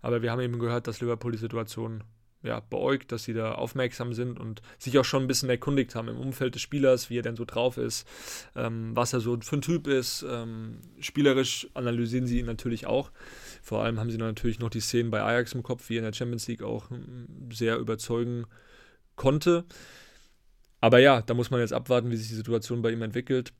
Aber 0.01 0.21
wir 0.21 0.31
haben 0.31 0.41
eben 0.41 0.59
gehört, 0.59 0.87
dass 0.87 1.01
Liverpool 1.01 1.31
die 1.31 1.37
Situation 1.37 2.03
ja, 2.45 2.59
beäugt, 2.59 3.11
dass 3.11 3.23
sie 3.23 3.33
da 3.33 3.53
aufmerksam 3.53 4.13
sind 4.13 4.39
und 4.39 4.61
sich 4.77 4.97
auch 4.99 5.05
schon 5.05 5.23
ein 5.23 5.27
bisschen 5.27 5.49
erkundigt 5.49 5.95
haben 5.95 6.07
im 6.07 6.19
Umfeld 6.19 6.53
des 6.53 6.61
Spielers, 6.61 7.09
wie 7.09 7.17
er 7.17 7.23
denn 7.23 7.35
so 7.35 7.43
drauf 7.43 7.77
ist, 7.77 8.07
ähm, 8.55 8.91
was 8.95 9.13
er 9.13 9.19
so 9.19 9.37
für 9.41 9.57
ein 9.57 9.61
Typ 9.61 9.87
ist. 9.87 10.23
Ähm, 10.29 10.79
spielerisch 10.99 11.67
analysieren 11.73 12.27
sie 12.27 12.39
ihn 12.39 12.45
natürlich 12.45 12.85
auch. 12.85 13.11
Vor 13.63 13.83
allem 13.83 13.99
haben 13.99 14.11
sie 14.11 14.17
natürlich 14.17 14.59
noch 14.59 14.69
die 14.69 14.79
Szenen 14.79 15.09
bei 15.09 15.23
Ajax 15.23 15.53
im 15.53 15.63
Kopf, 15.63 15.89
wie 15.89 15.95
er 15.95 15.99
in 15.99 16.05
der 16.05 16.13
Champions 16.13 16.47
League 16.47 16.61
auch 16.61 16.91
hm, 16.91 17.49
sehr 17.51 17.77
überzeugen 17.79 18.45
konnte. 19.15 19.65
Aber 20.85 20.99
ja, 20.99 21.23
da 21.23 21.33
muss 21.33 21.49
man 21.49 21.61
jetzt 21.61 21.73
abwarten, 21.73 22.11
wie 22.11 22.15
sich 22.15 22.27
die 22.27 22.35
Situation 22.35 22.83
bei 22.83 22.91
ihm 22.91 23.01
entwickelt. 23.01 23.53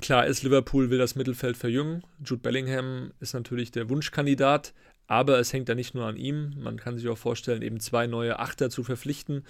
Klar 0.00 0.26
ist, 0.26 0.42
Liverpool 0.42 0.88
will 0.88 0.96
das 0.96 1.14
Mittelfeld 1.14 1.54
verjüngen. 1.54 2.02
Jude 2.24 2.40
Bellingham 2.40 3.12
ist 3.20 3.34
natürlich 3.34 3.72
der 3.72 3.90
Wunschkandidat, 3.90 4.72
aber 5.06 5.38
es 5.38 5.52
hängt 5.52 5.68
da 5.68 5.74
nicht 5.74 5.94
nur 5.94 6.06
an 6.06 6.16
ihm. 6.16 6.54
Man 6.56 6.78
kann 6.78 6.96
sich 6.96 7.06
auch 7.10 7.18
vorstellen, 7.18 7.60
eben 7.60 7.78
zwei 7.78 8.06
neue 8.06 8.38
Achter 8.38 8.70
zu 8.70 8.82
verpflichten. 8.82 9.44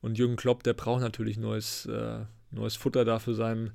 Und 0.00 0.16
Jürgen 0.16 0.36
Klopp, 0.36 0.62
der 0.62 0.72
braucht 0.72 1.02
natürlich 1.02 1.36
neues, 1.36 1.84
äh, 1.84 2.20
neues 2.50 2.76
Futter 2.76 3.04
da 3.04 3.18
für 3.18 3.34
sein, 3.34 3.72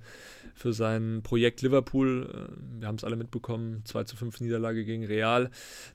für 0.53 0.73
sein 0.73 1.21
Projekt 1.23 1.61
Liverpool. 1.61 2.29
Äh, 2.49 2.79
wir 2.79 2.88
haben 2.88 2.95
es 2.95 3.03
alle 3.03 3.15
mitbekommen, 3.15 3.81
2 3.85 4.03
zu 4.03 4.15
5 4.15 4.41
Niederlage 4.41 4.85
gegen 4.85 5.05
Real. 5.05 5.49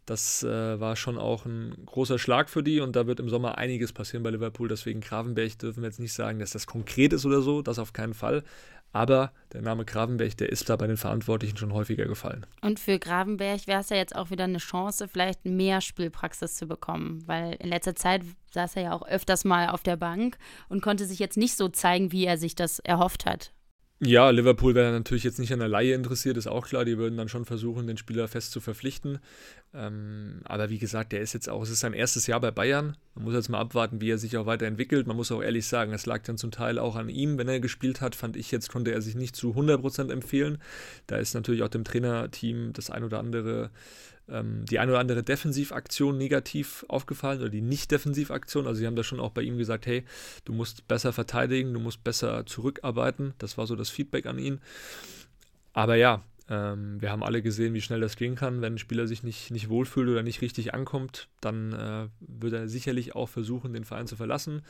Das 0.07 0.43
äh, 0.43 0.81
war 0.81 0.97
schon 0.97 1.19
auch 1.19 1.47
ein 1.47 1.75
großer 1.87 2.19
Schlag 2.19 2.51
für 2.51 2.63
die 2.63 2.81
und 2.81 2.97
da 2.97 3.07
wird 3.07 3.21
im 3.21 3.29
Sommer 3.29 3.59
einiges 3.59 3.93
passieren 3.93 4.23
bei 4.23 4.31
Liverpool. 4.31 4.69
Deswegen 4.69 5.01
Gravenberg 5.01 5.59
dürfen 5.59 5.83
wir 5.83 5.89
jetzt 5.89 6.01
nicht 6.01 6.13
sagen, 6.13 6.39
dass 6.39 6.51
das 6.51 6.67
konkret 6.67 7.13
ist 7.13 7.27
oder 7.27 7.43
so, 7.43 7.63
das 7.63 7.79
auf 7.79 7.93
keinen 7.93 8.15
Fall. 8.15 8.43
Aber 8.93 9.33
der 9.53 9.63
Name 9.63 9.85
Gravenberg, 9.85 10.37
der 10.37 10.51
ist 10.51 10.69
da 10.69 10.77
bei 10.77 10.87
den 10.87 10.97
Verantwortlichen 10.97 11.57
schon 11.57 11.73
häufiger 11.73 12.07
gefallen. 12.07 12.47
Und 12.61 12.81
für 12.81 12.99
Gravenberg 12.99 13.67
wäre 13.67 13.81
es 13.81 13.91
ja 13.91 13.97
jetzt 13.97 14.17
auch 14.17 14.31
wieder 14.31 14.45
eine 14.45 14.59
Chance, 14.59 15.09
vielleicht 15.09 15.45
mehr 15.45 15.81
Spielpraxis 15.81 16.57
zu 16.57 16.67
bekommen, 16.67 17.23
weil 17.27 17.55
in 17.55 17.69
letzter 17.69 17.95
Zeit 17.95 18.23
saß 18.53 18.77
er 18.77 18.83
ja 18.83 18.93
auch 18.93 19.07
öfters 19.07 19.45
mal 19.45 19.69
auf 19.69 19.83
der 19.83 19.97
Bank 19.97 20.39
und 20.69 20.83
konnte 20.83 21.07
sich 21.07 21.19
jetzt 21.19 21.37
nicht 21.37 21.57
so 21.57 21.69
zeigen, 21.69 22.13
wie 22.13 22.25
er 22.25 22.37
sich 22.37 22.55
das 22.55 22.81
erhofft 22.81 23.27
hat. 23.27 23.53
Ja, 24.03 24.31
Liverpool 24.31 24.75
wäre 24.75 24.93
natürlich 24.93 25.25
jetzt 25.25 25.39
nicht 25.39 25.53
an 25.53 25.59
der 25.59 25.69
Laie 25.69 25.93
interessiert, 25.93 26.39
ist 26.39 26.47
auch 26.47 26.67
klar. 26.67 26.87
Die 26.87 26.97
würden 26.97 27.19
dann 27.19 27.29
schon 27.29 27.45
versuchen, 27.45 27.87
den 27.87 27.99
Spieler 27.99 28.29
fest 28.29 28.51
zu 28.51 28.59
verpflichten. 28.63 29.19
Ähm, 29.75 30.41
aber 30.45 30.71
wie 30.71 30.79
gesagt, 30.79 31.13
der 31.13 31.21
ist 31.21 31.35
jetzt 31.35 31.51
auch, 31.51 31.63
es 31.63 31.69
ist 31.69 31.81
sein 31.81 31.93
erstes 31.93 32.27
Jahr 32.27 32.41
bei 32.41 32.51
Bayern. 32.51 32.97
Man 33.15 33.25
muss 33.25 33.35
jetzt 33.35 33.51
mal 33.51 33.61
abwarten, 33.61 34.01
wie 34.01 34.11
er 34.11 34.17
sich 34.17 34.39
auch 34.39 34.47
weiterentwickelt. 34.47 35.07
Man 35.07 35.17
muss 35.17 35.31
auch 35.31 35.43
ehrlich 35.43 35.67
sagen, 35.67 35.93
es 35.93 36.07
lag 36.07 36.23
dann 36.23 36.39
zum 36.39 36.51
Teil 36.51 36.79
auch 36.79 36.97
an 36.97 37.11
ihm, 37.11 37.37
wenn 37.37 37.49
er 37.49 37.61
gespielt 37.61 38.01
hat. 38.01 38.15
Fand 38.15 38.39
ich 38.39 38.51
jetzt, 38.51 38.71
konnte 38.71 38.91
er 38.91 39.03
sich 39.03 39.17
nicht 39.17 39.37
zu 39.37 39.51
100% 39.51 40.11
empfehlen. 40.11 40.57
Da 41.07 41.17
ist 41.17 41.35
natürlich 41.35 41.63
auch 41.63 41.69
dem 41.69 41.85
Trainerteam 41.85 42.73
das 42.73 42.89
ein 42.89 43.05
oder 43.05 43.19
andere 43.19 43.69
ähm, 44.31 44.65
die 44.67 44.79
eine 44.79 44.93
oder 44.93 45.01
andere 45.01 45.23
Defensivaktion 45.23 46.17
negativ 46.17 46.85
aufgefallen 46.89 47.41
oder 47.41 47.51
die 47.51 47.61
Nicht-Defensivaktion. 47.61 48.67
Also 48.67 48.81
sie 48.81 48.87
haben 48.87 48.97
da 48.97 49.05
schon 49.05 49.21
auch 49.21 49.31
bei 49.31 49.43
ihm 49.43 49.59
gesagt, 49.59 49.87
hey, 49.87 50.05
du 50.45 50.53
musst 50.53 50.89
besser 50.89 51.13
verteidigen, 51.13 51.73
du 51.73 51.81
musst 51.81 52.05
besser 52.05 52.47
zurückarbeiten. 52.47 53.35
Das 53.39 53.59
war 53.59 53.67
so 53.67 53.77
das 53.77 53.91
Feedback 53.91 54.27
an 54.27 54.39
ihn. 54.39 54.61
Aber 55.73 55.97
ja, 55.97 56.25
ähm, 56.49 57.01
wir 57.01 57.11
haben 57.11 57.23
alle 57.23 57.43
gesehen, 57.43 57.75
wie 57.75 57.81
schnell 57.81 58.01
das 58.01 58.17
gehen 58.17 58.35
kann. 58.35 58.61
Wenn 58.61 58.75
ein 58.75 58.79
Spieler 58.79 59.07
sich 59.07 59.23
nicht, 59.23 59.51
nicht 59.51 59.69
wohlfühlt 59.69 60.09
oder 60.09 60.23
nicht 60.23 60.43
richtig 60.43 60.75
ankommt, 60.75 61.29
dann 61.41 61.73
äh, 61.73 62.09
wird 62.21 62.53
er 62.53 62.69
sicherlich 62.69 63.15
auch 63.15 63.29
versuchen, 63.29 63.73
den 63.73 63.85
Verein 63.85 64.09
zu 64.09 64.17
verlassen. 64.17 64.63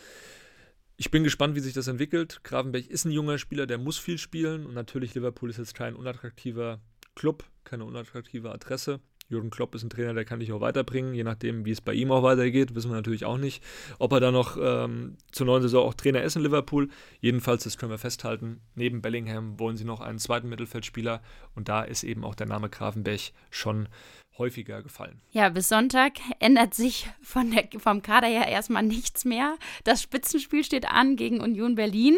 Ich 0.99 1.11
bin 1.11 1.25
gespannt, 1.25 1.57
wie 1.57 1.61
sich 1.61 1.73
das 1.73 1.89
entwickelt. 1.89 2.41
Gravenberg 2.45 2.87
ist 2.87 3.07
ein 3.07 3.11
junger 3.11 3.39
Spieler, 3.39 3.67
der 3.67 3.79
muss 3.79 3.97
viel 3.97 4.19
spielen 4.19 4.67
und 4.67 4.75
natürlich 4.75 5.15
Liverpool 5.15 5.49
ist 5.49 5.57
jetzt 5.57 5.75
kein 5.75 5.97
unattraktiver 5.97 6.79
Club, 7.15 7.45
keine 7.65 7.87
unattraktive 7.87 8.53
Adresse. 8.53 9.01
Jürgen 9.31 9.51
Klopp 9.51 9.75
ist 9.75 9.85
ein 9.85 9.91
Trainer, 9.91 10.13
der 10.13 10.25
kann 10.25 10.41
dich 10.41 10.53
auch 10.53 10.61
weiterbringen, 10.61 11.15
je 11.15 11.23
nachdem, 11.23 11.65
wie 11.65 11.71
es 11.71 11.81
bei 11.81 11.95
ihm 11.95 12.11
auch 12.11 12.23
weitergeht, 12.23 12.75
wissen 12.75 12.91
wir 12.91 12.97
natürlich 12.97 13.25
auch 13.25 13.39
nicht. 13.39 13.63
Ob 13.99 14.13
er 14.13 14.21
dann 14.21 14.35
noch 14.35 14.59
ähm, 14.61 15.17
zur 15.31 15.47
neuen 15.47 15.63
Saison 15.63 15.87
auch 15.87 15.95
Trainer 15.95 16.23
ist 16.23 16.37
in 16.37 16.43
Liverpool, 16.43 16.89
jedenfalls, 17.21 17.65
das 17.65 17.79
können 17.79 17.93
wir 17.93 17.99
festhalten. 17.99 18.61
Neben 18.75 19.03
Bellingham 19.03 19.59
wollen 19.59 19.77
sie 19.77 19.85
noch 19.85 20.01
einen 20.01 20.19
zweiten 20.19 20.49
Mittelfeldspieler 20.49 21.23
und 21.55 21.69
da 21.69 21.83
ist 21.83 22.03
eben 22.03 22.25
auch 22.25 22.35
der 22.35 22.49
Name 22.49 22.69
Grafenberg 22.69 23.21
schon 23.51 23.89
häufiger 24.37 24.83
gefallen. 24.83 25.21
Ja, 25.31 25.49
bis 25.51 25.69
Sonntag 25.69 26.15
ändert 26.41 26.75
sich 26.75 27.09
von 27.23 27.53
der, 27.53 27.69
vom 27.79 28.03
Kader 28.03 28.27
her 28.27 28.49
erstmal 28.49 28.83
nichts 28.83 29.25
mehr. 29.25 29.57
Das 29.85 30.03
Spitzenspiel 30.03 30.65
steht 30.65 30.91
an 30.91 31.15
gegen 31.15 31.41
Union 31.41 31.77
Berlin. 31.77 32.17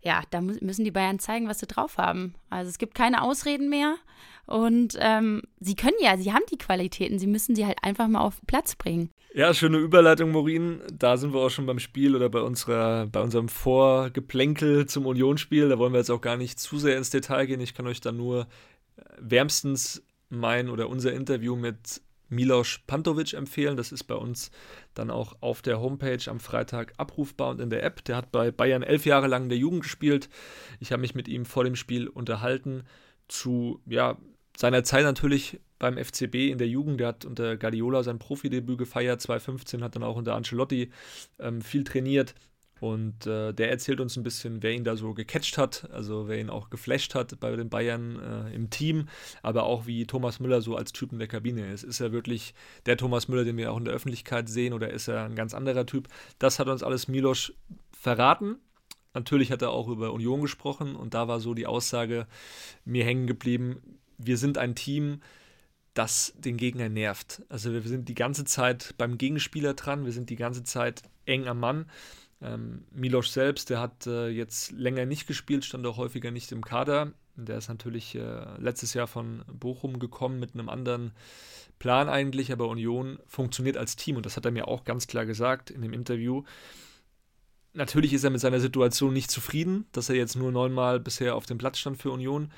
Ja, 0.00 0.22
da 0.30 0.40
müssen 0.40 0.84
die 0.84 0.90
Bayern 0.90 1.18
zeigen, 1.18 1.48
was 1.48 1.60
sie 1.60 1.66
drauf 1.66 1.98
haben. 1.98 2.34
Also 2.50 2.70
es 2.70 2.78
gibt 2.78 2.94
keine 2.94 3.22
Ausreden 3.22 3.68
mehr. 3.68 3.96
Und 4.46 4.96
ähm, 5.00 5.42
sie 5.60 5.76
können 5.76 5.96
ja, 6.00 6.16
sie 6.16 6.32
haben 6.32 6.44
die 6.50 6.58
Qualitäten, 6.58 7.18
sie 7.18 7.26
müssen 7.26 7.54
sie 7.54 7.64
halt 7.64 7.78
einfach 7.82 8.08
mal 8.08 8.20
auf 8.20 8.40
Platz 8.46 8.74
bringen. 8.76 9.10
Ja, 9.34 9.54
schöne 9.54 9.78
Überleitung, 9.78 10.30
Morin. 10.30 10.82
Da 10.92 11.16
sind 11.16 11.32
wir 11.32 11.40
auch 11.40 11.50
schon 11.50 11.64
beim 11.64 11.78
Spiel 11.78 12.14
oder 12.14 12.28
bei 12.28 12.40
unserer, 12.40 13.06
bei 13.06 13.20
unserem 13.20 13.48
Vorgeplänkel 13.48 14.86
zum 14.86 15.06
Unionsspiel. 15.06 15.70
Da 15.70 15.78
wollen 15.78 15.94
wir 15.94 16.00
jetzt 16.00 16.10
auch 16.10 16.20
gar 16.20 16.36
nicht 16.36 16.60
zu 16.60 16.78
sehr 16.78 16.98
ins 16.98 17.10
Detail 17.10 17.46
gehen. 17.46 17.60
Ich 17.60 17.72
kann 17.72 17.86
euch 17.86 18.00
da 18.02 18.12
nur 18.12 18.46
äh, 18.96 19.02
wärmstens 19.18 20.04
mein 20.28 20.68
oder 20.68 20.88
unser 20.88 21.12
Interview 21.12 21.56
mit 21.56 22.02
Milos 22.28 22.80
Pantovic 22.86 23.34
empfehlen. 23.34 23.76
Das 23.76 23.92
ist 23.92 24.04
bei 24.04 24.14
uns 24.16 24.50
dann 24.94 25.10
auch 25.10 25.36
auf 25.40 25.62
der 25.62 25.80
Homepage 25.80 26.30
am 26.30 26.40
Freitag 26.40 26.92
abrufbar 26.96 27.50
und 27.50 27.60
in 27.60 27.70
der 27.70 27.84
App. 27.84 28.04
Der 28.04 28.16
hat 28.16 28.32
bei 28.32 28.50
Bayern 28.50 28.82
elf 28.82 29.06
Jahre 29.06 29.28
lang 29.28 29.44
in 29.44 29.48
der 29.50 29.58
Jugend 29.58 29.82
gespielt. 29.82 30.28
Ich 30.80 30.92
habe 30.92 31.00
mich 31.00 31.14
mit 31.14 31.28
ihm 31.28 31.46
vor 31.46 31.64
dem 31.64 31.76
Spiel 31.76 32.08
unterhalten 32.08 32.84
zu 33.28 33.80
ja, 33.86 34.18
seiner 34.56 34.84
Zeit 34.84 35.04
natürlich 35.04 35.60
beim 35.78 35.96
FCB 35.96 36.50
in 36.50 36.58
der 36.58 36.68
Jugend. 36.68 37.00
Der 37.00 37.08
hat 37.08 37.24
unter 37.24 37.56
Guardiola 37.56 38.02
sein 38.02 38.18
Profidebüt 38.18 38.78
gefeiert, 38.78 39.20
2015, 39.20 39.82
hat 39.82 39.96
dann 39.96 40.02
auch 40.02 40.16
unter 40.16 40.34
Ancelotti 40.34 40.90
ähm, 41.38 41.60
viel 41.62 41.84
trainiert. 41.84 42.34
Und 42.82 43.28
äh, 43.28 43.52
der 43.52 43.70
erzählt 43.70 44.00
uns 44.00 44.16
ein 44.16 44.24
bisschen, 44.24 44.60
wer 44.64 44.72
ihn 44.72 44.82
da 44.82 44.96
so 44.96 45.14
gecatcht 45.14 45.56
hat, 45.56 45.88
also 45.92 46.26
wer 46.26 46.40
ihn 46.40 46.50
auch 46.50 46.68
geflasht 46.68 47.14
hat 47.14 47.38
bei 47.38 47.54
den 47.54 47.68
Bayern 47.68 48.18
äh, 48.18 48.52
im 48.52 48.70
Team, 48.70 49.06
aber 49.40 49.62
auch 49.62 49.86
wie 49.86 50.04
Thomas 50.04 50.40
Müller 50.40 50.60
so 50.62 50.74
als 50.74 50.92
Typ 50.92 51.12
in 51.12 51.20
der 51.20 51.28
Kabine 51.28 51.72
ist. 51.72 51.84
Ist 51.84 52.00
er 52.00 52.10
wirklich 52.10 52.54
der 52.86 52.96
Thomas 52.96 53.28
Müller, 53.28 53.44
den 53.44 53.56
wir 53.56 53.70
auch 53.70 53.76
in 53.76 53.84
der 53.84 53.94
Öffentlichkeit 53.94 54.48
sehen, 54.48 54.72
oder 54.72 54.90
ist 54.90 55.06
er 55.06 55.26
ein 55.26 55.36
ganz 55.36 55.54
anderer 55.54 55.86
Typ? 55.86 56.08
Das 56.40 56.58
hat 56.58 56.66
uns 56.66 56.82
alles 56.82 57.06
Milos 57.06 57.52
verraten. 57.92 58.56
Natürlich 59.14 59.52
hat 59.52 59.62
er 59.62 59.70
auch 59.70 59.86
über 59.86 60.12
Union 60.12 60.40
gesprochen 60.40 60.96
und 60.96 61.14
da 61.14 61.28
war 61.28 61.38
so 61.38 61.54
die 61.54 61.66
Aussage 61.66 62.26
mir 62.84 63.04
hängen 63.04 63.28
geblieben, 63.28 64.00
wir 64.18 64.36
sind 64.36 64.58
ein 64.58 64.74
Team, 64.74 65.20
das 65.94 66.32
den 66.36 66.56
Gegner 66.56 66.88
nervt. 66.88 67.42
Also 67.48 67.72
wir 67.72 67.82
sind 67.82 68.08
die 68.08 68.14
ganze 68.14 68.44
Zeit 68.44 68.94
beim 68.98 69.18
Gegenspieler 69.18 69.74
dran, 69.74 70.04
wir 70.04 70.12
sind 70.12 70.30
die 70.30 70.36
ganze 70.36 70.62
Zeit 70.62 71.02
eng 71.26 71.46
am 71.48 71.60
Mann. 71.60 71.86
Ähm, 72.40 72.84
Milos 72.90 73.32
selbst, 73.32 73.70
der 73.70 73.80
hat 73.80 74.06
äh, 74.06 74.28
jetzt 74.28 74.72
länger 74.72 75.06
nicht 75.06 75.26
gespielt, 75.26 75.64
stand 75.64 75.86
auch 75.86 75.96
häufiger 75.96 76.30
nicht 76.30 76.50
im 76.52 76.64
Kader. 76.64 77.12
Der 77.36 77.58
ist 77.58 77.68
natürlich 77.68 78.14
äh, 78.14 78.44
letztes 78.58 78.94
Jahr 78.94 79.06
von 79.06 79.44
Bochum 79.52 79.98
gekommen 79.98 80.38
mit 80.38 80.54
einem 80.54 80.68
anderen 80.68 81.12
Plan 81.78 82.08
eigentlich, 82.08 82.52
aber 82.52 82.68
Union 82.68 83.18
funktioniert 83.26 83.76
als 83.76 83.96
Team 83.96 84.16
und 84.16 84.26
das 84.26 84.36
hat 84.36 84.44
er 84.44 84.50
mir 84.50 84.68
auch 84.68 84.84
ganz 84.84 85.06
klar 85.06 85.26
gesagt 85.26 85.70
in 85.70 85.82
dem 85.82 85.92
Interview. 85.92 86.42
Natürlich 87.74 88.12
ist 88.12 88.24
er 88.24 88.30
mit 88.30 88.40
seiner 88.40 88.60
Situation 88.60 89.14
nicht 89.14 89.30
zufrieden, 89.30 89.86
dass 89.92 90.10
er 90.10 90.16
jetzt 90.16 90.36
nur 90.36 90.52
neunmal 90.52 91.00
bisher 91.00 91.34
auf 91.34 91.46
dem 91.46 91.58
Platz 91.58 91.78
stand 91.78 91.96
für 91.96 92.10
Union, 92.10 92.52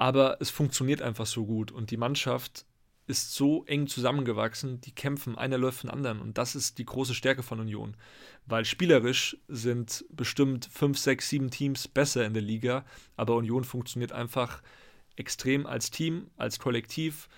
aber 0.00 0.38
es 0.40 0.48
funktioniert 0.48 1.02
einfach 1.02 1.26
so 1.26 1.44
gut 1.44 1.70
und 1.70 1.90
die 1.90 1.98
Mannschaft 1.98 2.64
ist 3.06 3.34
so 3.34 3.66
eng 3.66 3.86
zusammengewachsen, 3.86 4.80
die 4.80 4.92
kämpfen, 4.92 5.36
einer 5.36 5.58
läuft 5.58 5.80
von 5.80 5.90
anderen 5.90 6.22
und 6.22 6.38
das 6.38 6.54
ist 6.54 6.78
die 6.78 6.86
große 6.86 7.14
Stärke 7.14 7.42
von 7.42 7.60
Union, 7.60 7.94
weil 8.46 8.64
spielerisch 8.64 9.36
sind 9.46 10.06
bestimmt 10.08 10.70
fünf, 10.72 10.96
sechs, 10.96 11.28
sieben 11.28 11.50
Teams 11.50 11.86
besser 11.86 12.24
in 12.24 12.32
der 12.32 12.42
Liga, 12.42 12.86
aber 13.14 13.36
Union 13.36 13.62
funktioniert 13.62 14.12
einfach 14.12 14.62
extrem 15.16 15.66
als 15.66 15.90
Team, 15.90 16.30
als 16.38 16.58
Kollektiv 16.58 17.28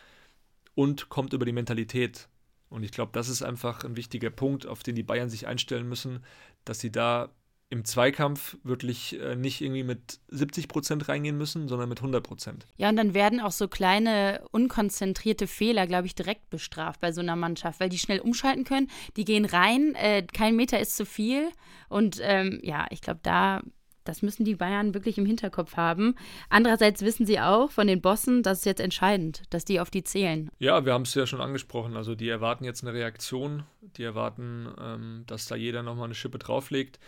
und 0.77 1.09
kommt 1.09 1.33
über 1.33 1.45
die 1.45 1.53
Mentalität. 1.53 2.29
Und 2.69 2.85
ich 2.85 2.93
glaube, 2.93 3.11
das 3.13 3.29
ist 3.29 3.43
einfach 3.43 3.83
ein 3.83 3.97
wichtiger 3.97 4.31
Punkt, 4.31 4.67
auf 4.67 4.85
den 4.85 4.95
die 4.95 5.03
Bayern 5.03 5.31
sich 5.31 5.49
einstellen 5.49 5.89
müssen, 5.89 6.25
dass 6.65 6.79
sie 6.79 6.93
da 6.93 7.35
im 7.73 7.87
Zweikampf 7.87 8.59
wirklich 8.65 9.19
äh, 9.19 9.35
nicht 9.35 9.63
irgendwie 9.63 9.83
mit 9.83 10.21
70 10.29 10.69
Prozent 10.69 11.09
reingehen 11.09 11.39
müssen, 11.39 11.69
sondern 11.69 11.89
mit 11.89 12.01
100 12.01 12.23
Prozent. 12.23 12.67
Ja, 12.77 12.91
und 12.91 12.97
dann 12.97 13.15
werden 13.15 13.41
auch 13.41 13.51
so 13.51 13.67
kleine, 13.67 14.43
unkonzentrierte 14.51 15.47
Fehler, 15.47 15.87
glaube 15.87 16.07
ich, 16.07 16.15
direkt 16.15 16.51
bestraft 16.51 17.01
bei 17.01 17.13
so 17.13 17.23
einer 17.23 17.35
Mannschaft, 17.35 17.81
weil 17.81 17.89
die 17.89 17.99
schnell 17.99 18.21
umschalten 18.21 18.65
können. 18.65 18.91
Die 19.17 19.25
gehen 19.25 19.47
rein, 19.47 19.95
äh, 19.95 20.23
kein 20.23 20.55
Meter 20.55 20.81
ist 20.81 20.99
zu 20.99 21.07
viel. 21.07 21.49
Und 21.89 22.19
ähm, 22.21 22.61
ja, 22.63 22.87
ich 22.91 23.01
glaube, 23.01 23.21
da 23.23 23.63
das 24.05 24.21
müssen 24.21 24.45
die 24.45 24.57
Bayern 24.57 24.95
wirklich 24.95 25.17
im 25.17 25.25
Hinterkopf 25.25 25.77
haben. 25.77 26.17
Andererseits 26.51 27.03
wissen 27.03 27.25
sie 27.25 27.41
auch 27.41 27.71
von 27.71 27.87
den 27.87 28.03
Bossen, 28.03 28.43
das 28.43 28.59
ist 28.59 28.65
jetzt 28.65 28.81
entscheidend, 28.81 29.45
dass 29.51 29.65
die 29.65 29.79
auf 29.79 29.91
die 29.91 30.03
zählen. 30.03 30.51
Ja, 30.59 30.85
wir 30.85 30.93
haben 30.93 31.03
es 31.03 31.15
ja 31.15 31.25
schon 31.25 31.41
angesprochen. 31.41 31.97
Also 31.97 32.17
die 32.17 32.29
erwarten 32.29 32.65
jetzt 32.65 32.83
eine 32.83 32.93
Reaktion. 32.93 33.63
Die 33.97 34.03
erwarten, 34.03 34.69
ähm, 34.79 35.23
dass 35.29 35.47
da 35.47 35.55
jeder 35.55 35.85
nochmal 35.85 36.07
eine 36.07 36.15
Schippe 36.15 36.39
drauflegt. 36.39 36.99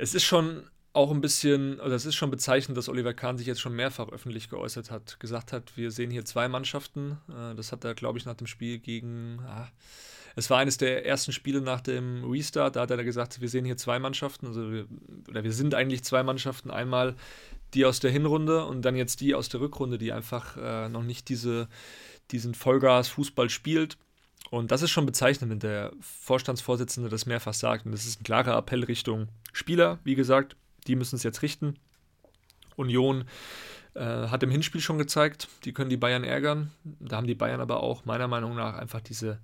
Es 0.00 0.14
ist 0.14 0.24
schon 0.24 0.64
auch 0.94 1.10
ein 1.10 1.20
bisschen, 1.20 1.78
oder 1.78 1.94
es 1.94 2.06
ist 2.06 2.14
schon 2.14 2.30
bezeichnend, 2.30 2.76
dass 2.78 2.88
Oliver 2.88 3.12
Kahn 3.12 3.36
sich 3.36 3.46
jetzt 3.46 3.60
schon 3.60 3.76
mehrfach 3.76 4.08
öffentlich 4.08 4.48
geäußert 4.48 4.90
hat, 4.90 5.20
gesagt 5.20 5.52
hat, 5.52 5.76
wir 5.76 5.90
sehen 5.90 6.10
hier 6.10 6.24
zwei 6.24 6.48
Mannschaften. 6.48 7.18
Äh, 7.28 7.54
das 7.54 7.70
hat 7.70 7.84
er, 7.84 7.94
glaube 7.94 8.18
ich, 8.18 8.24
nach 8.24 8.34
dem 8.34 8.46
Spiel 8.46 8.78
gegen, 8.78 9.40
ah, 9.46 9.68
es 10.36 10.48
war 10.48 10.58
eines 10.58 10.78
der 10.78 11.04
ersten 11.04 11.32
Spiele 11.32 11.60
nach 11.60 11.82
dem 11.82 12.24
Restart, 12.24 12.76
da 12.76 12.80
hat 12.80 12.90
er 12.90 13.04
gesagt, 13.04 13.42
wir 13.42 13.48
sehen 13.50 13.66
hier 13.66 13.76
zwei 13.76 13.98
Mannschaften, 13.98 14.46
also 14.46 14.72
wir, 14.72 14.86
oder 15.28 15.44
wir 15.44 15.52
sind 15.52 15.74
eigentlich 15.74 16.02
zwei 16.02 16.22
Mannschaften. 16.22 16.70
Einmal 16.70 17.14
die 17.74 17.84
aus 17.84 18.00
der 18.00 18.10
Hinrunde 18.10 18.64
und 18.64 18.82
dann 18.82 18.96
jetzt 18.96 19.20
die 19.20 19.34
aus 19.34 19.50
der 19.50 19.60
Rückrunde, 19.60 19.98
die 19.98 20.12
einfach 20.12 20.56
äh, 20.56 20.88
noch 20.88 21.04
nicht 21.04 21.28
diese, 21.28 21.68
diesen 22.30 22.54
Vollgas-Fußball 22.54 23.50
spielt. 23.50 23.98
Und 24.50 24.72
das 24.72 24.82
ist 24.82 24.90
schon 24.90 25.06
bezeichnend, 25.06 25.50
wenn 25.50 25.60
der 25.60 25.92
Vorstandsvorsitzende 26.00 27.08
das 27.08 27.24
mehrfach 27.24 27.54
sagt. 27.54 27.86
Und 27.86 27.92
das 27.92 28.04
ist 28.04 28.20
ein 28.20 28.24
klarer 28.24 28.56
Appell 28.56 28.82
Richtung 28.84 29.28
Spieler, 29.52 30.00
wie 30.02 30.16
gesagt. 30.16 30.56
Die 30.86 30.96
müssen 30.96 31.16
es 31.16 31.22
jetzt 31.22 31.42
richten. 31.42 31.76
Union 32.76 33.24
äh, 33.94 34.00
hat 34.00 34.42
im 34.42 34.50
Hinspiel 34.50 34.80
schon 34.80 34.98
gezeigt, 34.98 35.48
die 35.64 35.72
können 35.72 35.90
die 35.90 35.96
Bayern 35.96 36.24
ärgern. 36.24 36.72
Da 36.84 37.16
haben 37.16 37.26
die 37.26 37.34
Bayern 37.34 37.60
aber 37.60 37.82
auch 37.82 38.04
meiner 38.04 38.28
Meinung 38.28 38.56
nach 38.56 38.74
einfach 38.74 39.00
diese 39.00 39.40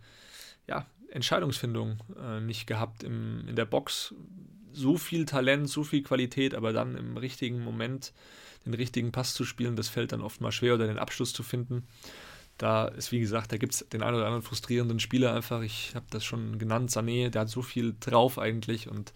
ja, 0.67 0.87
Entscheidungsfindung 1.11 1.99
äh, 2.21 2.41
nicht 2.41 2.67
gehabt 2.67 3.05
im, 3.05 3.47
in 3.47 3.55
der 3.55 3.65
Box. 3.65 4.15
So 4.73 4.99
viel 4.99 5.25
Talent, 5.25 5.71
so 5.71 5.85
viel 5.85 6.03
Qualität, 6.03 6.55
aber 6.55 6.73
dann 6.73 6.97
im 6.97 7.17
richtigen 7.17 7.63
Moment 7.63 8.13
den 8.67 8.75
richtigen 8.75 9.13
Pass 9.13 9.33
zu 9.33 9.45
spielen, 9.45 9.77
das 9.77 9.89
fällt 9.89 10.13
dann 10.13 10.21
oft 10.21 10.41
mal 10.41 10.53
schwer 10.53 10.75
oder 10.75 10.87
den 10.87 10.99
Abschluss 10.99 11.33
zu 11.33 11.43
finden. 11.43 11.87
Da 12.59 12.87
ist, 12.87 13.13
wie 13.13 13.21
gesagt, 13.21 13.53
da 13.53 13.59
gibt 13.59 13.75
es 13.75 13.87
den 13.89 14.03
einen 14.03 14.17
oder 14.17 14.27
anderen 14.27 14.43
frustrierenden 14.43 15.01
Spieler 15.01 15.35
einfach. 15.35 15.61
Ich 15.63 15.95
habe 15.95 16.07
das 16.11 16.25
schon 16.25 16.59
genannt, 16.59 16.91
Sané, 16.91 17.29
der 17.29 17.43
hat 17.43 17.49
so 17.51 17.63
viel 17.63 17.95
drauf 18.01 18.39
eigentlich 18.39 18.89
und 18.89 19.13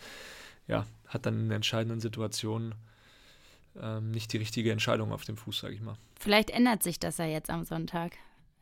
ja, 0.66 0.86
hat 1.06 1.26
dann 1.26 1.40
in 1.40 1.50
entscheidenden 1.50 2.00
Situationen 2.00 2.74
ähm, 3.80 4.10
nicht 4.10 4.32
die 4.32 4.38
richtige 4.38 4.72
Entscheidung 4.72 5.12
auf 5.12 5.24
dem 5.24 5.36
Fuß, 5.36 5.60
sage 5.60 5.74
ich 5.74 5.80
mal. 5.80 5.96
Vielleicht 6.18 6.50
ändert 6.50 6.82
sich 6.82 6.98
das 6.98 7.18
ja 7.18 7.26
jetzt 7.26 7.50
am 7.50 7.64
Sonntag. 7.64 8.12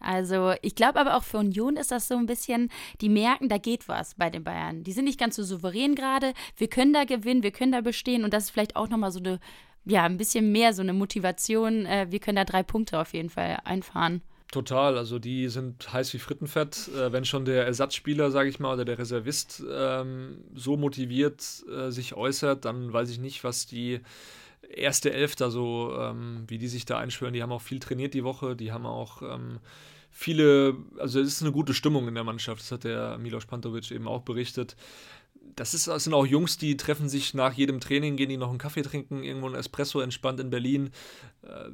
Also 0.00 0.54
ich 0.62 0.74
glaube 0.74 1.00
aber 1.00 1.16
auch 1.16 1.24
für 1.24 1.38
Union 1.38 1.76
ist 1.76 1.90
das 1.90 2.06
so 2.06 2.16
ein 2.16 2.26
bisschen, 2.26 2.70
die 3.00 3.08
merken, 3.08 3.48
da 3.48 3.58
geht 3.58 3.88
was 3.88 4.14
bei 4.14 4.30
den 4.30 4.44
Bayern. 4.44 4.84
Die 4.84 4.92
sind 4.92 5.06
nicht 5.06 5.18
ganz 5.18 5.36
so 5.36 5.42
souverän 5.42 5.94
gerade. 5.94 6.34
Wir 6.56 6.68
können 6.68 6.92
da 6.92 7.04
gewinnen, 7.04 7.42
wir 7.42 7.50
können 7.50 7.72
da 7.72 7.80
bestehen 7.80 8.24
und 8.24 8.32
das 8.32 8.44
ist 8.44 8.50
vielleicht 8.50 8.76
auch 8.76 8.88
nochmal 8.88 9.10
so 9.10 9.18
eine, 9.18 9.40
ja, 9.84 10.04
ein 10.04 10.16
bisschen 10.16 10.52
mehr 10.52 10.72
so 10.72 10.82
eine 10.82 10.92
Motivation. 10.92 11.84
Äh, 11.86 12.06
wir 12.10 12.20
können 12.20 12.36
da 12.36 12.44
drei 12.44 12.62
Punkte 12.62 13.00
auf 13.00 13.12
jeden 13.12 13.30
Fall 13.30 13.58
einfahren. 13.64 14.22
Total, 14.50 14.96
also 14.96 15.18
die 15.18 15.48
sind 15.48 15.92
heiß 15.92 16.14
wie 16.14 16.18
Frittenfett. 16.18 16.88
Äh, 16.96 17.12
wenn 17.12 17.26
schon 17.26 17.44
der 17.44 17.66
Ersatzspieler, 17.66 18.30
sage 18.30 18.48
ich 18.48 18.58
mal, 18.58 18.72
oder 18.74 18.86
der 18.86 18.98
Reservist 18.98 19.62
ähm, 19.70 20.38
so 20.54 20.78
motiviert 20.78 21.64
äh, 21.70 21.90
sich 21.90 22.14
äußert, 22.14 22.64
dann 22.64 22.90
weiß 22.92 23.10
ich 23.10 23.18
nicht, 23.18 23.44
was 23.44 23.66
die 23.66 24.00
erste 24.74 25.12
Elf 25.12 25.36
da 25.36 25.50
so, 25.50 25.94
ähm, 25.98 26.44
wie 26.46 26.56
die 26.56 26.68
sich 26.68 26.86
da 26.86 26.98
einschwören. 26.98 27.34
Die 27.34 27.42
haben 27.42 27.52
auch 27.52 27.60
viel 27.60 27.78
trainiert 27.78 28.14
die 28.14 28.24
Woche, 28.24 28.56
die 28.56 28.72
haben 28.72 28.86
auch 28.86 29.20
ähm, 29.20 29.58
viele, 30.10 30.76
also 30.98 31.20
es 31.20 31.28
ist 31.28 31.42
eine 31.42 31.52
gute 31.52 31.74
Stimmung 31.74 32.08
in 32.08 32.14
der 32.14 32.24
Mannschaft, 32.24 32.62
das 32.62 32.72
hat 32.72 32.84
der 32.84 33.18
Milos 33.18 33.44
Pantovic 33.44 33.90
eben 33.90 34.08
auch 34.08 34.22
berichtet. 34.22 34.76
Das, 35.56 35.74
ist, 35.74 35.88
das 35.88 36.04
sind 36.04 36.14
auch 36.14 36.26
Jungs, 36.26 36.56
die 36.56 36.76
treffen 36.78 37.08
sich 37.10 37.34
nach 37.34 37.52
jedem 37.52 37.80
Training, 37.80 38.16
gehen 38.16 38.30
die 38.30 38.36
noch 38.38 38.50
einen 38.50 38.58
Kaffee 38.58 38.82
trinken, 38.82 39.24
irgendwo 39.24 39.48
ein 39.48 39.54
Espresso 39.54 40.00
entspannt 40.00 40.40
in 40.40 40.48
Berlin. 40.50 40.90
Äh, 41.42 41.70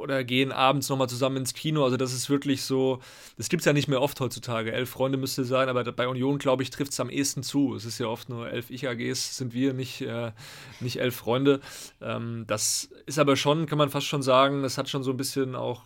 oder 0.00 0.24
gehen 0.24 0.52
abends 0.52 0.88
nochmal 0.88 1.08
zusammen 1.08 1.38
ins 1.38 1.54
Kino. 1.54 1.84
Also 1.84 1.96
das 1.96 2.12
ist 2.12 2.30
wirklich 2.30 2.62
so, 2.62 3.00
das 3.36 3.48
gibt 3.48 3.60
es 3.60 3.66
ja 3.66 3.72
nicht 3.72 3.88
mehr 3.88 4.00
oft 4.00 4.18
heutzutage. 4.20 4.72
Elf 4.72 4.90
Freunde 4.90 5.18
müsste 5.18 5.44
sein, 5.44 5.68
aber 5.68 5.84
bei 5.92 6.08
Union, 6.08 6.38
glaube 6.38 6.62
ich, 6.62 6.70
trifft 6.70 6.92
es 6.92 7.00
am 7.00 7.10
ehesten 7.10 7.42
zu. 7.42 7.74
Es 7.74 7.84
ist 7.84 7.98
ja 7.98 8.06
oft 8.06 8.28
nur 8.28 8.50
elf 8.50 8.70
Ich-AGs 8.70 9.36
sind 9.36 9.54
wir, 9.54 9.72
nicht, 9.72 10.00
äh, 10.00 10.32
nicht 10.80 11.00
elf 11.00 11.14
Freunde. 11.14 11.60
Ähm, 12.00 12.44
das 12.46 12.90
ist 13.06 13.18
aber 13.18 13.36
schon, 13.36 13.66
kann 13.66 13.78
man 13.78 13.90
fast 13.90 14.06
schon 14.06 14.22
sagen, 14.22 14.62
das 14.62 14.78
hat 14.78 14.88
schon 14.88 15.02
so 15.02 15.10
ein 15.10 15.16
bisschen 15.16 15.54
auch 15.54 15.82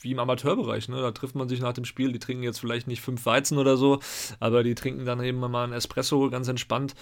wie 0.00 0.12
im 0.12 0.18
Amateurbereich. 0.18 0.88
Ne? 0.88 1.00
Da 1.00 1.12
trifft 1.12 1.34
man 1.34 1.48
sich 1.48 1.60
nach 1.60 1.72
dem 1.72 1.84
Spiel, 1.84 2.12
die 2.12 2.18
trinken 2.18 2.42
jetzt 2.42 2.58
vielleicht 2.58 2.86
nicht 2.86 3.00
fünf 3.00 3.24
Weizen 3.26 3.58
oder 3.58 3.76
so, 3.76 4.00
aber 4.40 4.62
die 4.62 4.74
trinken 4.74 5.04
dann 5.04 5.22
eben 5.22 5.38
mal 5.38 5.64
einen 5.64 5.72
Espresso 5.72 6.28
ganz 6.30 6.48
entspannt. 6.48 6.94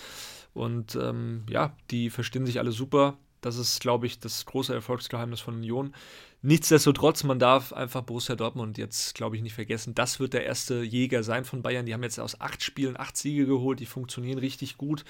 Und 0.52 0.96
ähm, 0.96 1.44
ja, 1.48 1.76
die 1.90 2.10
verstehen 2.10 2.46
sich 2.46 2.58
alle 2.58 2.72
super. 2.72 3.16
Das 3.40 3.56
ist, 3.56 3.80
glaube 3.80 4.06
ich, 4.06 4.20
das 4.20 4.44
große 4.46 4.74
Erfolgsgeheimnis 4.74 5.40
von 5.40 5.54
Union. 5.54 5.94
Nichtsdestotrotz, 6.42 7.22
man 7.24 7.38
darf 7.38 7.74
einfach 7.74 8.00
Borussia 8.00 8.34
Dortmund 8.34 8.78
jetzt, 8.78 9.14
glaube 9.14 9.36
ich, 9.36 9.42
nicht 9.42 9.52
vergessen. 9.52 9.94
Das 9.94 10.20
wird 10.20 10.32
der 10.32 10.46
erste 10.46 10.82
Jäger 10.82 11.22
sein 11.22 11.44
von 11.44 11.60
Bayern. 11.60 11.84
Die 11.84 11.92
haben 11.92 12.02
jetzt 12.02 12.18
aus 12.18 12.40
acht 12.40 12.62
Spielen 12.64 12.98
acht 12.98 13.14
Siege 13.18 13.44
geholt. 13.44 13.78
Die 13.78 13.84
funktionieren 13.84 14.38
richtig 14.38 14.78
gut. 14.78 15.04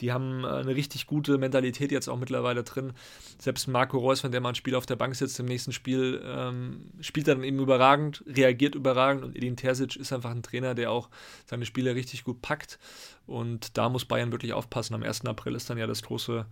Die 0.00 0.10
haben 0.10 0.42
äh, 0.42 0.46
eine 0.46 0.74
richtig 0.74 1.06
gute 1.06 1.36
Mentalität 1.36 1.92
jetzt 1.92 2.08
auch 2.08 2.16
mittlerweile 2.16 2.64
drin. 2.64 2.94
Selbst 3.38 3.68
Marco 3.68 3.98
Reus, 3.98 4.24
wenn 4.24 4.32
der 4.32 4.40
mal 4.40 4.50
ein 4.50 4.54
Spiel 4.54 4.74
auf 4.74 4.86
der 4.86 4.96
Bank 4.96 5.14
sitzt 5.16 5.38
im 5.38 5.44
nächsten 5.44 5.72
Spiel, 5.72 6.22
ähm, 6.24 6.86
spielt 7.00 7.28
dann 7.28 7.44
eben 7.44 7.58
überragend, 7.58 8.24
reagiert 8.26 8.74
überragend. 8.74 9.22
Und 9.22 9.36
Edin 9.36 9.58
Terzic 9.58 9.96
ist 9.96 10.14
einfach 10.14 10.30
ein 10.30 10.42
Trainer, 10.42 10.74
der 10.74 10.92
auch 10.92 11.10
seine 11.44 11.66
Spieler 11.66 11.94
richtig 11.94 12.24
gut 12.24 12.40
packt. 12.40 12.78
Und 13.26 13.76
da 13.76 13.90
muss 13.90 14.06
Bayern 14.06 14.32
wirklich 14.32 14.54
aufpassen. 14.54 14.94
Am 14.94 15.02
1. 15.02 15.26
April 15.26 15.56
ist 15.56 15.68
dann 15.68 15.76
ja 15.76 15.86
das 15.86 16.02
große 16.02 16.46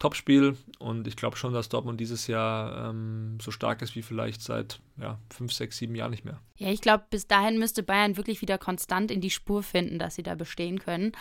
Topspiel 0.00 0.56
und 0.78 1.06
ich 1.06 1.14
glaube 1.14 1.36
schon, 1.36 1.52
dass 1.52 1.68
Dortmund 1.68 2.00
dieses 2.00 2.26
Jahr 2.26 2.88
ähm, 2.88 3.36
so 3.40 3.50
stark 3.50 3.82
ist 3.82 3.94
wie 3.94 4.02
vielleicht 4.02 4.42
seit 4.42 4.80
ja, 4.98 5.18
fünf, 5.28 5.52
sechs, 5.52 5.76
sieben 5.76 5.94
Jahren 5.94 6.10
nicht 6.10 6.24
mehr. 6.24 6.40
Ja, 6.56 6.68
ich 6.68 6.80
glaube, 6.80 7.04
bis 7.10 7.28
dahin 7.28 7.58
müsste 7.58 7.82
Bayern 7.82 8.16
wirklich 8.16 8.40
wieder 8.40 8.56
konstant 8.56 9.10
in 9.10 9.20
die 9.20 9.30
Spur 9.30 9.62
finden, 9.62 9.98
dass 9.98 10.14
sie 10.14 10.22
da 10.22 10.34
bestehen 10.34 10.78
können. 10.78 11.12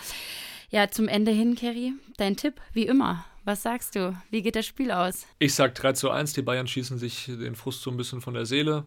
Ja, 0.70 0.90
zum 0.90 1.10
Ende 1.10 1.32
hin, 1.32 1.56
Kerry, 1.56 1.94
dein 2.18 2.38
Tipp, 2.38 2.62
wie 2.72 2.86
immer. 2.86 3.26
Was 3.44 3.64
sagst 3.64 3.96
du? 3.96 4.16
Wie 4.32 4.42
geht 4.42 4.56
das 4.56 4.66
Spiel 4.66 4.92
aus? 4.92 5.26
Ich 5.40 5.56
sag 5.56 5.76
3 5.76 5.94
zu 5.94 6.10
1. 6.10 6.34
Die 6.34 6.42
Bayern 6.42 6.68
schießen 6.68 6.98
sich 6.98 7.26
den 7.26 7.56
Frust 7.56 7.82
so 7.82 7.92
ein 7.92 7.98
bisschen 7.98 8.22
von 8.22 8.34
der 8.34 8.46
Seele, 8.46 8.86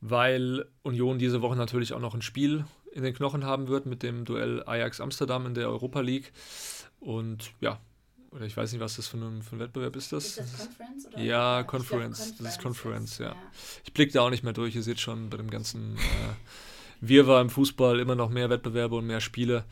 weil 0.00 0.66
Union 0.82 1.18
diese 1.18 1.42
Woche 1.42 1.56
natürlich 1.56 1.92
auch 1.92 2.00
noch 2.00 2.14
ein 2.14 2.22
Spiel 2.22 2.66
in 2.92 3.02
den 3.02 3.14
Knochen 3.14 3.44
haben 3.44 3.66
wird 3.66 3.86
mit 3.86 4.04
dem 4.04 4.24
Duell 4.24 4.62
Ajax 4.64 5.00
Amsterdam 5.00 5.46
in 5.46 5.54
der 5.54 5.68
Europa 5.68 6.02
League. 6.02 6.32
Und 7.00 7.52
ja, 7.60 7.80
oder 8.32 8.46
ich 8.46 8.56
weiß 8.56 8.72
nicht, 8.72 8.80
was 8.80 8.96
das 8.96 9.08
für 9.08 9.18
ein, 9.18 9.42
für 9.42 9.56
ein 9.56 9.58
Wettbewerb 9.58 9.94
ist. 9.96 10.12
Das? 10.12 10.24
Ist 10.24 10.38
das 10.38 10.66
Conference? 10.66 11.06
Oder? 11.06 11.22
Ja, 11.22 11.62
Conference. 11.62 12.18
Conference. 12.18 12.38
Das 12.38 12.56
ist 12.56 12.62
Conference, 12.62 13.18
ja. 13.18 13.26
ja. 13.26 13.36
Ich 13.84 13.92
blicke 13.92 14.12
da 14.12 14.22
auch 14.22 14.30
nicht 14.30 14.42
mehr 14.42 14.52
durch. 14.52 14.74
Ihr 14.74 14.82
seht 14.82 15.00
schon 15.00 15.28
bei 15.30 15.36
dem 15.36 15.50
ganzen 15.50 15.96
äh, 15.96 16.00
Wirrwarr 17.00 17.42
im 17.42 17.50
Fußball 17.50 18.00
immer 18.00 18.14
noch 18.14 18.30
mehr 18.30 18.48
Wettbewerbe 18.48 18.96
und 18.96 19.06
mehr 19.06 19.20
Spiele. 19.20 19.64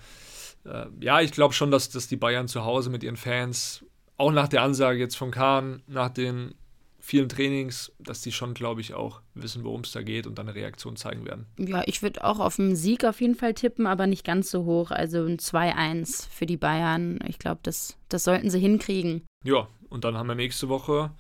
Äh, 0.65 0.87
ja, 1.01 1.21
ich 1.21 1.33
glaube 1.33 1.55
schon, 1.55 1.71
dass, 1.71 1.89
dass 1.89 2.09
die 2.09 2.17
Bayern 2.17 2.49
zu 2.49 2.65
Hause 2.65 2.91
mit 2.91 3.03
ihren 3.03 3.17
Fans, 3.17 3.85
auch 4.17 4.33
nach 4.33 4.49
der 4.49 4.63
Ansage 4.63 4.99
jetzt 4.99 5.17
von 5.17 5.31
Kahn, 5.31 5.83
nach 5.87 6.11
den 6.11 6.55
vielen 7.01 7.29
Trainings, 7.29 7.93
dass 7.99 8.21
die 8.21 8.33
schon, 8.33 8.55
glaube 8.55 8.81
ich, 8.81 8.95
auch 8.95 9.21
wissen, 9.35 9.65
worum 9.65 9.81
es 9.83 9.93
da 9.93 10.03
geht 10.03 10.27
und 10.27 10.39
dann 10.39 10.49
eine 10.49 10.55
Reaktion 10.55 10.97
zeigen 10.97 11.25
werden. 11.25 11.47
Ja, 11.59 11.83
ich 11.87 12.03
würde 12.03 12.25
auch 12.25 12.39
auf 12.39 12.59
einen 12.59 12.77
Sieg 12.77 13.05
auf 13.05 13.21
jeden 13.21 13.35
Fall 13.35 13.55
tippen, 13.55 13.87
aber 13.87 14.07
nicht 14.07 14.25
ganz 14.25 14.51
so 14.51 14.65
hoch. 14.65 14.91
Also 14.91 15.25
ein 15.25 15.39
2-1 15.39 16.29
für 16.31 16.47
die 16.47 16.57
Bayern. 16.57 17.19
Ich 17.27 17.39
glaube, 17.39 17.61
das, 17.63 17.97
das 18.09 18.25
sollten 18.25 18.51
sie 18.51 18.61
hinkriegen. 18.61 19.23
Ja, 19.45 19.69
und 19.89 20.05
dann 20.05 20.17
haben 20.17 20.29
wir 20.29 20.35
nächste 20.35 20.69
Woche 20.69 21.11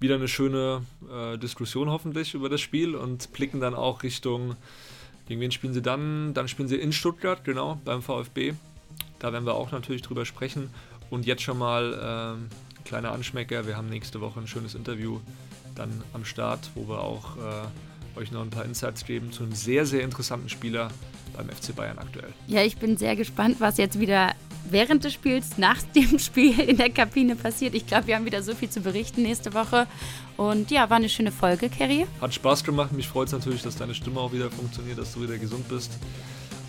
wieder 0.00 0.16
eine 0.16 0.28
schöne 0.28 0.82
äh, 1.10 1.38
Diskussion 1.38 1.88
hoffentlich 1.88 2.34
über 2.34 2.48
das 2.48 2.60
Spiel 2.60 2.96
und 2.96 3.32
blicken 3.32 3.60
dann 3.60 3.74
auch 3.74 4.02
Richtung, 4.02 4.56
gegen 5.28 5.40
wen 5.40 5.52
spielen 5.52 5.72
sie 5.72 5.82
dann? 5.82 6.34
Dann 6.34 6.48
spielen 6.48 6.68
sie 6.68 6.76
in 6.76 6.92
Stuttgart, 6.92 7.44
genau, 7.44 7.80
beim 7.84 8.02
VfB. 8.02 8.54
Da 9.20 9.32
werden 9.32 9.46
wir 9.46 9.54
auch 9.54 9.70
natürlich 9.70 10.02
drüber 10.02 10.26
sprechen. 10.26 10.70
Und 11.10 11.26
jetzt 11.26 11.42
schon 11.42 11.58
mal 11.58 12.36
ähm, 12.36 12.48
kleiner 12.84 13.12
Anschmecker, 13.12 13.66
wir 13.66 13.76
haben 13.76 13.88
nächste 13.88 14.20
Woche 14.20 14.40
ein 14.40 14.46
schönes 14.46 14.74
Interview 14.74 15.20
dann 15.74 16.02
am 16.12 16.24
Start, 16.24 16.70
wo 16.74 16.88
wir 16.88 17.00
auch 17.00 17.36
äh, 17.36 18.18
euch 18.18 18.30
noch 18.30 18.42
ein 18.42 18.50
paar 18.50 18.64
Insights 18.64 19.04
geben 19.04 19.32
zu 19.32 19.42
einem 19.42 19.52
sehr, 19.52 19.86
sehr 19.86 20.02
interessanten 20.02 20.48
Spieler 20.48 20.90
beim 21.36 21.48
FC 21.48 21.74
Bayern 21.74 21.98
aktuell. 21.98 22.32
Ja, 22.46 22.62
ich 22.62 22.76
bin 22.76 22.96
sehr 22.96 23.16
gespannt, 23.16 23.56
was 23.58 23.78
jetzt 23.78 23.98
wieder 23.98 24.34
während 24.68 25.04
des 25.04 25.12
Spiels, 25.12 25.58
nach 25.58 25.80
dem 25.94 26.18
Spiel 26.18 26.58
in 26.60 26.76
der 26.76 26.90
Kabine 26.90 27.36
passiert. 27.36 27.74
Ich 27.74 27.86
glaube, 27.86 28.08
wir 28.08 28.16
haben 28.16 28.24
wieder 28.24 28.42
so 28.42 28.54
viel 28.54 28.70
zu 28.70 28.80
berichten 28.80 29.22
nächste 29.22 29.54
Woche. 29.54 29.86
Und 30.36 30.70
ja, 30.70 30.88
war 30.90 30.96
eine 30.96 31.08
schöne 31.08 31.32
Folge, 31.32 31.68
Kerry. 31.68 32.06
Hat 32.20 32.34
Spaß 32.34 32.64
gemacht. 32.64 32.92
Mich 32.92 33.08
freut 33.08 33.28
es 33.28 33.32
natürlich, 33.32 33.62
dass 33.62 33.76
deine 33.76 33.94
Stimme 33.94 34.20
auch 34.20 34.32
wieder 34.32 34.50
funktioniert, 34.50 34.98
dass 34.98 35.14
du 35.14 35.22
wieder 35.22 35.38
gesund 35.38 35.68
bist. 35.68 35.92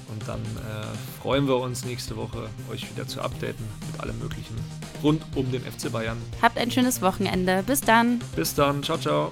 Und 0.09 0.27
dann 0.27 0.41
äh, 0.41 1.21
freuen 1.21 1.47
wir 1.47 1.57
uns 1.57 1.85
nächste 1.85 2.15
Woche, 2.15 2.49
euch 2.71 2.89
wieder 2.89 3.07
zu 3.07 3.21
updaten 3.21 3.65
mit 3.91 4.01
allem 4.01 4.19
Möglichen 4.19 4.55
rund 5.01 5.23
um 5.35 5.51
den 5.51 5.61
FC 5.61 5.91
Bayern. 5.91 6.17
Habt 6.41 6.57
ein 6.57 6.71
schönes 6.71 7.01
Wochenende. 7.01 7.63
Bis 7.65 7.81
dann. 7.81 8.21
Bis 8.35 8.55
dann. 8.55 8.83
Ciao, 8.83 8.97
ciao. 8.97 9.31